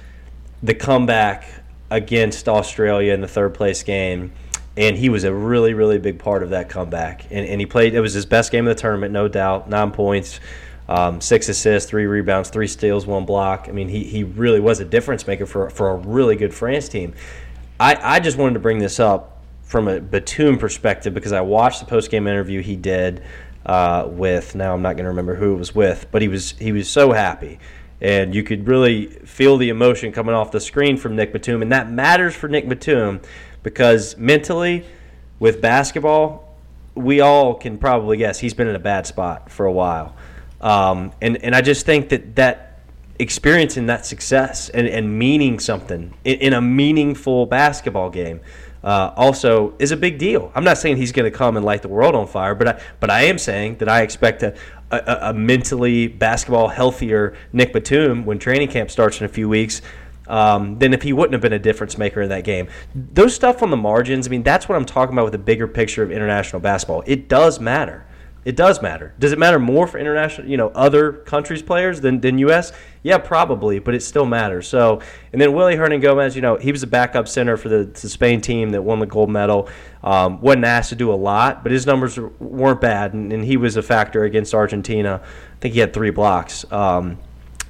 the 0.62 0.74
comeback 0.74 1.44
against 1.90 2.48
Australia 2.48 3.12
in 3.12 3.20
the 3.20 3.28
third 3.28 3.54
place 3.54 3.82
game, 3.82 4.32
and 4.76 4.96
he 4.96 5.08
was 5.08 5.24
a 5.24 5.32
really 5.32 5.74
really 5.74 5.98
big 5.98 6.18
part 6.18 6.42
of 6.42 6.50
that 6.50 6.68
comeback. 6.68 7.26
And 7.30 7.46
and 7.46 7.60
he 7.60 7.66
played. 7.66 7.94
It 7.94 8.00
was 8.00 8.12
his 8.12 8.26
best 8.26 8.52
game 8.52 8.66
of 8.66 8.76
the 8.76 8.80
tournament, 8.80 9.12
no 9.12 9.28
doubt. 9.28 9.68
Nine 9.68 9.90
points. 9.90 10.40
Um, 10.88 11.20
six 11.20 11.48
assists, 11.48 11.90
three 11.90 12.06
rebounds, 12.06 12.48
three 12.48 12.68
steals, 12.68 13.06
one 13.06 13.24
block. 13.24 13.66
I 13.68 13.72
mean, 13.72 13.88
he, 13.88 14.04
he 14.04 14.22
really 14.22 14.60
was 14.60 14.78
a 14.78 14.84
difference 14.84 15.26
maker 15.26 15.44
for, 15.44 15.68
for 15.68 15.90
a 15.90 15.96
really 15.96 16.36
good 16.36 16.54
France 16.54 16.88
team. 16.88 17.12
I, 17.80 17.98
I 18.00 18.20
just 18.20 18.38
wanted 18.38 18.54
to 18.54 18.60
bring 18.60 18.78
this 18.78 19.00
up 19.00 19.42
from 19.64 19.88
a 19.88 20.00
Batum 20.00 20.58
perspective 20.58 21.12
because 21.12 21.32
I 21.32 21.40
watched 21.40 21.80
the 21.80 21.86
post 21.86 22.10
game 22.10 22.26
interview 22.26 22.62
he 22.62 22.76
did 22.76 23.22
uh, 23.66 24.06
with. 24.08 24.54
Now 24.54 24.74
I'm 24.74 24.82
not 24.82 24.94
going 24.94 25.04
to 25.04 25.10
remember 25.10 25.34
who 25.34 25.54
it 25.54 25.58
was 25.58 25.74
with, 25.74 26.06
but 26.10 26.22
he 26.22 26.28
was 26.28 26.52
he 26.52 26.72
was 26.72 26.88
so 26.88 27.12
happy, 27.12 27.58
and 28.00 28.34
you 28.34 28.44
could 28.44 28.68
really 28.68 29.06
feel 29.06 29.56
the 29.56 29.68
emotion 29.68 30.12
coming 30.12 30.34
off 30.34 30.52
the 30.52 30.60
screen 30.60 30.96
from 30.96 31.16
Nick 31.16 31.32
Batum, 31.32 31.62
and 31.62 31.72
that 31.72 31.90
matters 31.90 32.34
for 32.34 32.48
Nick 32.48 32.68
Batum 32.68 33.20
because 33.66 34.16
mentally, 34.16 34.84
with 35.40 35.60
basketball, 35.60 36.56
we 36.94 37.20
all 37.20 37.52
can 37.52 37.78
probably 37.78 38.16
guess 38.16 38.38
he's 38.38 38.54
been 38.54 38.68
in 38.68 38.76
a 38.76 38.78
bad 38.78 39.08
spot 39.08 39.50
for 39.50 39.66
a 39.66 39.72
while, 39.72 40.14
um, 40.60 41.10
and 41.20 41.36
and 41.42 41.52
I 41.52 41.62
just 41.62 41.84
think 41.84 42.10
that 42.10 42.36
that 42.36 42.78
experiencing 43.18 43.86
that 43.86 44.06
success 44.06 44.68
and, 44.68 44.86
and 44.86 45.18
meaning 45.18 45.58
something 45.58 46.14
in, 46.22 46.38
in 46.38 46.52
a 46.52 46.60
meaningful 46.60 47.44
basketball 47.46 48.08
game 48.08 48.38
uh, 48.84 49.12
also 49.16 49.74
is 49.80 49.90
a 49.90 49.96
big 49.96 50.16
deal. 50.16 50.52
I'm 50.54 50.62
not 50.62 50.78
saying 50.78 50.98
he's 50.98 51.10
going 51.10 51.28
to 51.28 51.36
come 51.36 51.56
and 51.56 51.66
light 51.66 51.82
the 51.82 51.88
world 51.88 52.14
on 52.14 52.28
fire, 52.28 52.54
but 52.54 52.68
I, 52.68 52.82
but 53.00 53.10
I 53.10 53.22
am 53.22 53.36
saying 53.36 53.78
that 53.78 53.88
I 53.88 54.02
expect 54.02 54.44
a, 54.44 54.54
a, 54.92 55.30
a, 55.30 55.34
mentally 55.34 56.06
basketball 56.06 56.68
healthier 56.68 57.36
Nick 57.52 57.72
Batum 57.72 58.24
when 58.26 58.38
training 58.38 58.68
camp 58.68 58.92
starts 58.92 59.18
in 59.18 59.26
a 59.26 59.28
few 59.28 59.48
weeks 59.48 59.82
um, 60.28 60.78
than 60.78 60.92
if 60.92 61.02
he 61.02 61.12
wouldn't 61.12 61.32
have 61.32 61.42
been 61.42 61.52
a 61.52 61.58
difference 61.58 61.98
maker 61.98 62.22
in 62.22 62.28
that 62.28 62.44
game. 62.44 62.68
Those 62.94 63.34
stuff 63.34 63.62
on 63.62 63.70
the 63.70 63.76
margins, 63.76 64.26
I 64.26 64.30
mean, 64.30 64.42
that's 64.42 64.68
what 64.68 64.76
I'm 64.76 64.84
talking 64.84 65.14
about 65.14 65.24
with 65.24 65.32
the 65.32 65.38
bigger 65.38 65.68
picture 65.68 66.02
of 66.02 66.10
international 66.10 66.60
basketball. 66.60 67.02
It 67.06 67.28
does 67.28 67.60
matter. 67.60 68.06
It 68.46 68.54
does 68.54 68.80
matter. 68.80 69.12
Does 69.18 69.32
it 69.32 69.40
matter 69.40 69.58
more 69.58 69.88
for 69.88 69.98
international, 69.98 70.48
you 70.48 70.56
know, 70.56 70.68
other 70.68 71.12
countries' 71.12 71.62
players 71.62 72.00
than, 72.00 72.20
than 72.20 72.38
U.S.? 72.38 72.72
Yeah, 73.02 73.18
probably, 73.18 73.80
but 73.80 73.92
it 73.92 74.04
still 74.04 74.24
matters. 74.24 74.68
So, 74.68 75.00
and 75.32 75.40
then 75.40 75.52
Willy 75.52 75.74
Hernangomez, 75.74 76.36
you 76.36 76.42
know, 76.42 76.54
he 76.54 76.70
was 76.70 76.84
a 76.84 76.86
backup 76.86 77.26
center 77.26 77.56
for 77.56 77.68
the, 77.68 77.86
the 77.86 78.08
Spain 78.08 78.40
team 78.40 78.70
that 78.70 78.82
won 78.82 79.00
the 79.00 79.06
gold 79.06 79.30
medal. 79.30 79.68
Um, 80.04 80.40
wasn't 80.40 80.64
asked 80.64 80.90
to 80.90 80.94
do 80.94 81.12
a 81.12 81.16
lot, 81.16 81.64
but 81.64 81.72
his 81.72 81.86
numbers 81.86 82.20
weren't 82.38 82.80
bad, 82.80 83.14
and, 83.14 83.32
and, 83.32 83.44
he 83.44 83.56
was 83.56 83.76
a 83.76 83.82
factor 83.82 84.22
against 84.22 84.54
Argentina. 84.54 85.20
I 85.24 85.56
think 85.58 85.74
he 85.74 85.80
had 85.80 85.92
three 85.92 86.10
blocks 86.10 86.64
um, 86.70 87.18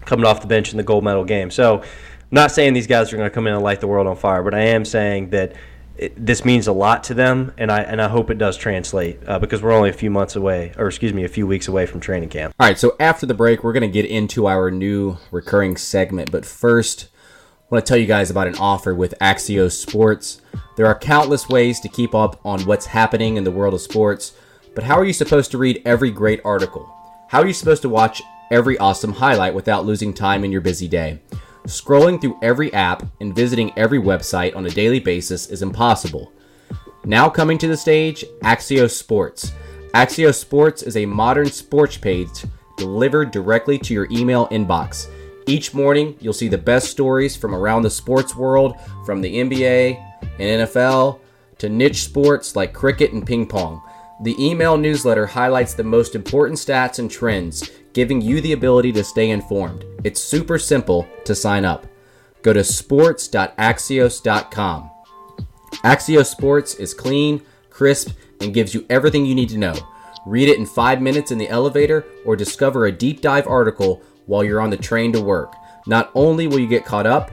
coming 0.05 0.27
off 0.27 0.43
the 0.43 0.47
bench 0.47 0.73
in 0.73 0.77
the 0.77 0.83
gold 0.83 1.05
medal 1.05 1.25
game. 1.25 1.51
So, 1.51 1.85
not 2.37 2.53
saying 2.53 2.75
these 2.75 2.87
guys 2.87 3.13
are 3.13 3.17
going 3.17 3.29
to 3.29 3.35
come 3.35 3.47
in 3.49 3.55
and 3.55 3.63
light 3.63 3.81
the 3.81 3.89
world 3.89 4.07
on 4.07 4.17
fire, 4.17 4.43
but 4.43 4.55
I 4.55 4.61
am 4.61 4.85
saying 4.85 5.31
that– 5.31 5.55
it, 5.99 6.27
this 6.27 6.45
means 6.45 6.67
a 6.67 6.73
lot 6.73 7.05
to 7.05 7.15
them, 7.15 7.53
and 7.57 7.71
I 7.71 7.81
and 7.81 8.03
I 8.03 8.09
hope 8.09 8.31
it 8.31 8.39
does 8.39 8.57
translate 8.57 9.19
uh, 9.27 9.39
because 9.39 9.63
we're 9.63 9.73
only 9.73 9.89
a 9.89 9.95
few 9.95 10.11
months 10.11 10.37
away, 10.37 10.73
or 10.77 10.87
excuse 10.87 11.13
me, 11.13 11.25
a 11.25 11.29
few 11.29 11.47
weeks 11.47 11.69
away 11.69 11.87
from 11.87 12.01
training 12.01 12.29
camp. 12.29 12.55
All 12.61 12.67
right, 12.67 12.79
so 12.79 12.97
after 13.01 13.25
the 13.25 13.35
break, 13.35 13.65
we're 13.65 13.73
going 13.73 13.81
to 13.81 13.89
get 13.89 14.05
into 14.05 14.47
our 14.47 14.71
new 14.71 15.17
recurring 15.31 15.77
segment, 15.77 16.31
but 16.31 16.45
first, 16.45 17.09
I 17.25 17.67
want 17.71 17.85
to 17.85 17.89
tell 17.89 17.99
you 17.99 18.07
guys 18.07 18.31
about 18.31 18.47
an 18.47 18.57
offer 18.57 18.95
with 18.95 19.15
Axios 19.21 19.73
Sports. 19.73 20.43
There 20.77 20.87
are 20.87 20.99
countless 20.99 21.49
ways 21.49 21.81
to 21.81 21.89
keep 21.89 22.15
up 22.15 22.41
on 22.45 22.61
what's 22.63 22.87
happening 22.87 23.37
in 23.37 23.45
the 23.45 23.51
world 23.51 23.73
of 23.73 23.81
sports, 23.81 24.35
But 24.75 24.85
how 24.85 24.99
are 24.99 25.07
you 25.07 25.15
supposed 25.15 25.51
to 25.53 25.59
read 25.59 25.81
every 25.87 26.11
great 26.11 26.43
article? 26.45 26.87
How 27.29 27.41
are 27.41 27.47
you 27.47 27.55
supposed 27.55 27.81
to 27.81 27.89
watch 27.89 28.23
every 28.51 28.77
awesome 28.77 29.15
highlight 29.15 29.55
without 29.55 29.87
losing 29.87 30.13
time 30.13 30.45
in 30.45 30.53
your 30.53 30.61
busy 30.61 30.87
day? 30.87 31.21
Scrolling 31.67 32.21
through 32.21 32.39
every 32.43 32.73
app 32.73 33.03
and 33.21 33.35
visiting 33.35 33.77
every 33.77 33.99
website 33.99 34.55
on 34.55 34.67
a 34.67 34.71
daily 34.71 35.01
basis 35.01 35.49
is 35.49 35.63
impossible. 35.63 36.33
Now 37.05 37.29
coming 37.29 37.59
to 37.59 37.67
the 37.67 37.77
stage, 37.77 38.25
Axios 38.43 38.93
Sports. 38.93 39.53
Axios 39.93 40.37
Sports 40.37 40.85
is 40.85 40.97
a 40.97 41.07
modern 41.07 41.51
sports 41.51 41.97
page 41.97 42.45
delivered 42.77 43.33
directly 43.33 43.79
to 43.79 43.95
your 43.95 44.07
email 44.13 44.47
inbox. 44.49 45.09
Each 45.47 45.75
morning, 45.75 46.17
you'll 46.21 46.33
see 46.33 46.49
the 46.49 46.59
best 46.59 46.89
stories 46.89 47.35
from 47.35 47.53
around 47.53 47.83
the 47.83 47.91
sports 47.91 48.37
world, 48.37 48.77
from 49.05 49.21
the 49.21 49.35
NBA 49.37 49.97
and 50.39 50.69
NFL 50.69 51.19
to 51.59 51.69
niche 51.69 52.03
sports 52.03 52.55
like 52.55 52.73
cricket 52.73 53.13
and 53.13 53.27
ping 53.27 53.47
pong. 53.47 53.83
The 54.23 54.35
email 54.43 54.79
newsletter 54.79 55.27
highlights 55.27 55.75
the 55.75 55.85
most 55.85 56.15
important 56.15 56.59
stats 56.59 56.99
and 56.99 57.11
trends, 57.11 57.71
giving 57.93 58.23
you 58.23 58.41
the 58.41 58.53
ability 58.53 58.93
to 58.93 59.05
stay 59.05 59.29
informed. 59.29 59.85
It's 60.05 60.23
super 60.23 60.59
simple 60.59 61.07
to 61.25 61.35
sign 61.35 61.67
up. 61.67 61.87
Go 62.43 62.55
to 62.55 62.65
sports.axios.com. 62.65 64.91
Axios 65.85 66.27
Sports 66.27 66.75
is 66.77 66.95
clean, 66.95 67.43
crisp, 67.69 68.13
and 68.41 68.55
gives 68.55 68.73
you 68.73 68.87
everything 68.89 69.27
you 69.27 69.35
need 69.35 69.51
to 69.51 69.59
know. 69.59 69.75
Read 70.25 70.49
it 70.49 70.59
in 70.59 70.65
five 70.65 71.03
minutes 71.03 71.31
in 71.31 71.37
the 71.39 71.49
elevator 71.49 72.07
or 72.25 72.37
discover 72.37 72.87
a 72.87 72.93
deep 72.93 73.21
dive 73.21 73.47
article 73.47 74.03
while 74.25 74.43
you're 74.43 74.63
on 74.63 74.71
the 74.71 74.77
train 74.77 75.13
to 75.13 75.21
work. 75.21 75.55
Not 75.87 76.11
only 76.15 76.47
will 76.47 76.59
you 76.59 76.67
get 76.67 76.87
caught 76.87 77.07
up, 77.07 77.33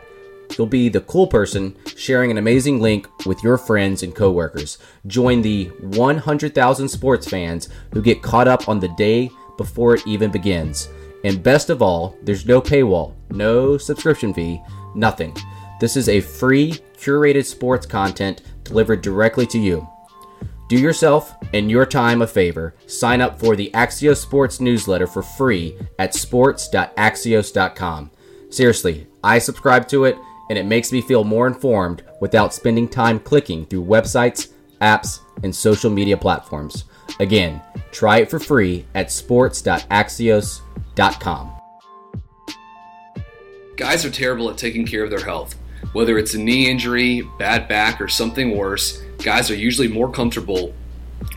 you'll 0.57 0.67
be 0.67 0.89
the 0.89 1.01
cool 1.01 1.27
person 1.27 1.75
sharing 1.95 2.31
an 2.31 2.37
amazing 2.37 2.79
link 2.81 3.07
with 3.25 3.43
your 3.43 3.57
friends 3.57 4.03
and 4.03 4.15
coworkers. 4.15 4.77
Join 5.07 5.41
the 5.41 5.65
100,000 5.79 6.87
sports 6.87 7.27
fans 7.27 7.69
who 7.93 8.01
get 8.01 8.21
caught 8.21 8.47
up 8.47 8.67
on 8.69 8.79
the 8.79 8.89
day 8.89 9.29
before 9.57 9.95
it 9.95 10.07
even 10.07 10.31
begins. 10.31 10.89
And 11.23 11.41
best 11.43 11.69
of 11.69 11.81
all, 11.81 12.17
there's 12.21 12.45
no 12.45 12.61
paywall, 12.61 13.13
no 13.29 13.77
subscription 13.77 14.33
fee, 14.33 14.61
nothing. 14.95 15.35
This 15.79 15.95
is 15.95 16.09
a 16.09 16.21
free, 16.21 16.79
curated 16.97 17.45
sports 17.45 17.85
content 17.85 18.41
delivered 18.63 19.01
directly 19.01 19.45
to 19.47 19.59
you. 19.59 19.87
Do 20.69 20.77
yourself 20.77 21.35
and 21.53 21.69
your 21.69 21.85
time 21.85 22.21
a 22.21 22.27
favor. 22.27 22.73
Sign 22.87 23.21
up 23.21 23.39
for 23.39 23.55
the 23.55 23.69
Axios 23.73 24.17
Sports 24.17 24.59
newsletter 24.59 25.07
for 25.07 25.21
free 25.21 25.77
at 25.99 26.13
sports.axios.com. 26.13 28.11
Seriously, 28.49 29.07
I 29.23 29.39
subscribe 29.39 29.87
to 29.89 30.05
it 30.05 30.17
and 30.53 30.59
it 30.59 30.65
makes 30.65 30.91
me 30.91 31.01
feel 31.01 31.23
more 31.23 31.47
informed 31.47 32.03
without 32.21 32.53
spending 32.53 32.87
time 32.87 33.19
clicking 33.19 33.65
through 33.65 33.83
websites, 33.83 34.49
apps, 34.81 35.21
and 35.41 35.55
social 35.55 35.89
media 35.89 36.15
platforms. 36.15 36.83
Again, 37.19 37.59
try 37.91 38.19
it 38.19 38.29
for 38.29 38.37
free 38.37 38.85
at 38.93 39.11
sports.axios.com. 39.11 41.51
Guys 43.77 44.05
are 44.05 44.11
terrible 44.11 44.51
at 44.51 44.59
taking 44.59 44.85
care 44.85 45.03
of 45.03 45.09
their 45.09 45.25
health. 45.25 45.55
Whether 45.93 46.19
it's 46.19 46.35
a 46.35 46.39
knee 46.39 46.69
injury, 46.69 47.23
bad 47.39 47.67
back, 47.67 47.99
or 47.99 48.07
something 48.07 48.55
worse, 48.55 49.01
guys 49.23 49.49
are 49.49 49.55
usually 49.55 49.87
more 49.87 50.11
comfortable 50.11 50.75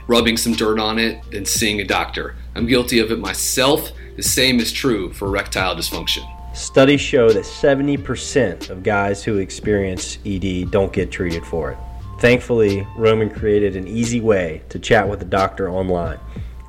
rubbing 0.08 0.36
some 0.36 0.52
dirt 0.52 0.78
on 0.78 0.98
it 0.98 1.22
than 1.30 1.46
seeing 1.46 1.80
a 1.80 1.84
doctor. 1.84 2.36
I'm 2.54 2.66
guilty 2.66 2.98
of 2.98 3.10
it 3.10 3.18
myself. 3.18 3.92
The 4.16 4.22
same 4.22 4.60
is 4.60 4.72
true 4.72 5.14
for 5.14 5.28
erectile 5.28 5.74
dysfunction. 5.74 6.35
Studies 6.56 7.02
show 7.02 7.28
that 7.28 7.44
70% 7.44 8.70
of 8.70 8.82
guys 8.82 9.22
who 9.22 9.36
experience 9.36 10.16
ED 10.24 10.70
don't 10.70 10.90
get 10.90 11.10
treated 11.10 11.44
for 11.44 11.72
it. 11.72 11.78
Thankfully, 12.18 12.88
Roman 12.96 13.28
created 13.28 13.76
an 13.76 13.86
easy 13.86 14.22
way 14.22 14.62
to 14.70 14.78
chat 14.78 15.06
with 15.06 15.20
a 15.20 15.26
doctor 15.26 15.68
online. 15.68 16.18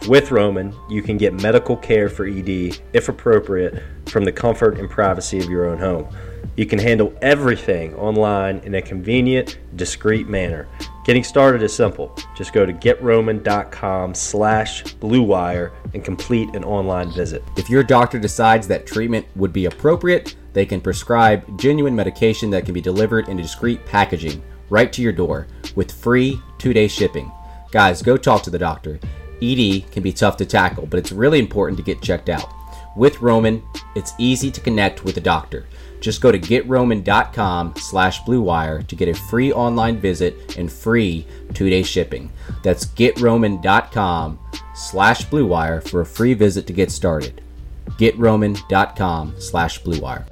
With 0.09 0.29
Roman, 0.29 0.75
you 0.89 1.01
can 1.01 1.17
get 1.17 1.41
medical 1.41 1.77
care 1.77 2.09
for 2.09 2.25
ED, 2.25 2.81
if 2.91 3.07
appropriate, 3.07 3.81
from 4.07 4.25
the 4.25 4.31
comfort 4.33 4.77
and 4.77 4.89
privacy 4.89 5.39
of 5.39 5.49
your 5.49 5.65
own 5.65 5.77
home. 5.77 6.05
You 6.57 6.65
can 6.65 6.79
handle 6.79 7.13
everything 7.21 7.93
online 7.95 8.57
in 8.65 8.73
a 8.73 8.81
convenient, 8.81 9.59
discreet 9.75 10.27
manner. 10.27 10.67
Getting 11.05 11.23
started 11.23 11.61
is 11.61 11.71
simple. 11.71 12.17
Just 12.35 12.51
go 12.51 12.65
to 12.65 12.73
getroman.com 12.73 14.15
slash 14.15 14.83
bluewire 14.95 15.71
and 15.93 16.03
complete 16.03 16.55
an 16.55 16.63
online 16.63 17.11
visit. 17.11 17.43
If 17.57 17.69
your 17.69 17.83
doctor 17.83 18.17
decides 18.17 18.67
that 18.67 18.87
treatment 18.87 19.27
would 19.35 19.53
be 19.53 19.65
appropriate, 19.65 20.35
they 20.53 20.65
can 20.65 20.81
prescribe 20.81 21.59
genuine 21.59 21.95
medication 21.95 22.49
that 22.49 22.65
can 22.65 22.73
be 22.73 22.81
delivered 22.81 23.29
in 23.29 23.37
discreet 23.37 23.85
packaging 23.85 24.41
right 24.71 24.91
to 24.93 25.03
your 25.03 25.13
door 25.13 25.45
with 25.75 25.91
free 25.91 26.41
two-day 26.57 26.87
shipping. 26.87 27.31
Guys, 27.71 28.01
go 28.01 28.17
talk 28.17 28.41
to 28.41 28.49
the 28.49 28.57
doctor. 28.57 28.99
ED 29.43 29.91
can 29.91 30.01
be 30.01 30.11
tough 30.11 30.37
to 30.37 30.45
tackle, 30.45 30.87
but 30.87 30.97
it's 30.97 31.11
really 31.11 31.37
important 31.37 31.77
to 31.77 31.83
get 31.83 32.01
checked 32.01 32.29
out. 32.29 32.51
With 32.95 33.21
Roman, 33.21 33.61
it's 33.95 34.13
easy 34.17 34.49
to 34.49 34.59
connect 34.59 35.05
with 35.05 35.17
a 35.17 35.21
doctor. 35.21 35.67
Just 35.99 36.21
go 36.21 36.31
to 36.31 36.39
getroman.com 36.39 37.73
slash 37.77 38.21
bluewire 38.23 38.85
to 38.87 38.95
get 38.95 39.09
a 39.09 39.13
free 39.13 39.51
online 39.51 39.97
visit 39.99 40.57
and 40.57 40.71
free 40.71 41.25
two-day 41.53 41.83
shipping. 41.83 42.31
That's 42.63 42.85
getroman.com 42.85 44.39
slash 44.75 45.25
bluewire 45.25 45.87
for 45.87 46.01
a 46.01 46.05
free 46.05 46.33
visit 46.33 46.67
to 46.67 46.73
get 46.73 46.91
started. 46.91 47.41
getroman.com 47.97 49.35
slash 49.39 49.81
bluewire. 49.81 50.25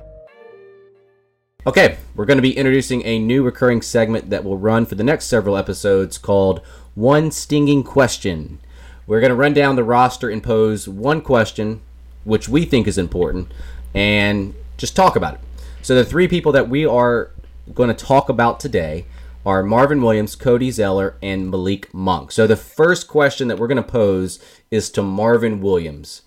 Okay, 1.68 1.98
we're 2.16 2.26
going 2.26 2.38
to 2.38 2.44
be 2.44 2.56
introducing 2.56 3.04
a 3.06 3.18
new 3.18 3.42
recurring 3.42 3.82
segment 3.82 4.30
that 4.30 4.44
will 4.44 4.58
run 4.58 4.86
for 4.86 4.94
the 4.94 5.04
next 5.04 5.26
several 5.26 5.58
episodes 5.58 6.20
called 6.20 6.62
One 6.94 7.32
Stinging 7.32 7.84
Question. 7.84 8.60
We're 9.08 9.20
going 9.20 9.32
to 9.32 9.36
run 9.36 9.54
down 9.54 9.76
the 9.76 9.84
roster 9.84 10.30
and 10.30 10.44
pose 10.44 10.88
one 10.88 11.22
question, 11.22 11.82
which 12.24 12.48
we 12.48 12.66
think 12.66 12.88
is 12.88 13.00
important, 13.00 13.52
and 13.96 14.54
just 14.78 14.96
talk 14.96 15.16
about 15.16 15.36
it. 15.36 15.40
So 15.86 15.94
the 15.94 16.04
three 16.04 16.28
people 16.28 16.52
that 16.54 16.68
we 16.68 16.84
are 16.84 17.30
going 17.72 17.96
to 17.96 18.06
talk 18.06 18.28
about 18.28 18.60
today 18.60 19.06
are 19.46 19.62
Marvin 19.62 20.02
Williams, 20.02 20.36
Cody 20.36 20.72
Zeller, 20.72 21.16
and 21.22 21.52
Malik 21.52 21.94
Monk. 21.94 22.32
So 22.32 22.48
the 22.48 22.56
first 22.56 23.08
question 23.08 23.50
that 23.50 23.60
we're 23.60 23.68
going 23.68 23.76
to 23.76 23.84
pose 23.84 24.40
is 24.72 24.90
to 24.90 25.04
Marvin 25.04 25.62
Williams. 25.62 26.24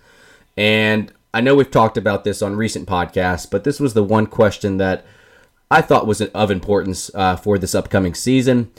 And 0.56 1.12
I 1.34 1.40
know 1.40 1.56
we've 1.56 1.72
talked 1.72 1.96
about 1.96 2.22
this 2.22 2.40
on 2.40 2.54
recent 2.54 2.88
podcasts, 2.88 3.50
but 3.50 3.64
this 3.64 3.80
was 3.80 3.94
the 3.94 4.04
one 4.04 4.28
question 4.28 4.76
that 4.76 5.04
I 5.72 5.82
thought 5.82 6.06
was 6.06 6.20
of 6.20 6.52
importance 6.52 7.10
uh, 7.12 7.34
for 7.34 7.58
this 7.58 7.74
upcoming 7.74 8.14
season. 8.14 8.70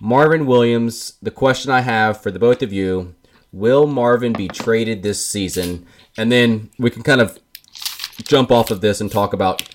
Marvin 0.00 0.46
Williams, 0.46 1.18
the 1.20 1.30
question 1.30 1.70
I 1.70 1.82
have 1.82 2.22
for 2.22 2.30
the 2.30 2.38
both 2.38 2.62
of 2.62 2.72
you 2.72 3.14
will 3.52 3.86
Marvin 3.86 4.32
be 4.32 4.48
traded 4.48 5.02
this 5.02 5.26
season? 5.26 5.84
And 6.16 6.32
then 6.32 6.70
we 6.78 6.88
can 6.88 7.02
kind 7.02 7.20
of 7.20 7.38
jump 8.22 8.50
off 8.50 8.70
of 8.70 8.80
this 8.80 8.98
and 8.98 9.12
talk 9.12 9.34
about 9.34 9.68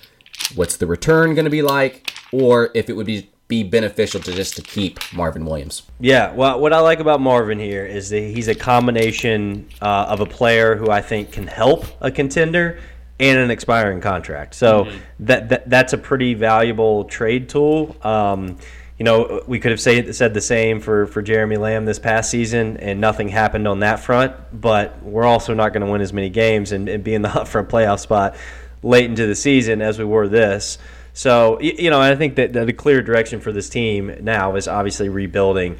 what's 0.54 0.76
the 0.76 0.86
return 0.86 1.34
going 1.34 1.44
to 1.44 1.50
be 1.50 1.62
like, 1.62 2.12
or 2.32 2.70
if 2.74 2.88
it 2.88 2.94
would 2.94 3.06
be 3.06 3.30
be 3.48 3.62
beneficial 3.62 4.20
to 4.20 4.32
just 4.32 4.56
to 4.56 4.62
keep 4.62 5.00
Marvin 5.12 5.46
Williams. 5.46 5.82
Yeah, 5.98 6.34
well, 6.34 6.60
what 6.60 6.74
I 6.74 6.80
like 6.80 7.00
about 7.00 7.22
Marvin 7.22 7.58
here 7.58 7.84
is 7.84 8.10
that 8.10 8.20
he's 8.20 8.46
a 8.46 8.54
combination 8.54 9.68
uh, 9.80 10.06
of 10.08 10.20
a 10.20 10.26
player 10.26 10.76
who 10.76 10.90
I 10.90 11.00
think 11.00 11.32
can 11.32 11.46
help 11.46 11.86
a 12.02 12.10
contender 12.10 12.78
and 13.18 13.38
an 13.38 13.50
expiring 13.50 14.02
contract. 14.02 14.54
So 14.54 14.84
mm-hmm. 14.84 14.98
that, 15.20 15.48
that 15.48 15.70
that's 15.70 15.92
a 15.94 15.98
pretty 15.98 16.34
valuable 16.34 17.04
trade 17.04 17.48
tool. 17.48 17.96
Um, 18.02 18.58
you 18.98 19.04
know, 19.04 19.42
we 19.46 19.60
could 19.60 19.70
have 19.70 19.80
say, 19.80 20.10
said 20.12 20.34
the 20.34 20.40
same 20.40 20.80
for, 20.80 21.06
for 21.06 21.22
Jeremy 21.22 21.56
Lamb 21.56 21.84
this 21.84 22.00
past 22.00 22.30
season, 22.30 22.76
and 22.78 23.00
nothing 23.00 23.28
happened 23.28 23.66
on 23.66 23.80
that 23.80 24.00
front. 24.00 24.34
But 24.52 25.02
we're 25.02 25.24
also 25.24 25.54
not 25.54 25.72
going 25.72 25.86
to 25.86 25.90
win 25.90 26.00
as 26.00 26.12
many 26.12 26.28
games 26.28 26.72
and, 26.72 26.88
and 26.88 27.02
be 27.02 27.14
in 27.14 27.22
the 27.22 27.28
hunt 27.28 27.48
for 27.48 27.60
a 27.60 27.64
playoff 27.64 28.00
spot 28.00 28.36
late 28.82 29.06
into 29.06 29.26
the 29.26 29.34
season 29.34 29.82
as 29.82 29.98
we 29.98 30.04
were 30.04 30.28
this. 30.28 30.78
So, 31.12 31.60
you 31.60 31.90
know, 31.90 32.00
I 32.00 32.14
think 32.14 32.36
that 32.36 32.52
the 32.52 32.72
clear 32.72 33.02
direction 33.02 33.40
for 33.40 33.50
this 33.50 33.68
team 33.68 34.16
now 34.20 34.54
is 34.54 34.68
obviously 34.68 35.08
rebuilding. 35.08 35.78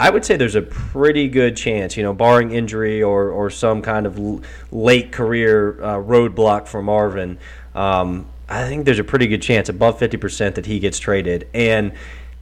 I 0.00 0.10
would 0.10 0.24
say 0.24 0.36
there's 0.36 0.56
a 0.56 0.62
pretty 0.62 1.28
good 1.28 1.56
chance, 1.56 1.96
you 1.96 2.02
know, 2.02 2.14
barring 2.14 2.52
injury 2.52 3.02
or, 3.02 3.30
or 3.30 3.50
some 3.50 3.82
kind 3.82 4.06
of 4.06 4.42
late 4.72 5.12
career 5.12 5.80
uh, 5.82 5.96
roadblock 5.96 6.66
for 6.66 6.82
Marvin. 6.82 7.38
Um, 7.74 8.26
I 8.48 8.66
think 8.66 8.84
there's 8.84 8.98
a 8.98 9.04
pretty 9.04 9.28
good 9.28 9.42
chance, 9.42 9.68
above 9.68 10.00
50%, 10.00 10.54
that 10.54 10.66
he 10.66 10.80
gets 10.80 10.98
traded. 10.98 11.46
And, 11.54 11.92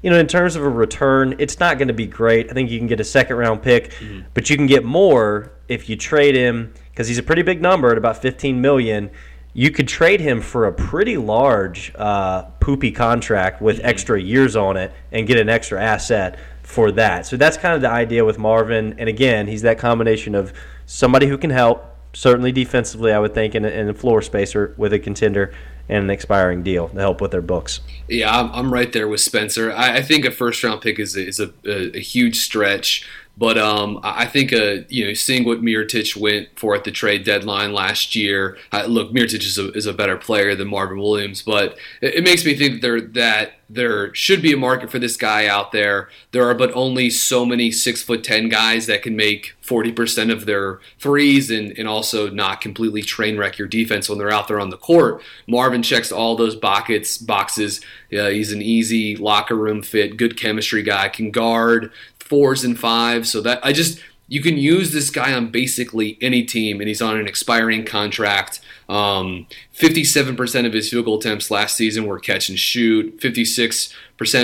you 0.02 0.08
know, 0.08 0.18
in 0.18 0.26
terms 0.26 0.56
of 0.56 0.62
a 0.62 0.68
return, 0.68 1.34
it's 1.38 1.60
not 1.60 1.76
going 1.76 1.88
to 1.88 1.94
be 1.94 2.06
great. 2.06 2.48
I 2.50 2.54
think 2.54 2.70
you 2.70 2.78
can 2.78 2.86
get 2.86 3.00
a 3.00 3.04
second 3.04 3.36
round 3.36 3.60
pick, 3.62 3.90
mm-hmm. 3.90 4.20
but 4.32 4.48
you 4.48 4.56
can 4.56 4.66
get 4.66 4.84
more 4.84 5.52
if 5.66 5.88
you 5.88 5.96
trade 5.96 6.34
him 6.34 6.72
because 6.90 7.08
he's 7.08 7.18
a 7.18 7.22
pretty 7.22 7.42
big 7.42 7.60
number 7.60 7.90
at 7.90 7.98
about 7.98 8.22
15 8.22 8.60
million 8.60 9.10
you 9.54 9.70
could 9.70 9.88
trade 9.88 10.20
him 10.20 10.40
for 10.40 10.66
a 10.66 10.72
pretty 10.72 11.16
large 11.16 11.92
uh, 11.96 12.42
poopy 12.60 12.92
contract 12.92 13.60
with 13.60 13.78
mm-hmm. 13.78 13.86
extra 13.86 14.20
years 14.20 14.56
on 14.56 14.76
it 14.76 14.92
and 15.12 15.26
get 15.26 15.38
an 15.38 15.48
extra 15.48 15.82
asset 15.82 16.38
for 16.62 16.92
that. 16.92 17.26
So 17.26 17.36
that's 17.36 17.56
kind 17.56 17.74
of 17.74 17.80
the 17.80 17.90
idea 17.90 18.24
with 18.24 18.38
Marvin. 18.38 18.94
And 18.98 19.08
again, 19.08 19.46
he's 19.46 19.62
that 19.62 19.78
combination 19.78 20.34
of 20.34 20.52
somebody 20.86 21.26
who 21.26 21.38
can 21.38 21.50
help, 21.50 21.96
certainly 22.12 22.52
defensively, 22.52 23.12
I 23.12 23.18
would 23.18 23.34
think, 23.34 23.54
in, 23.54 23.64
in 23.64 23.88
a 23.88 23.94
floor 23.94 24.20
spacer 24.22 24.74
with 24.76 24.92
a 24.92 24.98
contender 24.98 25.54
and 25.88 26.04
an 26.04 26.10
expiring 26.10 26.62
deal 26.62 26.88
to 26.90 27.00
help 27.00 27.22
with 27.22 27.30
their 27.30 27.42
books. 27.42 27.80
Yeah, 28.06 28.38
I'm, 28.38 28.52
I'm 28.52 28.72
right 28.72 28.92
there 28.92 29.08
with 29.08 29.20
Spencer. 29.20 29.72
I, 29.72 29.96
I 29.96 30.02
think 30.02 30.26
a 30.26 30.30
first 30.30 30.62
round 30.62 30.82
pick 30.82 30.98
is 30.98 31.16
a, 31.16 31.26
is 31.26 31.40
a, 31.40 31.50
a, 31.64 31.96
a 31.96 32.00
huge 32.00 32.36
stretch 32.36 33.08
But 33.38 33.56
um, 33.56 34.00
I 34.02 34.26
think 34.26 34.52
uh, 34.52 34.78
you 34.88 35.06
know 35.06 35.14
seeing 35.14 35.44
what 35.44 35.62
Mirotic 35.62 36.16
went 36.16 36.48
for 36.58 36.74
at 36.74 36.82
the 36.82 36.90
trade 36.90 37.24
deadline 37.24 37.72
last 37.72 38.16
year. 38.16 38.58
Uh, 38.72 38.86
look, 38.86 39.12
Mirotic 39.12 39.44
is 39.44 39.56
a, 39.58 39.70
is 39.72 39.86
a 39.86 39.92
better 39.92 40.16
player 40.16 40.56
than 40.56 40.68
Marvin 40.68 40.98
Williams, 40.98 41.42
but 41.42 41.78
it, 42.02 42.16
it 42.16 42.24
makes 42.24 42.44
me 42.44 42.56
think 42.56 42.74
that 42.74 42.82
there 42.82 43.00
that 43.00 43.52
there 43.70 44.12
should 44.14 44.42
be 44.42 44.52
a 44.52 44.56
market 44.56 44.90
for 44.90 44.98
this 44.98 45.16
guy 45.16 45.46
out 45.46 45.70
there. 45.70 46.08
There 46.32 46.48
are 46.48 46.54
but 46.54 46.72
only 46.74 47.10
so 47.10 47.46
many 47.46 47.70
six 47.70 48.02
foot 48.02 48.24
ten 48.24 48.48
guys 48.48 48.86
that 48.86 49.02
can 49.02 49.14
make 49.14 49.54
40% 49.68 50.32
of 50.32 50.46
their 50.46 50.80
threes 50.98 51.50
and, 51.50 51.78
and 51.78 51.86
also 51.86 52.30
not 52.30 52.62
completely 52.62 53.02
train 53.02 53.36
wreck 53.36 53.58
your 53.58 53.68
defense 53.68 54.08
when 54.08 54.18
they're 54.18 54.32
out 54.32 54.48
there 54.48 54.58
on 54.58 54.70
the 54.70 54.78
court. 54.78 55.22
Marvin 55.46 55.82
checks 55.82 56.10
all 56.10 56.36
those 56.36 56.56
buckets, 56.56 57.18
boxes. 57.18 57.82
Yeah, 58.08 58.30
he's 58.30 58.50
an 58.50 58.62
easy 58.62 59.16
locker 59.16 59.54
room 59.54 59.82
fit, 59.82 60.16
good 60.16 60.38
chemistry 60.38 60.82
guy, 60.82 61.10
can 61.10 61.30
guard 61.30 61.92
fours 62.28 62.64
and 62.64 62.78
fives. 62.78 63.30
So 63.30 63.40
that 63.42 63.64
I 63.64 63.72
just 63.72 64.00
you 64.28 64.42
can 64.42 64.58
use 64.58 64.92
this 64.92 65.08
guy 65.08 65.32
on 65.32 65.50
basically 65.50 66.18
any 66.20 66.42
team, 66.42 66.80
and 66.80 66.88
he's 66.88 67.00
on 67.00 67.18
an 67.18 67.26
expiring 67.26 67.84
contract. 67.84 68.60
Um, 68.88 69.46
57% 69.74 70.66
of 70.66 70.72
his 70.74 70.90
field 70.90 71.06
goal 71.06 71.18
attempts 71.18 71.50
last 71.50 71.76
season 71.76 72.06
were 72.06 72.18
catch 72.18 72.50
and 72.50 72.58
shoot, 72.58 73.18
56% 73.20 73.94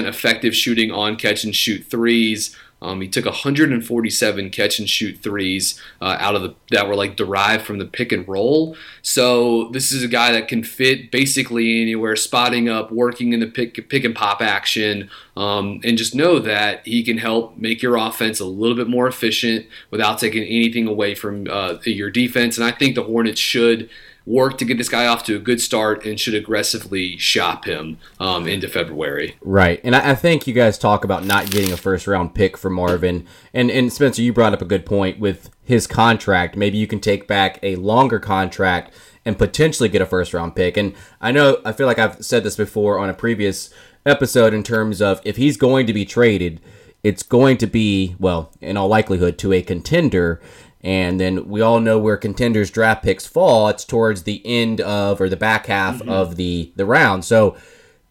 effective 0.06 0.56
shooting 0.56 0.90
on 0.90 1.16
catch 1.16 1.44
and 1.44 1.54
shoot 1.54 1.84
threes. 1.84 2.56
Um, 2.84 3.00
he 3.00 3.08
took 3.08 3.24
147 3.24 4.50
catch 4.50 4.78
and 4.78 4.88
shoot 4.88 5.18
threes 5.18 5.80
uh, 6.02 6.16
out 6.20 6.34
of 6.34 6.42
the 6.42 6.54
that 6.70 6.86
were 6.86 6.94
like 6.94 7.16
derived 7.16 7.64
from 7.64 7.78
the 7.78 7.86
pick 7.86 8.12
and 8.12 8.28
roll. 8.28 8.76
So 9.00 9.68
this 9.70 9.90
is 9.90 10.02
a 10.02 10.08
guy 10.08 10.32
that 10.32 10.48
can 10.48 10.62
fit 10.62 11.10
basically 11.10 11.80
anywhere, 11.80 12.14
spotting 12.14 12.68
up, 12.68 12.92
working 12.92 13.32
in 13.32 13.40
the 13.40 13.46
pick 13.46 13.88
pick 13.88 14.04
and 14.04 14.14
pop 14.14 14.42
action, 14.42 15.08
um, 15.36 15.80
and 15.82 15.96
just 15.96 16.14
know 16.14 16.38
that 16.40 16.86
he 16.86 17.02
can 17.02 17.18
help 17.18 17.56
make 17.56 17.82
your 17.82 17.96
offense 17.96 18.38
a 18.38 18.44
little 18.44 18.76
bit 18.76 18.88
more 18.88 19.08
efficient 19.08 19.66
without 19.90 20.18
taking 20.18 20.42
anything 20.42 20.86
away 20.86 21.14
from 21.14 21.46
uh, 21.48 21.78
your 21.84 22.10
defense. 22.10 22.58
And 22.58 22.66
I 22.66 22.70
think 22.70 22.94
the 22.94 23.04
Hornets 23.04 23.40
should 23.40 23.88
work 24.26 24.56
to 24.58 24.64
get 24.64 24.78
this 24.78 24.88
guy 24.88 25.06
off 25.06 25.22
to 25.24 25.36
a 25.36 25.38
good 25.38 25.60
start 25.60 26.04
and 26.06 26.18
should 26.18 26.34
aggressively 26.34 27.16
shop 27.18 27.66
him 27.66 27.98
um, 28.18 28.48
into 28.48 28.68
February. 28.68 29.36
Right. 29.42 29.80
And 29.84 29.94
I, 29.94 30.12
I, 30.12 30.14
think 30.14 30.46
you 30.46 30.54
guys 30.54 30.78
talk 30.78 31.04
about 31.04 31.24
not 31.24 31.50
getting 31.50 31.72
a 31.72 31.76
first 31.76 32.06
round 32.06 32.34
pick 32.34 32.56
for 32.56 32.70
Marvin. 32.70 33.26
And, 33.52 33.70
and 33.70 33.92
Spencer, 33.92 34.22
you 34.22 34.32
brought 34.32 34.54
up 34.54 34.62
a 34.62 34.66
good 34.66 34.86
point 34.86 35.18
with 35.18 35.50
his 35.62 35.86
contract. 35.86 36.56
Maybe 36.56 36.78
you 36.78 36.86
can 36.86 37.00
take 37.00 37.28
back 37.28 37.58
a 37.62 37.76
longer 37.76 38.18
contract 38.18 38.94
and 39.26 39.38
potentially 39.38 39.88
get 39.88 40.02
a 40.02 40.06
first 40.06 40.32
round 40.32 40.56
pick. 40.56 40.76
And 40.76 40.94
I 41.20 41.30
know, 41.32 41.58
I 41.64 41.72
feel 41.72 41.86
like 41.86 41.98
I've 41.98 42.24
said 42.24 42.44
this 42.44 42.56
before 42.56 42.98
on 42.98 43.10
a 43.10 43.14
previous 43.14 43.72
episode 44.06 44.54
in 44.54 44.62
terms 44.62 45.00
of 45.02 45.20
if 45.24 45.36
he's 45.36 45.56
going 45.56 45.86
to 45.86 45.92
be 45.92 46.04
traded, 46.04 46.60
it's 47.02 47.22
going 47.22 47.58
to 47.58 47.66
be, 47.66 48.16
well, 48.18 48.50
in 48.60 48.76
all 48.76 48.88
likelihood, 48.88 49.38
to 49.38 49.52
a 49.52 49.62
contender. 49.62 50.40
And 50.84 51.18
then 51.18 51.48
we 51.48 51.62
all 51.62 51.80
know 51.80 51.98
where 51.98 52.18
contenders 52.18 52.70
draft 52.70 53.02
picks 53.02 53.26
fall. 53.26 53.68
It's 53.68 53.86
towards 53.86 54.24
the 54.24 54.42
end 54.44 54.82
of 54.82 55.18
or 55.18 55.30
the 55.30 55.36
back 55.36 55.66
half 55.66 55.96
mm-hmm. 55.96 56.10
of 56.10 56.36
the 56.36 56.72
the 56.76 56.84
round. 56.84 57.24
So 57.24 57.56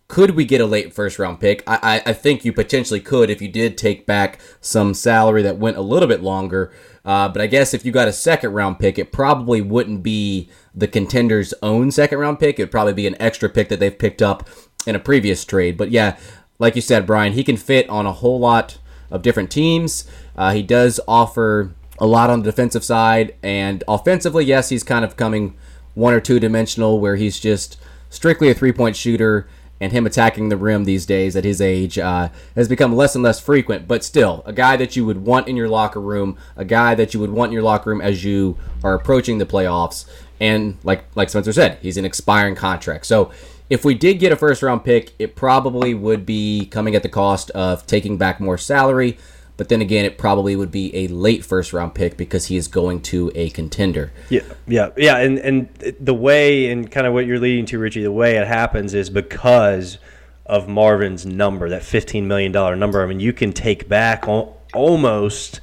could 0.07 0.31
we 0.31 0.43
get 0.43 0.59
a 0.59 0.65
late 0.65 0.91
first 0.91 1.19
round 1.19 1.39
pick? 1.39 1.63
I, 1.67 2.01
I, 2.05 2.09
I, 2.09 2.13
think 2.13 2.43
you 2.43 2.51
potentially 2.51 2.99
could 2.99 3.29
if 3.29 3.41
you 3.41 3.47
did 3.47 3.77
take 3.77 4.05
back 4.05 4.39
some 4.59 4.93
salary 4.93 5.41
that 5.43 5.57
went 5.57 5.77
a 5.77 5.81
little 5.81 6.07
bit 6.07 6.21
longer. 6.21 6.71
Uh, 7.05 7.29
but 7.29 7.41
I 7.41 7.47
guess 7.47 7.73
if 7.73 7.85
you 7.85 7.91
got 7.91 8.07
a 8.07 8.13
second 8.13 8.53
round 8.53 8.79
pick, 8.79 8.99
it 8.99 9.11
probably 9.11 9.61
wouldn't 9.61 10.03
be 10.03 10.49
the 10.73 10.87
contenders' 10.87 11.53
own 11.61 11.91
second 11.91 12.19
round 12.19 12.39
pick. 12.39 12.59
It'd 12.59 12.71
probably 12.71 12.93
be 12.93 13.07
an 13.07 13.19
extra 13.19 13.49
pick 13.49 13.69
that 13.69 13.79
they've 13.79 13.97
picked 13.97 14.21
up 14.21 14.47
in 14.85 14.95
a 14.95 14.99
previous 14.99 15.45
trade. 15.45 15.77
But 15.77 15.91
yeah, 15.91 16.17
like 16.59 16.75
you 16.75 16.81
said, 16.81 17.05
Brian, 17.05 17.33
he 17.33 17.43
can 17.43 17.57
fit 17.57 17.89
on 17.89 18.05
a 18.05 18.13
whole 18.13 18.39
lot 18.39 18.79
of 19.09 19.21
different 19.21 19.51
teams. 19.51 20.05
Uh, 20.35 20.53
he 20.53 20.63
does 20.63 20.99
offer 21.07 21.73
a 21.99 22.05
lot 22.05 22.29
on 22.29 22.41
the 22.41 22.51
defensive 22.51 22.83
side. 22.83 23.35
And 23.43 23.83
offensively, 23.87 24.45
yes, 24.45 24.69
he's 24.69 24.83
kind 24.83 25.05
of 25.05 25.15
coming 25.15 25.55
one 25.93 26.13
or 26.13 26.19
two 26.19 26.39
dimensional 26.39 26.99
where 26.99 27.15
he's 27.15 27.39
just 27.39 27.77
strictly 28.09 28.49
a 28.49 28.53
three 28.53 28.71
point 28.71 28.95
shooter. 28.95 29.47
And 29.81 29.91
him 29.91 30.05
attacking 30.05 30.47
the 30.47 30.55
rim 30.55 30.85
these 30.85 31.05
days 31.05 31.35
at 31.35 31.43
his 31.43 31.59
age 31.59 31.99
uh, 31.99 32.29
has 32.55 32.69
become 32.69 32.95
less 32.95 33.15
and 33.15 33.23
less 33.23 33.41
frequent, 33.41 33.85
but 33.85 34.01
still, 34.01 34.41
a 34.45 34.53
guy 34.53 34.77
that 34.77 34.95
you 34.95 35.05
would 35.05 35.25
want 35.25 35.49
in 35.49 35.57
your 35.57 35.67
locker 35.67 35.99
room, 35.99 36.37
a 36.55 36.63
guy 36.63 36.95
that 36.95 37.13
you 37.13 37.19
would 37.19 37.31
want 37.31 37.49
in 37.49 37.53
your 37.53 37.63
locker 37.63 37.89
room 37.89 37.99
as 37.99 38.23
you 38.23 38.57
are 38.81 38.93
approaching 38.93 39.39
the 39.39 39.45
playoffs. 39.45 40.05
And 40.39 40.77
like 40.83 41.03
like 41.15 41.29
Spencer 41.29 41.51
said, 41.51 41.79
he's 41.81 41.97
an 41.97 42.05
expiring 42.05 42.55
contract. 42.55 43.05
So 43.05 43.31
if 43.69 43.83
we 43.83 43.93
did 43.93 44.19
get 44.19 44.31
a 44.31 44.37
first 44.37 44.61
round 44.61 44.85
pick, 44.85 45.13
it 45.19 45.35
probably 45.35 45.93
would 45.93 46.25
be 46.25 46.67
coming 46.67 46.95
at 46.95 47.03
the 47.03 47.09
cost 47.09 47.49
of 47.51 47.85
taking 47.85 48.17
back 48.17 48.39
more 48.39 48.57
salary, 48.57 49.17
but 49.63 49.69
then 49.69 49.79
again, 49.79 50.03
it 50.03 50.17
probably 50.17 50.57
would 50.57 50.71
be 50.71 50.93
a 50.93 51.07
late 51.07 51.45
first 51.45 51.71
round 51.71 51.95
pick 51.95 52.17
because 52.17 52.47
he 52.47 52.57
is 52.57 52.67
going 52.67 53.01
to 53.03 53.31
a 53.33 53.49
contender. 53.51 54.11
Yeah, 54.27 54.41
yeah, 54.67 54.89
yeah. 54.97 55.19
And 55.19 55.39
and 55.39 55.69
the 56.01 56.13
way 56.13 56.69
and 56.69 56.91
kind 56.91 57.07
of 57.07 57.13
what 57.13 57.25
you're 57.25 57.39
leading 57.39 57.65
to, 57.67 57.79
Richie, 57.79 58.03
the 58.03 58.11
way 58.11 58.35
it 58.35 58.45
happens 58.45 58.93
is 58.93 59.09
because 59.09 59.99
of 60.45 60.67
Marvin's 60.67 61.25
number, 61.25 61.69
that 61.69 61.81
fifteen 61.81 62.27
million 62.27 62.51
dollar 62.51 62.75
number. 62.75 63.01
I 63.01 63.05
mean, 63.05 63.21
you 63.21 63.31
can 63.31 63.53
take 63.53 63.87
back 63.87 64.27
almost 64.73 65.61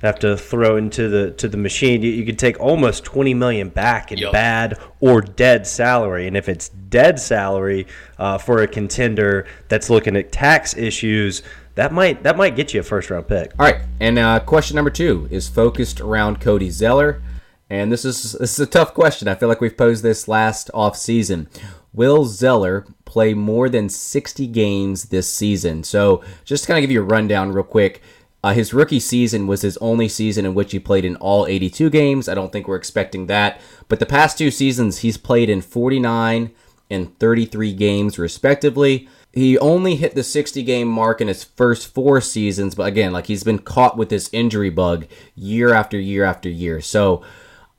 have 0.00 0.18
to 0.20 0.34
throw 0.34 0.76
into 0.78 1.10
the 1.10 1.32
to 1.32 1.46
the 1.46 1.58
machine. 1.58 2.00
You, 2.00 2.10
you 2.10 2.24
can 2.24 2.36
take 2.36 2.58
almost 2.58 3.04
twenty 3.04 3.34
million 3.34 3.68
back 3.68 4.12
in 4.12 4.16
yep. 4.16 4.32
bad 4.32 4.78
or 5.00 5.20
dead 5.20 5.66
salary, 5.66 6.26
and 6.26 6.38
if 6.38 6.48
it's 6.48 6.70
dead 6.70 7.20
salary 7.20 7.86
uh, 8.18 8.38
for 8.38 8.62
a 8.62 8.66
contender 8.66 9.46
that's 9.68 9.90
looking 9.90 10.16
at 10.16 10.32
tax 10.32 10.74
issues 10.74 11.42
that 11.74 11.92
might 11.92 12.22
that 12.22 12.36
might 12.36 12.56
get 12.56 12.74
you 12.74 12.80
a 12.80 12.82
first 12.82 13.10
round 13.10 13.28
pick. 13.28 13.52
All 13.58 13.66
right, 13.66 13.82
and 14.00 14.18
uh, 14.18 14.40
question 14.40 14.76
number 14.76 14.90
two 14.90 15.28
is 15.30 15.48
focused 15.48 16.00
around 16.00 16.40
Cody 16.40 16.70
Zeller, 16.70 17.22
and 17.70 17.90
this 17.90 18.04
is 18.04 18.32
this 18.32 18.52
is 18.52 18.60
a 18.60 18.66
tough 18.66 18.94
question. 18.94 19.28
I 19.28 19.34
feel 19.34 19.48
like 19.48 19.60
we've 19.60 19.76
posed 19.76 20.02
this 20.02 20.28
last 20.28 20.70
off 20.74 20.96
season. 20.96 21.48
Will 21.94 22.24
Zeller 22.24 22.86
play 23.04 23.34
more 23.34 23.68
than 23.68 23.90
60 23.90 24.46
games 24.46 25.04
this 25.04 25.30
season? 25.32 25.84
So, 25.84 26.24
just 26.44 26.64
to 26.64 26.68
kind 26.68 26.78
of 26.78 26.82
give 26.82 26.90
you 26.90 27.00
a 27.00 27.04
rundown 27.04 27.52
real 27.52 27.64
quick. 27.64 28.02
Uh, 28.44 28.52
his 28.52 28.74
rookie 28.74 28.98
season 28.98 29.46
was 29.46 29.62
his 29.62 29.76
only 29.76 30.08
season 30.08 30.44
in 30.44 30.52
which 30.52 30.72
he 30.72 30.80
played 30.80 31.04
in 31.04 31.14
all 31.18 31.46
82 31.46 31.90
games. 31.90 32.28
I 32.28 32.34
don't 32.34 32.50
think 32.50 32.66
we're 32.66 32.74
expecting 32.74 33.28
that. 33.28 33.60
But 33.86 34.00
the 34.00 34.06
past 34.06 34.36
two 34.36 34.50
seasons, 34.50 34.98
he's 34.98 35.16
played 35.16 35.48
in 35.48 35.60
49 35.60 36.50
and 36.90 37.18
33 37.20 37.72
games, 37.72 38.18
respectively 38.18 39.08
he 39.32 39.58
only 39.58 39.96
hit 39.96 40.14
the 40.14 40.22
60 40.22 40.62
game 40.62 40.88
mark 40.88 41.20
in 41.20 41.28
his 41.28 41.42
first 41.42 41.92
four 41.92 42.20
seasons, 42.20 42.74
but 42.74 42.86
again, 42.86 43.12
like 43.12 43.26
he's 43.26 43.44
been 43.44 43.58
caught 43.58 43.96
with 43.96 44.10
this 44.10 44.28
injury 44.32 44.70
bug 44.70 45.06
year 45.34 45.72
after 45.72 45.98
year 45.98 46.24
after 46.24 46.50
year. 46.50 46.82
So 46.82 47.22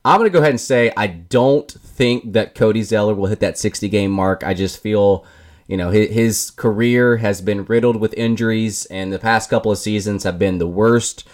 I'm 0.03 0.19
going 0.19 0.29
to 0.29 0.33
go 0.33 0.39
ahead 0.39 0.49
and 0.49 0.61
say 0.61 0.91
I 0.97 1.07
don't 1.07 1.71
think 1.71 2.33
that 2.33 2.55
Cody 2.55 2.81
Zeller 2.81 3.13
will 3.13 3.27
hit 3.27 3.39
that 3.41 3.59
60 3.59 3.87
game 3.89 4.11
mark. 4.11 4.43
I 4.43 4.55
just 4.55 4.81
feel, 4.81 5.25
you 5.67 5.77
know, 5.77 5.91
his, 5.91 6.09
his 6.09 6.51
career 6.51 7.17
has 7.17 7.39
been 7.39 7.65
riddled 7.65 7.97
with 7.97 8.15
injuries, 8.15 8.85
and 8.87 9.13
the 9.13 9.19
past 9.19 9.49
couple 9.49 9.71
of 9.71 9.77
seasons 9.77 10.23
have 10.23 10.39
been 10.39 10.57
the 10.57 10.67
worst. 10.67 11.27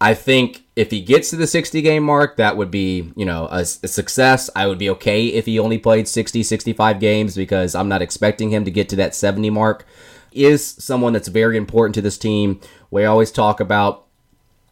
I 0.00 0.14
think 0.14 0.61
if 0.74 0.90
he 0.90 1.02
gets 1.02 1.30
to 1.30 1.36
the 1.36 1.46
60 1.46 1.82
game 1.82 2.02
mark, 2.02 2.36
that 2.36 2.56
would 2.56 2.70
be, 2.70 3.12
you 3.14 3.26
know, 3.26 3.46
a, 3.50 3.60
a, 3.60 3.64
success. 3.64 4.48
I 4.56 4.66
would 4.66 4.78
be 4.78 4.88
okay 4.90 5.26
if 5.26 5.44
he 5.46 5.58
only 5.58 5.78
played 5.78 6.08
60, 6.08 6.42
65 6.42 6.98
games 6.98 7.36
because 7.36 7.74
I'm 7.74 7.88
not 7.88 8.00
expecting 8.00 8.50
him 8.50 8.64
to 8.64 8.70
get 8.70 8.88
to 8.90 8.96
that 8.96 9.14
70 9.14 9.50
mark. 9.50 9.86
Is 10.32 10.66
someone 10.66 11.12
that's 11.12 11.28
very 11.28 11.58
important 11.58 11.94
to 11.96 12.00
this 12.00 12.16
team. 12.16 12.58
We 12.90 13.04
always 13.04 13.30
talk 13.30 13.60
about 13.60 14.06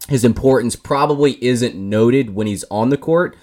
his 0.09 0.25
importance 0.25 0.75
probably 0.75 1.43
isn't 1.43 1.75
noted 1.75 2.33
when 2.33 2.47
he's 2.47 2.65
on 2.71 2.89
the 2.89 2.97
court. 2.97 3.37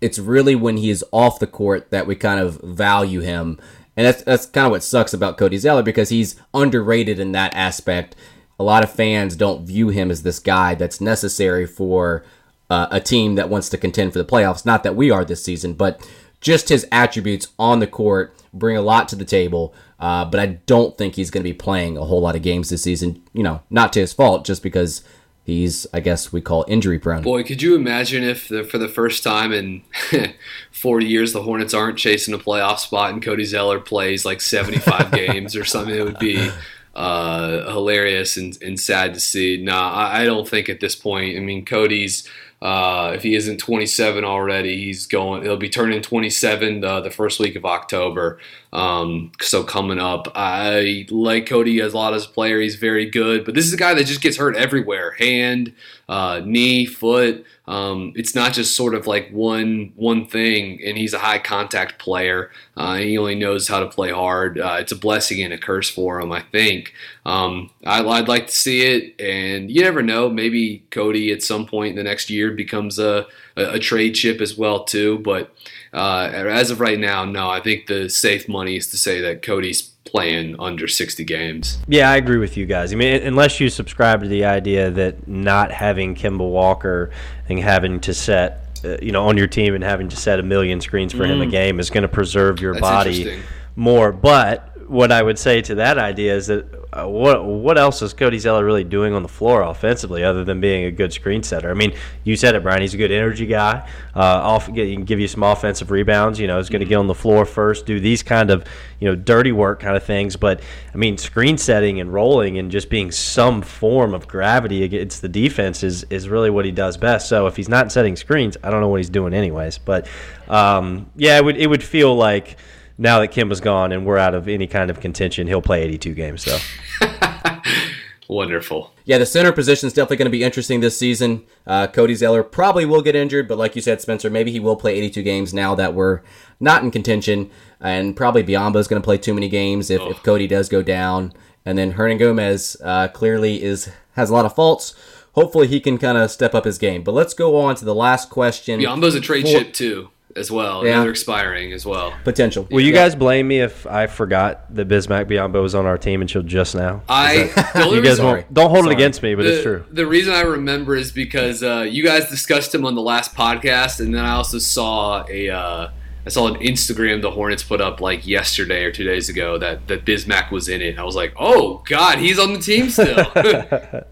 It's 0.00 0.18
really 0.18 0.54
when 0.54 0.78
he 0.78 0.88
is 0.88 1.04
off 1.12 1.38
the 1.38 1.46
court 1.46 1.90
that 1.90 2.06
we 2.06 2.16
kind 2.16 2.40
of 2.40 2.58
value 2.62 3.20
him. 3.20 3.60
And 3.94 4.06
that's 4.06 4.22
that's 4.22 4.46
kind 4.46 4.64
of 4.64 4.70
what 4.70 4.82
sucks 4.82 5.12
about 5.12 5.36
Cody 5.36 5.58
Zeller 5.58 5.82
because 5.82 6.08
he's 6.08 6.36
underrated 6.54 7.20
in 7.20 7.32
that 7.32 7.54
aspect 7.54 8.16
a 8.62 8.64
lot 8.64 8.84
of 8.84 8.92
fans 8.92 9.34
don't 9.34 9.66
view 9.66 9.88
him 9.88 10.08
as 10.08 10.22
this 10.22 10.38
guy 10.38 10.76
that's 10.76 11.00
necessary 11.00 11.66
for 11.66 12.24
uh, 12.70 12.86
a 12.92 13.00
team 13.00 13.34
that 13.34 13.48
wants 13.48 13.68
to 13.70 13.76
contend 13.76 14.12
for 14.12 14.20
the 14.20 14.24
playoffs. 14.24 14.64
Not 14.64 14.84
that 14.84 14.94
we 14.94 15.10
are 15.10 15.24
this 15.24 15.42
season, 15.42 15.74
but 15.74 16.08
just 16.40 16.68
his 16.68 16.86
attributes 16.92 17.48
on 17.58 17.80
the 17.80 17.88
court 17.88 18.32
bring 18.54 18.76
a 18.76 18.82
lot 18.82 19.08
to 19.08 19.16
the 19.16 19.24
table. 19.24 19.74
Uh, 19.98 20.24
but 20.24 20.38
I 20.38 20.46
don't 20.46 20.96
think 20.96 21.16
he's 21.16 21.30
going 21.30 21.42
to 21.42 21.48
be 21.48 21.52
playing 21.52 21.96
a 21.96 22.04
whole 22.04 22.20
lot 22.20 22.36
of 22.36 22.42
games 22.42 22.70
this 22.70 22.82
season. 22.82 23.20
You 23.32 23.42
know, 23.42 23.62
not 23.68 23.92
to 23.94 24.00
his 24.00 24.12
fault, 24.12 24.44
just 24.44 24.62
because 24.62 25.02
he's, 25.42 25.84
I 25.92 25.98
guess 25.98 26.32
we 26.32 26.40
call 26.40 26.64
injury 26.68 27.00
prone. 27.00 27.22
Boy, 27.22 27.42
could 27.42 27.62
you 27.62 27.74
imagine 27.74 28.22
if 28.22 28.46
the, 28.46 28.62
for 28.62 28.78
the 28.78 28.88
first 28.88 29.24
time 29.24 29.52
in 29.52 29.82
40 30.70 31.04
years 31.04 31.32
the 31.32 31.42
Hornets 31.42 31.74
aren't 31.74 31.98
chasing 31.98 32.32
a 32.32 32.38
playoff 32.38 32.78
spot 32.78 33.12
and 33.12 33.20
Cody 33.20 33.44
Zeller 33.44 33.80
plays 33.80 34.24
like 34.24 34.40
75 34.40 35.10
games 35.12 35.56
or 35.56 35.64
something? 35.64 35.94
It 35.94 36.04
would 36.04 36.20
be 36.20 36.48
uh, 36.94 37.70
hilarious 37.72 38.36
and, 38.36 38.56
and, 38.62 38.78
sad 38.78 39.14
to 39.14 39.20
see. 39.20 39.56
Nah, 39.56 39.92
I, 39.92 40.20
I, 40.20 40.24
don't 40.24 40.46
think 40.46 40.68
at 40.68 40.80
this 40.80 40.94
point. 40.94 41.36
I 41.36 41.40
mean, 41.40 41.64
Cody's 41.64 42.28
Uh, 42.62 43.10
if 43.16 43.24
he 43.24 43.34
isn't 43.34 43.58
27 43.58 44.24
already, 44.24 44.84
he's 44.84 45.06
going. 45.06 45.42
He'll 45.42 45.56
be 45.56 45.68
turning 45.68 46.00
27 46.00 46.84
uh, 46.84 47.00
the 47.00 47.10
first 47.10 47.40
week 47.40 47.56
of 47.56 47.64
October. 47.64 48.38
Um, 48.72 49.32
so 49.40 49.64
coming 49.64 49.98
up, 49.98 50.30
I 50.36 51.06
like 51.10 51.46
Cody 51.46 51.80
as 51.80 51.92
a 51.92 51.96
lot 51.96 52.14
as 52.14 52.24
a 52.24 52.28
player. 52.28 52.60
He's 52.60 52.76
very 52.76 53.04
good, 53.04 53.44
but 53.44 53.54
this 53.54 53.66
is 53.66 53.72
a 53.72 53.76
guy 53.76 53.94
that 53.94 54.04
just 54.04 54.20
gets 54.20 54.36
hurt 54.36 54.54
everywhere: 54.54 55.16
hand, 55.18 55.72
uh, 56.08 56.40
knee, 56.44 56.86
foot. 56.86 57.44
Um, 57.72 58.12
it's 58.16 58.34
not 58.34 58.52
just 58.52 58.76
sort 58.76 58.94
of 58.94 59.06
like 59.06 59.30
one 59.30 59.94
one 59.96 60.26
thing, 60.26 60.78
and 60.84 60.98
he's 60.98 61.14
a 61.14 61.18
high 61.18 61.38
contact 61.38 61.98
player. 61.98 62.50
Uh, 62.76 62.96
he 62.96 63.16
only 63.16 63.34
knows 63.34 63.66
how 63.66 63.80
to 63.80 63.88
play 63.88 64.10
hard. 64.10 64.60
Uh, 64.60 64.76
it's 64.78 64.92
a 64.92 64.96
blessing 64.96 65.42
and 65.42 65.54
a 65.54 65.58
curse 65.58 65.88
for 65.88 66.20
him, 66.20 66.32
I 66.32 66.42
think. 66.42 66.92
Um, 67.24 67.70
I, 67.82 68.02
would 68.02 68.28
like 68.28 68.48
to 68.48 68.52
see 68.52 68.82
it, 68.82 69.18
and 69.18 69.70
you 69.70 69.80
never 69.80 70.02
know. 70.02 70.28
Maybe 70.28 70.84
Cody 70.90 71.32
at 71.32 71.42
some 71.42 71.64
point 71.64 71.92
in 71.92 71.96
the 71.96 72.02
next 72.02 72.28
year 72.28 72.50
becomes 72.50 72.98
a, 72.98 73.26
a, 73.56 73.76
a 73.76 73.78
trade 73.78 74.12
chip 74.16 74.42
as 74.42 74.58
well 74.58 74.84
too. 74.84 75.20
But 75.20 75.54
uh, 75.94 76.28
as 76.30 76.70
of 76.70 76.78
right 76.78 76.98
now, 76.98 77.24
no. 77.24 77.48
I 77.48 77.60
think 77.60 77.86
the 77.86 78.10
safe 78.10 78.50
money 78.50 78.76
is 78.76 78.88
to 78.88 78.98
say 78.98 79.22
that 79.22 79.40
Cody's 79.40 79.91
playing 80.04 80.56
under 80.58 80.88
60 80.88 81.24
games. 81.24 81.78
Yeah, 81.88 82.10
I 82.10 82.16
agree 82.16 82.38
with 82.38 82.56
you 82.56 82.66
guys. 82.66 82.92
I 82.92 82.96
mean, 82.96 83.22
unless 83.22 83.60
you 83.60 83.68
subscribe 83.68 84.22
to 84.22 84.28
the 84.28 84.44
idea 84.44 84.90
that 84.90 85.28
not 85.28 85.70
having 85.72 86.14
Kemba 86.14 86.48
Walker 86.48 87.10
and 87.48 87.58
having 87.58 88.00
to 88.00 88.14
set, 88.14 88.80
uh, 88.84 88.96
you 89.00 89.12
know, 89.12 89.26
on 89.26 89.36
your 89.36 89.46
team 89.46 89.74
and 89.74 89.84
having 89.84 90.08
to 90.08 90.16
set 90.16 90.40
a 90.40 90.42
million 90.42 90.80
screens 90.80 91.12
for 91.12 91.24
mm. 91.24 91.30
him 91.30 91.42
a 91.42 91.46
mm. 91.46 91.50
game 91.50 91.80
is 91.80 91.90
going 91.90 92.02
to 92.02 92.08
preserve 92.08 92.60
your 92.60 92.74
That's 92.74 92.80
body 92.80 93.42
more. 93.76 94.12
But 94.12 94.88
what 94.88 95.12
I 95.12 95.22
would 95.22 95.38
say 95.38 95.62
to 95.62 95.76
that 95.76 95.98
idea 95.98 96.34
is 96.36 96.48
that 96.48 96.66
uh, 96.94 97.06
what 97.06 97.42
what 97.42 97.78
else 97.78 98.02
is 98.02 98.12
Cody 98.12 98.38
Zeller 98.38 98.64
really 98.64 98.84
doing 98.84 99.14
on 99.14 99.22
the 99.22 99.28
floor 99.28 99.62
offensively 99.62 100.22
other 100.22 100.44
than 100.44 100.60
being 100.60 100.84
a 100.84 100.90
good 100.90 101.10
screen 101.10 101.42
setter? 101.42 101.70
I 101.70 101.74
mean, 101.74 101.94
you 102.22 102.36
said 102.36 102.54
it, 102.54 102.62
Brian. 102.62 102.82
He's 102.82 102.92
a 102.92 102.98
good 102.98 103.10
energy 103.10 103.46
guy. 103.46 103.88
Uh, 104.14 104.20
off, 104.20 104.66
he 104.66 104.94
can 104.94 105.04
give 105.04 105.18
you 105.18 105.26
some 105.26 105.42
offensive 105.42 105.90
rebounds. 105.90 106.38
You 106.38 106.46
know, 106.46 106.58
he's 106.58 106.68
going 106.68 106.80
to 106.80 106.86
get 106.86 106.96
on 106.96 107.06
the 107.06 107.14
floor 107.14 107.46
first, 107.46 107.86
do 107.86 107.98
these 107.98 108.22
kind 108.22 108.50
of 108.50 108.66
you 109.00 109.08
know 109.08 109.14
dirty 109.14 109.52
work 109.52 109.80
kind 109.80 109.96
of 109.96 110.02
things. 110.02 110.36
But 110.36 110.60
I 110.92 110.98
mean, 110.98 111.16
screen 111.16 111.56
setting 111.56 111.98
and 111.98 112.12
rolling 112.12 112.58
and 112.58 112.70
just 112.70 112.90
being 112.90 113.10
some 113.10 113.62
form 113.62 114.12
of 114.12 114.28
gravity 114.28 114.84
against 114.84 115.22
the 115.22 115.30
defense 115.30 115.82
is 115.82 116.04
is 116.10 116.28
really 116.28 116.50
what 116.50 116.66
he 116.66 116.72
does 116.72 116.98
best. 116.98 117.26
So 117.26 117.46
if 117.46 117.56
he's 117.56 117.70
not 117.70 117.90
setting 117.90 118.16
screens, 118.16 118.58
I 118.62 118.70
don't 118.70 118.82
know 118.82 118.88
what 118.88 119.00
he's 119.00 119.10
doing 119.10 119.32
anyways. 119.32 119.78
But 119.78 120.08
um, 120.46 121.10
yeah, 121.16 121.38
it 121.38 121.44
would 121.44 121.56
it 121.56 121.68
would 121.68 121.82
feel 121.82 122.14
like 122.14 122.58
now 122.98 123.20
that 123.20 123.28
Kemba's 123.28 123.60
gone 123.60 123.92
and 123.92 124.06
we're 124.06 124.18
out 124.18 124.34
of 124.34 124.48
any 124.48 124.66
kind 124.66 124.90
of 124.90 125.00
contention, 125.00 125.46
he'll 125.46 125.62
play 125.62 125.82
82 125.82 126.14
games. 126.14 126.42
So 126.42 126.58
wonderful. 128.28 128.92
Yeah, 129.04 129.18
the 129.18 129.26
center 129.26 129.52
position 129.52 129.86
is 129.86 129.92
definitely 129.92 130.18
going 130.18 130.26
to 130.26 130.30
be 130.30 130.44
interesting 130.44 130.80
this 130.80 130.98
season. 130.98 131.44
Uh, 131.66 131.86
Cody 131.86 132.14
Zeller 132.14 132.42
probably 132.42 132.84
will 132.84 133.02
get 133.02 133.16
injured, 133.16 133.48
but 133.48 133.58
like 133.58 133.74
you 133.74 133.82
said, 133.82 134.00
Spencer, 134.00 134.30
maybe 134.30 134.52
he 134.52 134.60
will 134.60 134.76
play 134.76 134.94
82 134.94 135.22
games 135.22 135.54
now 135.54 135.74
that 135.74 135.94
we're 135.94 136.20
not 136.60 136.82
in 136.82 136.90
contention. 136.90 137.50
And 137.80 138.16
probably 138.16 138.44
Biyombo 138.44 138.76
is 138.76 138.88
going 138.88 139.00
to 139.00 139.04
play 139.04 139.18
too 139.18 139.34
many 139.34 139.48
games 139.48 139.90
if, 139.90 140.00
oh. 140.00 140.10
if 140.10 140.22
Cody 140.22 140.46
does 140.46 140.68
go 140.68 140.82
down. 140.82 141.32
And 141.64 141.78
then 141.78 141.94
Hernangomez 141.94 142.76
uh, 142.84 143.08
clearly 143.08 143.62
is 143.62 143.90
has 144.14 144.30
a 144.30 144.34
lot 144.34 144.44
of 144.44 144.54
faults. 144.54 144.94
Hopefully 145.34 145.66
he 145.66 145.80
can 145.80 145.96
kind 145.96 146.18
of 146.18 146.30
step 146.30 146.54
up 146.54 146.66
his 146.66 146.76
game. 146.76 147.02
But 147.02 147.12
let's 147.12 147.32
go 147.32 147.56
on 147.56 147.74
to 147.76 147.84
the 147.84 147.94
last 147.94 148.28
question. 148.28 148.80
Biyombo's 148.80 149.14
a 149.14 149.20
trade 149.20 149.44
for- 149.44 149.52
chip 149.52 149.72
too 149.72 150.10
as 150.36 150.50
well. 150.50 150.84
Yeah. 150.84 150.94
Another 150.94 151.10
expiring 151.10 151.72
as 151.72 151.84
well. 151.84 152.14
Potential. 152.24 152.66
Will 152.70 152.80
you 152.80 152.92
guys 152.92 153.14
blame 153.14 153.48
me 153.48 153.60
if 153.60 153.86
I 153.86 154.06
forgot 154.06 154.74
that 154.74 154.88
Bismack 154.88 155.26
Biyombo 155.26 155.62
was 155.62 155.74
on 155.74 155.86
our 155.86 155.98
team 155.98 156.20
until 156.20 156.42
just 156.42 156.74
now? 156.74 157.02
I 157.08 157.50
that, 157.54 157.90
you 157.92 158.02
guys 158.02 158.20
won't, 158.20 158.52
don't 158.52 158.70
hold 158.70 158.84
Sorry. 158.84 158.94
it 158.94 158.98
against 158.98 159.22
me, 159.22 159.34
but 159.34 159.44
the, 159.44 159.54
it's 159.54 159.62
true. 159.62 159.84
The 159.90 160.06
reason 160.06 160.32
I 160.32 160.42
remember 160.42 160.94
is 160.96 161.12
because 161.12 161.62
uh, 161.62 161.86
you 161.88 162.04
guys 162.04 162.28
discussed 162.28 162.74
him 162.74 162.84
on 162.84 162.94
the 162.94 163.02
last 163.02 163.34
podcast, 163.34 164.00
and 164.00 164.14
then 164.14 164.24
I 164.24 164.32
also 164.32 164.58
saw 164.58 165.24
a. 165.28 165.50
Uh, 165.50 165.90
I 166.24 166.28
saw 166.28 166.46
an 166.46 166.54
Instagram 166.60 167.20
the 167.20 167.32
Hornets 167.32 167.64
put 167.64 167.80
up 167.80 168.00
like 168.00 168.26
yesterday 168.26 168.84
or 168.84 168.92
two 168.92 169.02
days 169.02 169.28
ago 169.28 169.58
that 169.58 169.88
that 169.88 170.04
Bismack 170.04 170.52
was 170.52 170.68
in 170.68 170.80
it. 170.80 170.98
I 170.98 171.02
was 171.02 171.16
like, 171.16 171.34
oh 171.36 171.82
god, 171.88 172.18
he's 172.18 172.38
on 172.38 172.52
the 172.52 172.60
team 172.60 172.90
still. 172.90 173.16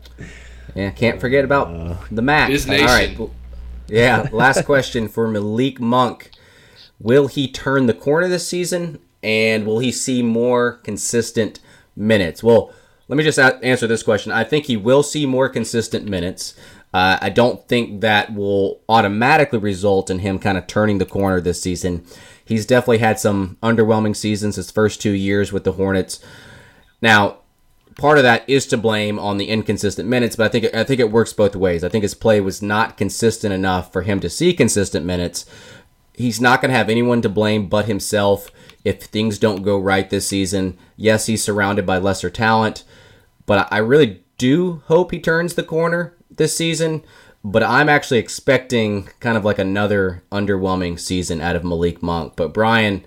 yeah, 0.74 0.90
can't 0.90 1.20
forget 1.20 1.44
about 1.44 1.68
uh, 1.68 1.96
the 2.10 2.22
Mac. 2.22 2.48
Biz 2.48 2.66
Nation. 2.66 2.88
All 2.88 2.94
right. 2.94 3.30
Yeah, 3.90 4.28
last 4.32 4.64
question 4.64 5.08
for 5.08 5.26
Malik 5.26 5.80
Monk. 5.80 6.30
Will 7.00 7.26
he 7.26 7.50
turn 7.50 7.86
the 7.86 7.94
corner 7.94 8.28
this 8.28 8.46
season 8.46 9.00
and 9.22 9.66
will 9.66 9.80
he 9.80 9.90
see 9.90 10.22
more 10.22 10.74
consistent 10.84 11.60
minutes? 11.96 12.42
Well, 12.42 12.72
let 13.08 13.16
me 13.16 13.24
just 13.24 13.38
answer 13.38 13.86
this 13.86 14.02
question. 14.02 14.30
I 14.30 14.44
think 14.44 14.66
he 14.66 14.76
will 14.76 15.02
see 15.02 15.26
more 15.26 15.48
consistent 15.48 16.08
minutes. 16.08 16.54
Uh, 16.94 17.18
I 17.20 17.30
don't 17.30 17.66
think 17.68 18.00
that 18.00 18.34
will 18.34 18.80
automatically 18.88 19.58
result 19.58 20.10
in 20.10 20.20
him 20.20 20.38
kind 20.38 20.58
of 20.58 20.66
turning 20.66 20.98
the 20.98 21.06
corner 21.06 21.40
this 21.40 21.60
season. 21.62 22.04
He's 22.44 22.66
definitely 22.66 22.98
had 22.98 23.18
some 23.18 23.58
underwhelming 23.62 24.14
seasons 24.16 24.56
his 24.56 24.70
first 24.70 25.00
two 25.00 25.12
years 25.12 25.52
with 25.52 25.64
the 25.64 25.72
Hornets. 25.72 26.20
Now, 27.00 27.38
part 27.98 28.18
of 28.18 28.24
that 28.24 28.48
is 28.48 28.66
to 28.66 28.76
blame 28.76 29.18
on 29.18 29.38
the 29.38 29.48
inconsistent 29.48 30.08
minutes, 30.08 30.36
but 30.36 30.44
I 30.44 30.48
think 30.48 30.74
I 30.74 30.84
think 30.84 31.00
it 31.00 31.10
works 31.10 31.32
both 31.32 31.56
ways. 31.56 31.84
I 31.84 31.88
think 31.88 32.02
his 32.02 32.14
play 32.14 32.40
was 32.40 32.62
not 32.62 32.96
consistent 32.96 33.52
enough 33.52 33.92
for 33.92 34.02
him 34.02 34.20
to 34.20 34.30
see 34.30 34.52
consistent 34.54 35.04
minutes. 35.06 35.46
He's 36.14 36.40
not 36.40 36.60
going 36.60 36.70
to 36.70 36.76
have 36.76 36.90
anyone 36.90 37.22
to 37.22 37.28
blame 37.28 37.68
but 37.68 37.86
himself 37.86 38.50
if 38.84 39.02
things 39.02 39.38
don't 39.38 39.62
go 39.62 39.78
right 39.78 40.08
this 40.08 40.26
season. 40.26 40.78
Yes, 40.96 41.26
he's 41.26 41.42
surrounded 41.42 41.86
by 41.86 41.98
lesser 41.98 42.30
talent, 42.30 42.84
but 43.46 43.68
I 43.70 43.78
really 43.78 44.22
do 44.38 44.82
hope 44.86 45.12
he 45.12 45.20
turns 45.20 45.54
the 45.54 45.62
corner 45.62 46.14
this 46.30 46.56
season. 46.56 47.02
But 47.42 47.62
I'm 47.62 47.88
actually 47.88 48.18
expecting 48.18 49.04
kind 49.18 49.38
of 49.38 49.46
like 49.46 49.58
another 49.58 50.22
underwhelming 50.30 51.00
season 51.00 51.40
out 51.40 51.56
of 51.56 51.64
Malik 51.64 52.02
Monk. 52.02 52.34
But 52.36 52.52
Brian, 52.52 53.02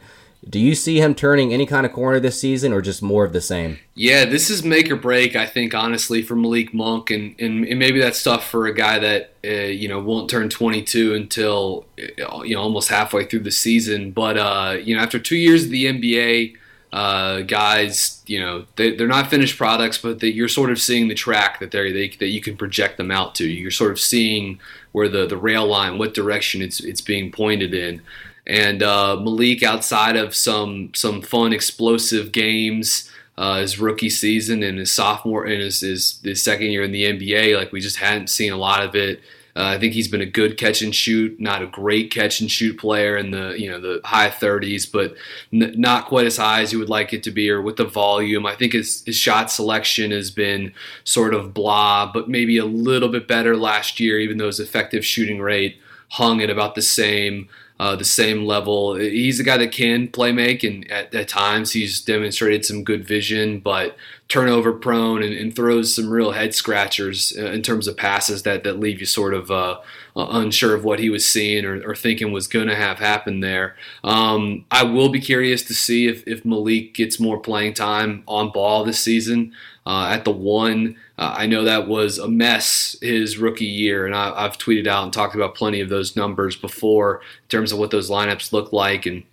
do 0.49 0.59
you 0.59 0.75
see 0.75 0.99
him 0.99 1.15
turning 1.15 1.53
any 1.53 1.65
kind 1.65 1.85
of 1.85 1.93
corner 1.93 2.19
this 2.19 2.39
season 2.39 2.73
or 2.73 2.81
just 2.81 3.01
more 3.01 3.23
of 3.23 3.33
the 3.33 3.41
same? 3.41 3.79
Yeah, 3.95 4.25
this 4.25 4.49
is 4.49 4.63
make 4.63 4.91
or 4.91 4.95
break, 4.95 5.35
I 5.35 5.45
think, 5.45 5.73
honestly, 5.73 6.21
for 6.21 6.35
Malik 6.35 6.73
Monk. 6.73 7.11
And, 7.11 7.35
and, 7.39 7.65
and 7.65 7.79
maybe 7.79 7.99
that's 7.99 8.21
tough 8.21 8.49
for 8.49 8.67
a 8.67 8.73
guy 8.73 8.99
that, 8.99 9.33
uh, 9.45 9.67
you 9.67 9.87
know, 9.87 9.99
won't 9.99 10.29
turn 10.29 10.49
22 10.49 11.13
until, 11.15 11.85
uh, 11.97 12.43
you 12.43 12.55
know, 12.55 12.61
almost 12.61 12.89
halfway 12.89 13.25
through 13.25 13.41
the 13.41 13.51
season. 13.51 14.11
But, 14.11 14.37
uh, 14.37 14.77
you 14.81 14.95
know, 14.95 15.01
after 15.01 15.17
two 15.17 15.37
years 15.37 15.63
of 15.65 15.69
the 15.69 15.85
NBA, 15.85 16.57
uh, 16.91 17.41
guys, 17.41 18.21
you 18.27 18.39
know, 18.39 18.65
they, 18.75 18.95
are 18.97 19.07
not 19.07 19.27
finished 19.27 19.57
products, 19.57 19.97
but 19.97 20.19
that 20.19 20.33
you're 20.33 20.47
sort 20.47 20.69
of 20.69 20.79
seeing 20.79 21.07
the 21.07 21.15
track 21.15 21.59
that 21.59 21.71
they 21.71 21.91
they 21.91 22.09
that 22.19 22.27
you 22.27 22.39
can 22.39 22.55
project 22.55 22.97
them 22.97 23.09
out 23.09 23.33
to. 23.35 23.47
You're 23.47 23.71
sort 23.71 23.91
of 23.91 23.99
seeing 23.99 24.59
where 24.91 25.09
the, 25.09 25.25
the 25.25 25.37
rail 25.37 25.65
line, 25.65 25.97
what 25.97 26.13
direction 26.13 26.61
it's 26.61 26.79
it's 26.79 27.01
being 27.01 27.31
pointed 27.31 27.73
in. 27.73 28.01
And 28.45 28.83
uh, 28.83 29.17
Malik, 29.17 29.63
outside 29.63 30.17
of 30.17 30.35
some 30.35 30.91
some 30.93 31.21
fun, 31.21 31.53
explosive 31.53 32.31
games, 32.31 33.09
uh, 33.37 33.59
his 33.59 33.79
rookie 33.79 34.09
season 34.09 34.63
and 34.63 34.77
his 34.77 34.91
sophomore 34.91 35.45
and 35.45 35.61
his, 35.61 35.79
his, 35.79 36.19
his 36.23 36.43
second 36.43 36.67
year 36.67 36.83
in 36.83 36.91
the 36.91 37.05
NBA, 37.05 37.55
like 37.55 37.71
we 37.71 37.81
just 37.81 37.97
hadn't 37.97 38.29
seen 38.29 38.51
a 38.51 38.57
lot 38.57 38.83
of 38.83 38.95
it. 38.95 39.21
Uh, 39.55 39.65
I 39.65 39.79
think 39.79 39.93
he's 39.93 40.07
been 40.07 40.21
a 40.21 40.25
good 40.25 40.57
catch 40.57 40.81
and 40.81 40.93
shoot, 40.93 41.39
not 41.39 41.61
a 41.61 41.67
great 41.67 42.09
catch 42.09 42.41
and 42.41 42.49
shoot 42.49 42.79
player 42.79 43.15
in 43.17 43.29
the 43.29 43.53
you 43.55 43.69
know 43.69 43.79
the 43.79 44.01
high 44.03 44.31
30s, 44.31 44.91
but 44.91 45.15
n- 45.53 45.75
not 45.77 46.07
quite 46.07 46.25
as 46.25 46.37
high 46.37 46.61
as 46.61 46.73
you 46.73 46.79
would 46.79 46.89
like 46.89 47.13
it 47.13 47.21
to 47.23 47.31
be, 47.31 47.51
or 47.51 47.61
with 47.61 47.77
the 47.77 47.85
volume. 47.85 48.47
I 48.47 48.55
think 48.55 48.73
his, 48.73 49.03
his 49.05 49.15
shot 49.15 49.51
selection 49.51 50.09
has 50.09 50.31
been 50.31 50.73
sort 51.03 51.35
of 51.35 51.53
blah, 51.53 52.11
but 52.11 52.29
maybe 52.29 52.57
a 52.57 52.65
little 52.65 53.09
bit 53.09 53.27
better 53.27 53.55
last 53.55 53.99
year, 53.99 54.19
even 54.19 54.37
though 54.37 54.47
his 54.47 54.59
effective 54.59 55.05
shooting 55.05 55.39
rate 55.39 55.77
hung 56.09 56.41
at 56.41 56.49
about 56.49 56.73
the 56.73 56.81
same 56.81 57.47
uh, 57.79 57.95
the 57.95 58.05
same 58.05 58.45
level. 58.45 58.95
He's 58.95 59.39
a 59.39 59.43
guy 59.43 59.57
that 59.57 59.71
can 59.71 60.07
play 60.07 60.31
make, 60.31 60.63
and 60.63 60.89
at, 60.91 61.13
at 61.13 61.27
times 61.27 61.71
he's 61.71 62.01
demonstrated 62.01 62.65
some 62.65 62.83
good 62.83 63.05
vision, 63.05 63.59
but 63.59 63.97
turnover 64.27 64.73
prone 64.73 65.21
and, 65.21 65.33
and 65.33 65.55
throws 65.55 65.95
some 65.95 66.09
real 66.09 66.31
head 66.31 66.55
scratchers 66.55 67.33
uh, 67.37 67.45
in 67.51 67.61
terms 67.61 67.87
of 67.87 67.97
passes 67.97 68.43
that, 68.43 68.63
that 68.63 68.79
leave 68.79 68.99
you 68.99 69.05
sort 69.05 69.33
of 69.33 69.51
uh, 69.51 69.79
uh 70.15 70.27
unsure 70.31 70.73
of 70.73 70.83
what 70.83 70.99
he 70.99 71.09
was 71.09 71.27
seeing 71.27 71.65
or, 71.65 71.81
or 71.87 71.93
thinking 71.93 72.31
was 72.31 72.47
going 72.47 72.67
to 72.67 72.75
have 72.75 72.99
happened 72.99 73.43
there. 73.43 73.75
Um, 74.03 74.65
I 74.71 74.83
will 74.83 75.09
be 75.09 75.19
curious 75.19 75.63
to 75.63 75.73
see 75.73 76.07
if, 76.07 76.27
if 76.27 76.45
Malik 76.45 76.93
gets 76.93 77.19
more 77.19 77.39
playing 77.39 77.73
time 77.73 78.23
on 78.27 78.51
ball 78.51 78.83
this 78.83 78.99
season 78.99 79.53
uh, 79.85 80.07
at 80.11 80.25
the 80.25 80.31
one. 80.31 80.97
Uh, 81.17 81.35
I 81.37 81.45
know 81.45 81.63
that 81.63 81.87
was 81.87 82.17
a 82.17 82.27
mess 82.27 82.95
his 83.01 83.37
rookie 83.37 83.65
year, 83.65 84.05
and 84.05 84.15
I, 84.15 84.43
have 84.43 84.57
tweeted 84.57 84.87
out 84.87 85.03
and 85.03 85.13
talked 85.13 85.35
about 85.35 85.55
plenty 85.55 85.81
of 85.81 85.89
those 85.89 86.15
numbers 86.15 86.55
before 86.55 87.21
in 87.43 87.49
terms 87.49 87.71
of 87.71 87.79
what 87.79 87.91
those 87.91 88.09
lineups 88.09 88.53
look 88.53 88.73
like 88.73 89.05
and 89.05 89.23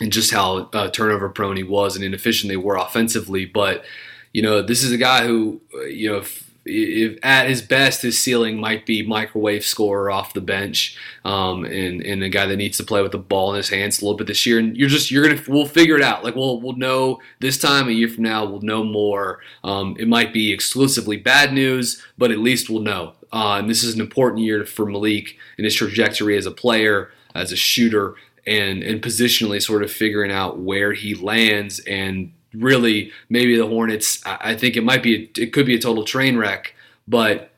and 0.00 0.10
just 0.10 0.32
how 0.32 0.70
uh, 0.72 0.88
turnover 0.90 1.28
prone 1.28 1.56
he 1.56 1.62
was 1.62 1.94
and 1.94 2.04
inefficient 2.04 2.48
they 2.48 2.56
were 2.56 2.76
offensively. 2.76 3.44
But 3.44 3.84
you 4.32 4.42
know, 4.42 4.62
this 4.62 4.82
is 4.82 4.92
a 4.92 4.98
guy 4.98 5.26
who 5.26 5.60
uh, 5.74 5.82
you 5.82 6.10
know. 6.10 6.18
If, 6.18 6.49
if 6.64 7.18
at 7.22 7.48
his 7.48 7.62
best, 7.62 8.02
his 8.02 8.18
ceiling 8.22 8.60
might 8.60 8.84
be 8.84 9.02
microwave 9.02 9.64
scorer 9.64 10.10
off 10.10 10.34
the 10.34 10.40
bench, 10.40 10.96
um, 11.24 11.64
and 11.64 12.02
and 12.02 12.22
a 12.22 12.28
guy 12.28 12.46
that 12.46 12.56
needs 12.56 12.76
to 12.76 12.84
play 12.84 13.02
with 13.02 13.12
the 13.12 13.18
ball 13.18 13.50
in 13.52 13.56
his 13.56 13.70
hands 13.70 14.00
a 14.00 14.04
little 14.04 14.16
bit 14.18 14.26
this 14.26 14.44
year. 14.46 14.58
And 14.58 14.76
you're 14.76 14.88
just 14.88 15.10
you're 15.10 15.26
gonna 15.26 15.40
we'll 15.48 15.66
figure 15.66 15.96
it 15.96 16.02
out. 16.02 16.22
Like 16.24 16.34
we'll 16.36 16.60
we'll 16.60 16.76
know 16.76 17.18
this 17.40 17.58
time 17.58 17.88
a 17.88 17.92
year 17.92 18.08
from 18.08 18.24
now 18.24 18.44
we'll 18.44 18.60
know 18.60 18.84
more. 18.84 19.40
Um, 19.64 19.96
it 19.98 20.08
might 20.08 20.32
be 20.32 20.52
exclusively 20.52 21.16
bad 21.16 21.52
news, 21.52 22.02
but 22.18 22.30
at 22.30 22.38
least 22.38 22.68
we'll 22.68 22.82
know 22.82 23.14
Uh, 23.32 23.56
and 23.58 23.70
this 23.70 23.84
is 23.84 23.94
an 23.94 24.00
important 24.00 24.42
year 24.42 24.64
for 24.64 24.86
Malik 24.86 25.36
in 25.56 25.64
his 25.64 25.74
trajectory 25.74 26.36
as 26.36 26.46
a 26.46 26.50
player, 26.50 27.10
as 27.34 27.52
a 27.52 27.56
shooter, 27.56 28.14
and 28.46 28.82
and 28.82 29.00
positionally 29.02 29.62
sort 29.62 29.82
of 29.82 29.90
figuring 29.90 30.32
out 30.32 30.58
where 30.58 30.92
he 30.92 31.14
lands. 31.14 31.78
And 31.80 32.32
really, 32.54 33.12
maybe 33.28 33.56
the 33.56 33.66
Hornets. 33.66 34.22
I, 34.26 34.54
think 34.54 34.76
it 34.76 34.84
might 34.84 35.02
be 35.02 35.30
it 35.36 35.52
could 35.52 35.66
be 35.66 35.74
a 35.74 35.80
total 35.80 36.04
train 36.04 36.36
wreck, 36.36 36.74
but 37.06 37.50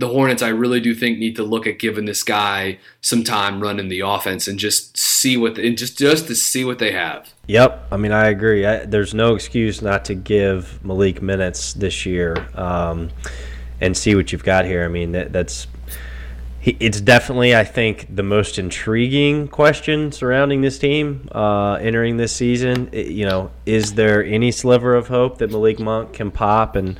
the 0.00 0.08
Hornets, 0.08 0.42
I 0.42 0.48
really 0.48 0.80
do 0.80 0.94
think 0.94 1.18
need 1.18 1.36
to 1.36 1.42
look 1.42 1.66
at 1.66 1.78
giving 1.78 2.06
this 2.06 2.22
guy 2.22 2.78
some 3.02 3.22
time 3.22 3.60
running 3.60 3.88
the 3.88 4.00
offense 4.00 4.48
and 4.48 4.58
just 4.58 4.96
see 4.96 5.36
what 5.36 5.58
and 5.58 5.76
just 5.76 5.98
just 5.98 6.26
to 6.28 6.34
see 6.34 6.64
what 6.64 6.78
they 6.78 6.92
have. 6.92 7.32
Yep, 7.48 7.88
I 7.92 7.96
mean 7.98 8.12
I 8.12 8.28
agree. 8.28 8.64
I, 8.64 8.86
there's 8.86 9.12
no 9.12 9.34
excuse 9.34 9.82
not 9.82 10.04
to 10.06 10.14
give 10.14 10.82
Malik 10.84 11.20
minutes 11.20 11.74
this 11.74 12.06
year 12.06 12.48
um, 12.54 13.10
and 13.80 13.94
see 13.94 14.14
what 14.14 14.32
you've 14.32 14.44
got 14.44 14.64
here. 14.64 14.84
I 14.84 14.88
mean 14.88 15.12
that, 15.12 15.32
that's 15.34 15.66
it's 16.62 17.00
definitely 17.00 17.54
I 17.56 17.64
think 17.64 18.14
the 18.14 18.22
most 18.22 18.58
intriguing 18.58 19.48
question 19.48 20.12
surrounding 20.12 20.60
this 20.60 20.78
team 20.78 21.28
uh, 21.32 21.74
entering 21.74 22.16
this 22.16 22.34
season. 22.34 22.90
It, 22.92 23.08
you 23.08 23.26
know, 23.26 23.50
is 23.66 23.94
there 23.94 24.24
any 24.24 24.50
sliver 24.52 24.94
of 24.94 25.08
hope 25.08 25.38
that 25.38 25.50
Malik 25.50 25.78
Monk 25.78 26.12
can 26.12 26.30
pop 26.30 26.76
and 26.76 26.98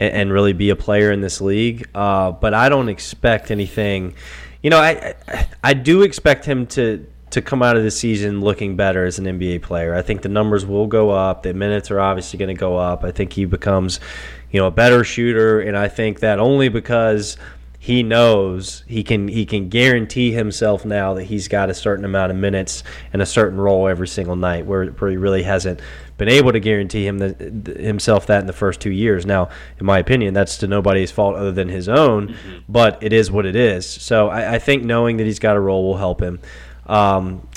and, 0.00 0.12
and 0.12 0.32
really 0.32 0.52
be 0.52 0.70
a 0.70 0.76
player 0.76 1.12
in 1.12 1.20
this 1.20 1.40
league. 1.40 1.88
Uh, 1.94 2.32
but 2.32 2.54
I 2.54 2.68
don't 2.68 2.88
expect 2.88 3.52
anything. 3.52 4.14
You 4.62 4.70
know, 4.70 4.78
I, 4.78 5.14
I, 5.28 5.48
I 5.62 5.74
do 5.74 6.02
expect 6.02 6.44
him 6.44 6.66
to 6.68 7.06
to 7.30 7.40
come 7.40 7.62
out 7.62 7.76
of 7.76 7.84
the 7.84 7.92
season 7.92 8.40
looking 8.40 8.74
better 8.74 9.04
as 9.04 9.20
an 9.20 9.24
NBA 9.24 9.62
player. 9.62 9.94
I 9.94 10.02
think 10.02 10.22
the 10.22 10.28
numbers 10.28 10.66
will 10.66 10.88
go 10.88 11.10
up. 11.10 11.44
The 11.44 11.54
minutes 11.54 11.88
are 11.92 12.00
obviously 12.00 12.40
going 12.40 12.52
to 12.52 12.58
go 12.58 12.76
up. 12.76 13.04
I 13.04 13.12
think 13.12 13.32
he 13.32 13.44
becomes, 13.44 14.00
you 14.50 14.58
know, 14.58 14.66
a 14.66 14.72
better 14.72 15.04
shooter, 15.04 15.60
and 15.60 15.76
I 15.76 15.86
think 15.86 16.18
that 16.20 16.40
only 16.40 16.68
because 16.68 17.36
he 17.82 18.02
knows 18.02 18.84
he 18.86 19.02
can 19.02 19.26
he 19.26 19.46
can 19.46 19.70
guarantee 19.70 20.32
himself 20.32 20.84
now 20.84 21.14
that 21.14 21.24
he's 21.24 21.48
got 21.48 21.70
a 21.70 21.74
certain 21.74 22.04
amount 22.04 22.30
of 22.30 22.36
minutes 22.36 22.82
and 23.10 23.22
a 23.22 23.26
certain 23.26 23.58
role 23.58 23.88
every 23.88 24.06
single 24.06 24.36
night 24.36 24.66
where, 24.66 24.84
where 24.84 25.10
he 25.10 25.16
really 25.16 25.42
hasn't 25.42 25.80
been 26.18 26.28
able 26.28 26.52
to 26.52 26.60
guarantee 26.60 27.06
him 27.06 27.16
the, 27.16 27.28
himself 27.80 28.26
that 28.26 28.42
in 28.42 28.46
the 28.46 28.52
first 28.52 28.82
two 28.82 28.90
years. 28.90 29.24
Now, 29.24 29.48
in 29.78 29.86
my 29.86 29.98
opinion, 29.98 30.34
that's 30.34 30.58
to 30.58 30.66
nobody's 30.66 31.10
fault 31.10 31.36
other 31.36 31.52
than 31.52 31.70
his 31.70 31.88
own, 31.88 32.28
mm-hmm. 32.28 32.58
but 32.68 33.02
it 33.02 33.14
is 33.14 33.30
what 33.30 33.46
it 33.46 33.56
is. 33.56 33.86
So 33.86 34.28
I, 34.28 34.56
I, 34.56 34.58
think 34.58 34.84
knowing 34.84 35.16
that 35.16 35.24
he's 35.24 35.38
got 35.38 35.56
a 35.56 35.60
role 35.60 35.82
will 35.84 35.96
help 35.96 36.20
him. 36.20 36.38
Um, 36.84 37.48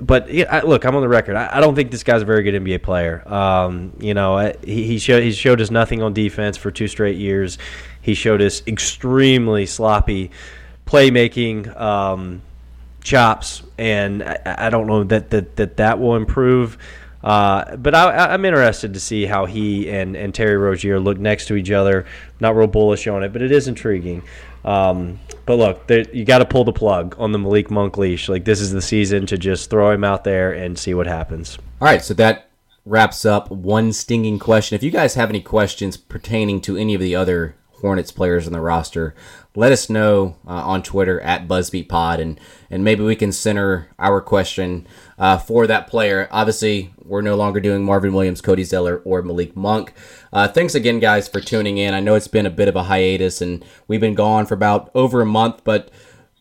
but 0.00 0.32
yeah, 0.32 0.60
look, 0.60 0.84
I'm 0.84 0.94
on 0.94 1.02
the 1.02 1.08
record. 1.08 1.34
I, 1.34 1.56
I, 1.56 1.60
don't 1.60 1.74
think 1.74 1.90
this 1.90 2.04
guy's 2.04 2.22
a 2.22 2.24
very 2.24 2.44
good 2.44 2.54
NBA 2.54 2.82
player. 2.84 3.26
Um, 3.28 3.92
you 3.98 4.14
know, 4.14 4.52
he, 4.62 4.84
he 4.84 4.98
showed 4.98 5.24
he 5.24 5.32
showed 5.32 5.60
us 5.60 5.70
nothing 5.70 6.00
on 6.00 6.12
defense 6.12 6.56
for 6.56 6.70
two 6.70 6.86
straight 6.86 7.16
years. 7.16 7.58
He 8.08 8.14
showed 8.14 8.40
us 8.40 8.62
extremely 8.66 9.66
sloppy 9.66 10.30
playmaking 10.86 11.78
um, 11.78 12.40
chops, 13.02 13.62
and 13.76 14.22
I, 14.22 14.38
I, 14.46 14.70
don't 14.70 14.86
know 14.86 15.04
that, 15.04 15.28
that 15.28 15.56
that 15.56 15.76
that 15.76 16.00
will 16.00 16.16
improve. 16.16 16.78
Uh, 17.22 17.76
but 17.76 17.94
I, 17.94 18.32
am 18.32 18.46
interested 18.46 18.94
to 18.94 19.00
see 19.00 19.26
how 19.26 19.44
he 19.44 19.90
and, 19.90 20.16
and 20.16 20.34
Terry 20.34 20.56
Rozier 20.56 20.98
look 20.98 21.18
next 21.18 21.48
to 21.48 21.54
each 21.54 21.70
other. 21.70 22.06
Not 22.40 22.56
real 22.56 22.66
bullish 22.66 23.06
on 23.06 23.22
it, 23.22 23.30
but 23.34 23.42
it 23.42 23.52
is 23.52 23.68
intriguing. 23.68 24.22
Um, 24.64 25.20
but 25.44 25.56
look, 25.56 25.90
you 26.14 26.24
got 26.24 26.38
to 26.38 26.46
pull 26.46 26.64
the 26.64 26.72
plug 26.72 27.14
on 27.18 27.32
the 27.32 27.38
Malik 27.38 27.70
Monk 27.70 27.98
leash. 27.98 28.30
Like 28.30 28.46
this 28.46 28.62
is 28.62 28.72
the 28.72 28.80
season 28.80 29.26
to 29.26 29.36
just 29.36 29.68
throw 29.68 29.90
him 29.90 30.02
out 30.02 30.24
there 30.24 30.54
and 30.54 30.78
see 30.78 30.94
what 30.94 31.06
happens. 31.06 31.58
All 31.78 31.88
right, 31.88 32.02
so 32.02 32.14
that 32.14 32.48
wraps 32.86 33.26
up 33.26 33.50
one 33.50 33.92
stinging 33.92 34.38
question. 34.38 34.76
If 34.76 34.82
you 34.82 34.90
guys 34.90 35.14
have 35.14 35.28
any 35.28 35.42
questions 35.42 35.98
pertaining 35.98 36.62
to 36.62 36.78
any 36.78 36.94
of 36.94 37.02
the 37.02 37.14
other 37.14 37.54
Hornets 37.80 38.12
players 38.12 38.46
on 38.46 38.52
the 38.52 38.60
roster, 38.60 39.14
let 39.54 39.72
us 39.72 39.90
know 39.90 40.36
uh, 40.46 40.52
on 40.52 40.82
Twitter 40.82 41.20
at 41.20 41.48
BuzzBeatPod, 41.48 42.20
and 42.20 42.40
and 42.70 42.84
maybe 42.84 43.02
we 43.02 43.16
can 43.16 43.32
center 43.32 43.88
our 43.98 44.20
question 44.20 44.86
uh, 45.18 45.38
for 45.38 45.66
that 45.66 45.86
player. 45.86 46.28
Obviously, 46.30 46.92
we're 47.02 47.22
no 47.22 47.36
longer 47.36 47.60
doing 47.60 47.84
Marvin 47.84 48.12
Williams, 48.12 48.40
Cody 48.40 48.64
Zeller, 48.64 48.98
or 49.04 49.22
Malik 49.22 49.56
Monk. 49.56 49.92
Uh, 50.32 50.48
thanks 50.48 50.74
again, 50.74 51.00
guys, 51.00 51.28
for 51.28 51.40
tuning 51.40 51.78
in. 51.78 51.94
I 51.94 52.00
know 52.00 52.14
it's 52.14 52.28
been 52.28 52.46
a 52.46 52.50
bit 52.50 52.68
of 52.68 52.76
a 52.76 52.84
hiatus, 52.84 53.40
and 53.40 53.64
we've 53.86 54.00
been 54.00 54.14
gone 54.14 54.46
for 54.46 54.54
about 54.54 54.90
over 54.94 55.20
a 55.20 55.26
month, 55.26 55.62
but 55.64 55.90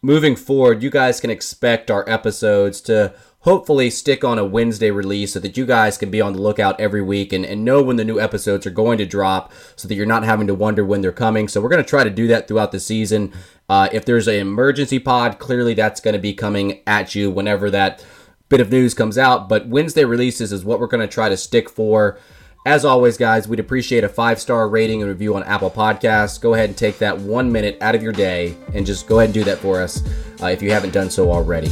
moving 0.02 0.36
forward, 0.36 0.84
you 0.84 0.90
guys 0.90 1.20
can 1.20 1.30
expect 1.30 1.90
our 1.90 2.08
episodes 2.10 2.82
to 2.82 3.14
hopefully 3.42 3.90
stick 3.90 4.24
on 4.24 4.40
a 4.40 4.46
Wednesday 4.46 4.92
release 4.92 5.34
so 5.34 5.40
that 5.40 5.56
you 5.56 5.66
guys 5.66 5.98
can 5.98 6.10
be 6.10 6.20
on 6.20 6.34
the 6.34 6.42
lookout 6.42 6.80
every 6.80 7.02
week 7.02 7.32
and, 7.32 7.46
and 7.46 7.64
know 7.64 7.82
when 7.82 7.96
the 7.96 8.04
new 8.04 8.20
episodes 8.20 8.66
are 8.66 8.72
going 8.72 8.98
to 8.98 9.06
drop 9.06 9.52
so 9.76 9.88
that 9.88 9.96
you're 9.96 10.06
not 10.06 10.24
having 10.24 10.48
to 10.48 10.56
wonder 10.56 10.84
when 10.84 11.02
they're 11.02 11.12
coming. 11.12 11.48
So 11.48 11.62
we're 11.62 11.70
going 11.70 11.84
to 11.84 11.90
try 11.90 12.04
to 12.04 12.10
do 12.10 12.28
that 12.28 12.48
throughout 12.48 12.72
the 12.72 12.80
season. 12.80 13.32
Uh, 13.70 13.90
if 13.92 14.06
there's 14.06 14.28
an 14.28 14.36
emergency 14.36 15.00
pod, 15.00 15.40
clearly 15.40 15.74
that's 15.74 16.02
going 16.02 16.14
to 16.14 16.20
be 16.20 16.34
coming 16.34 16.82
at 16.88 17.16
you 17.16 17.30
whenever 17.30 17.70
that 17.70 18.04
bit 18.50 18.60
of 18.60 18.72
news 18.72 18.94
comes 18.94 19.18
out. 19.18 19.48
But 19.50 19.68
Wednesday 19.68 20.06
releases 20.06 20.52
is 20.52 20.66
what 20.66 20.80
we're 20.80 20.88
going 20.88 21.08
to 21.08 21.14
try 21.14 21.30
to 21.30 21.38
stick 21.38 21.70
for. 21.70 22.18
As 22.66 22.84
always, 22.84 23.18
guys, 23.18 23.48
we'd 23.48 23.62
appreciate 23.62 24.04
a 24.04 24.10
five 24.10 24.42
star 24.42 24.68
rating 24.68 25.02
and 25.02 25.10
review 25.10 25.36
on 25.36 25.44
Apple 25.44 25.72
Podcasts. 25.72 26.40
Go 26.40 26.54
ahead 26.54 26.70
and 26.70 26.78
take 26.78 26.98
that 26.98 27.18
one 27.18 27.50
minute 27.50 27.78
out 27.82 27.96
of 27.96 28.04
your 28.04 28.12
day 28.12 28.58
and 28.74 28.86
just 28.86 29.08
go 29.08 29.20
ahead 29.20 29.28
and 29.28 29.34
do 29.34 29.44
that 29.46 29.60
for 29.60 29.82
us 29.82 30.04
uh, 30.42 30.48
if 30.48 30.62
you 30.62 30.72
haven't 30.72 30.92
done 30.92 31.10
so 31.10 31.32
already. 31.32 31.70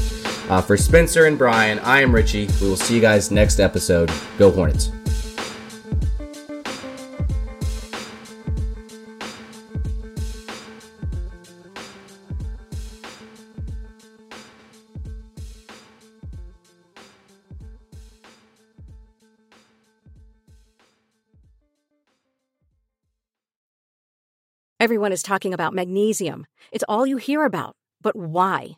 Uh, 0.49 0.61
for 0.61 0.77
Spencer 0.77 1.25
and 1.25 1.37
Brian, 1.37 1.79
I 1.79 2.01
am 2.01 2.13
Richie. 2.13 2.47
We 2.61 2.69
will 2.69 2.75
see 2.75 2.95
you 2.95 3.01
guys 3.01 3.31
next 3.31 3.59
episode. 3.59 4.11
Go 4.37 4.51
Hornets. 4.51 4.91
Everyone 24.79 25.11
is 25.11 25.23
talking 25.23 25.51
about 25.51 25.73
magnesium. 25.73 26.45
It's 26.71 26.83
all 26.87 27.07
you 27.07 27.17
hear 27.17 27.43
about. 27.43 27.75
But 28.03 28.15
why? 28.15 28.77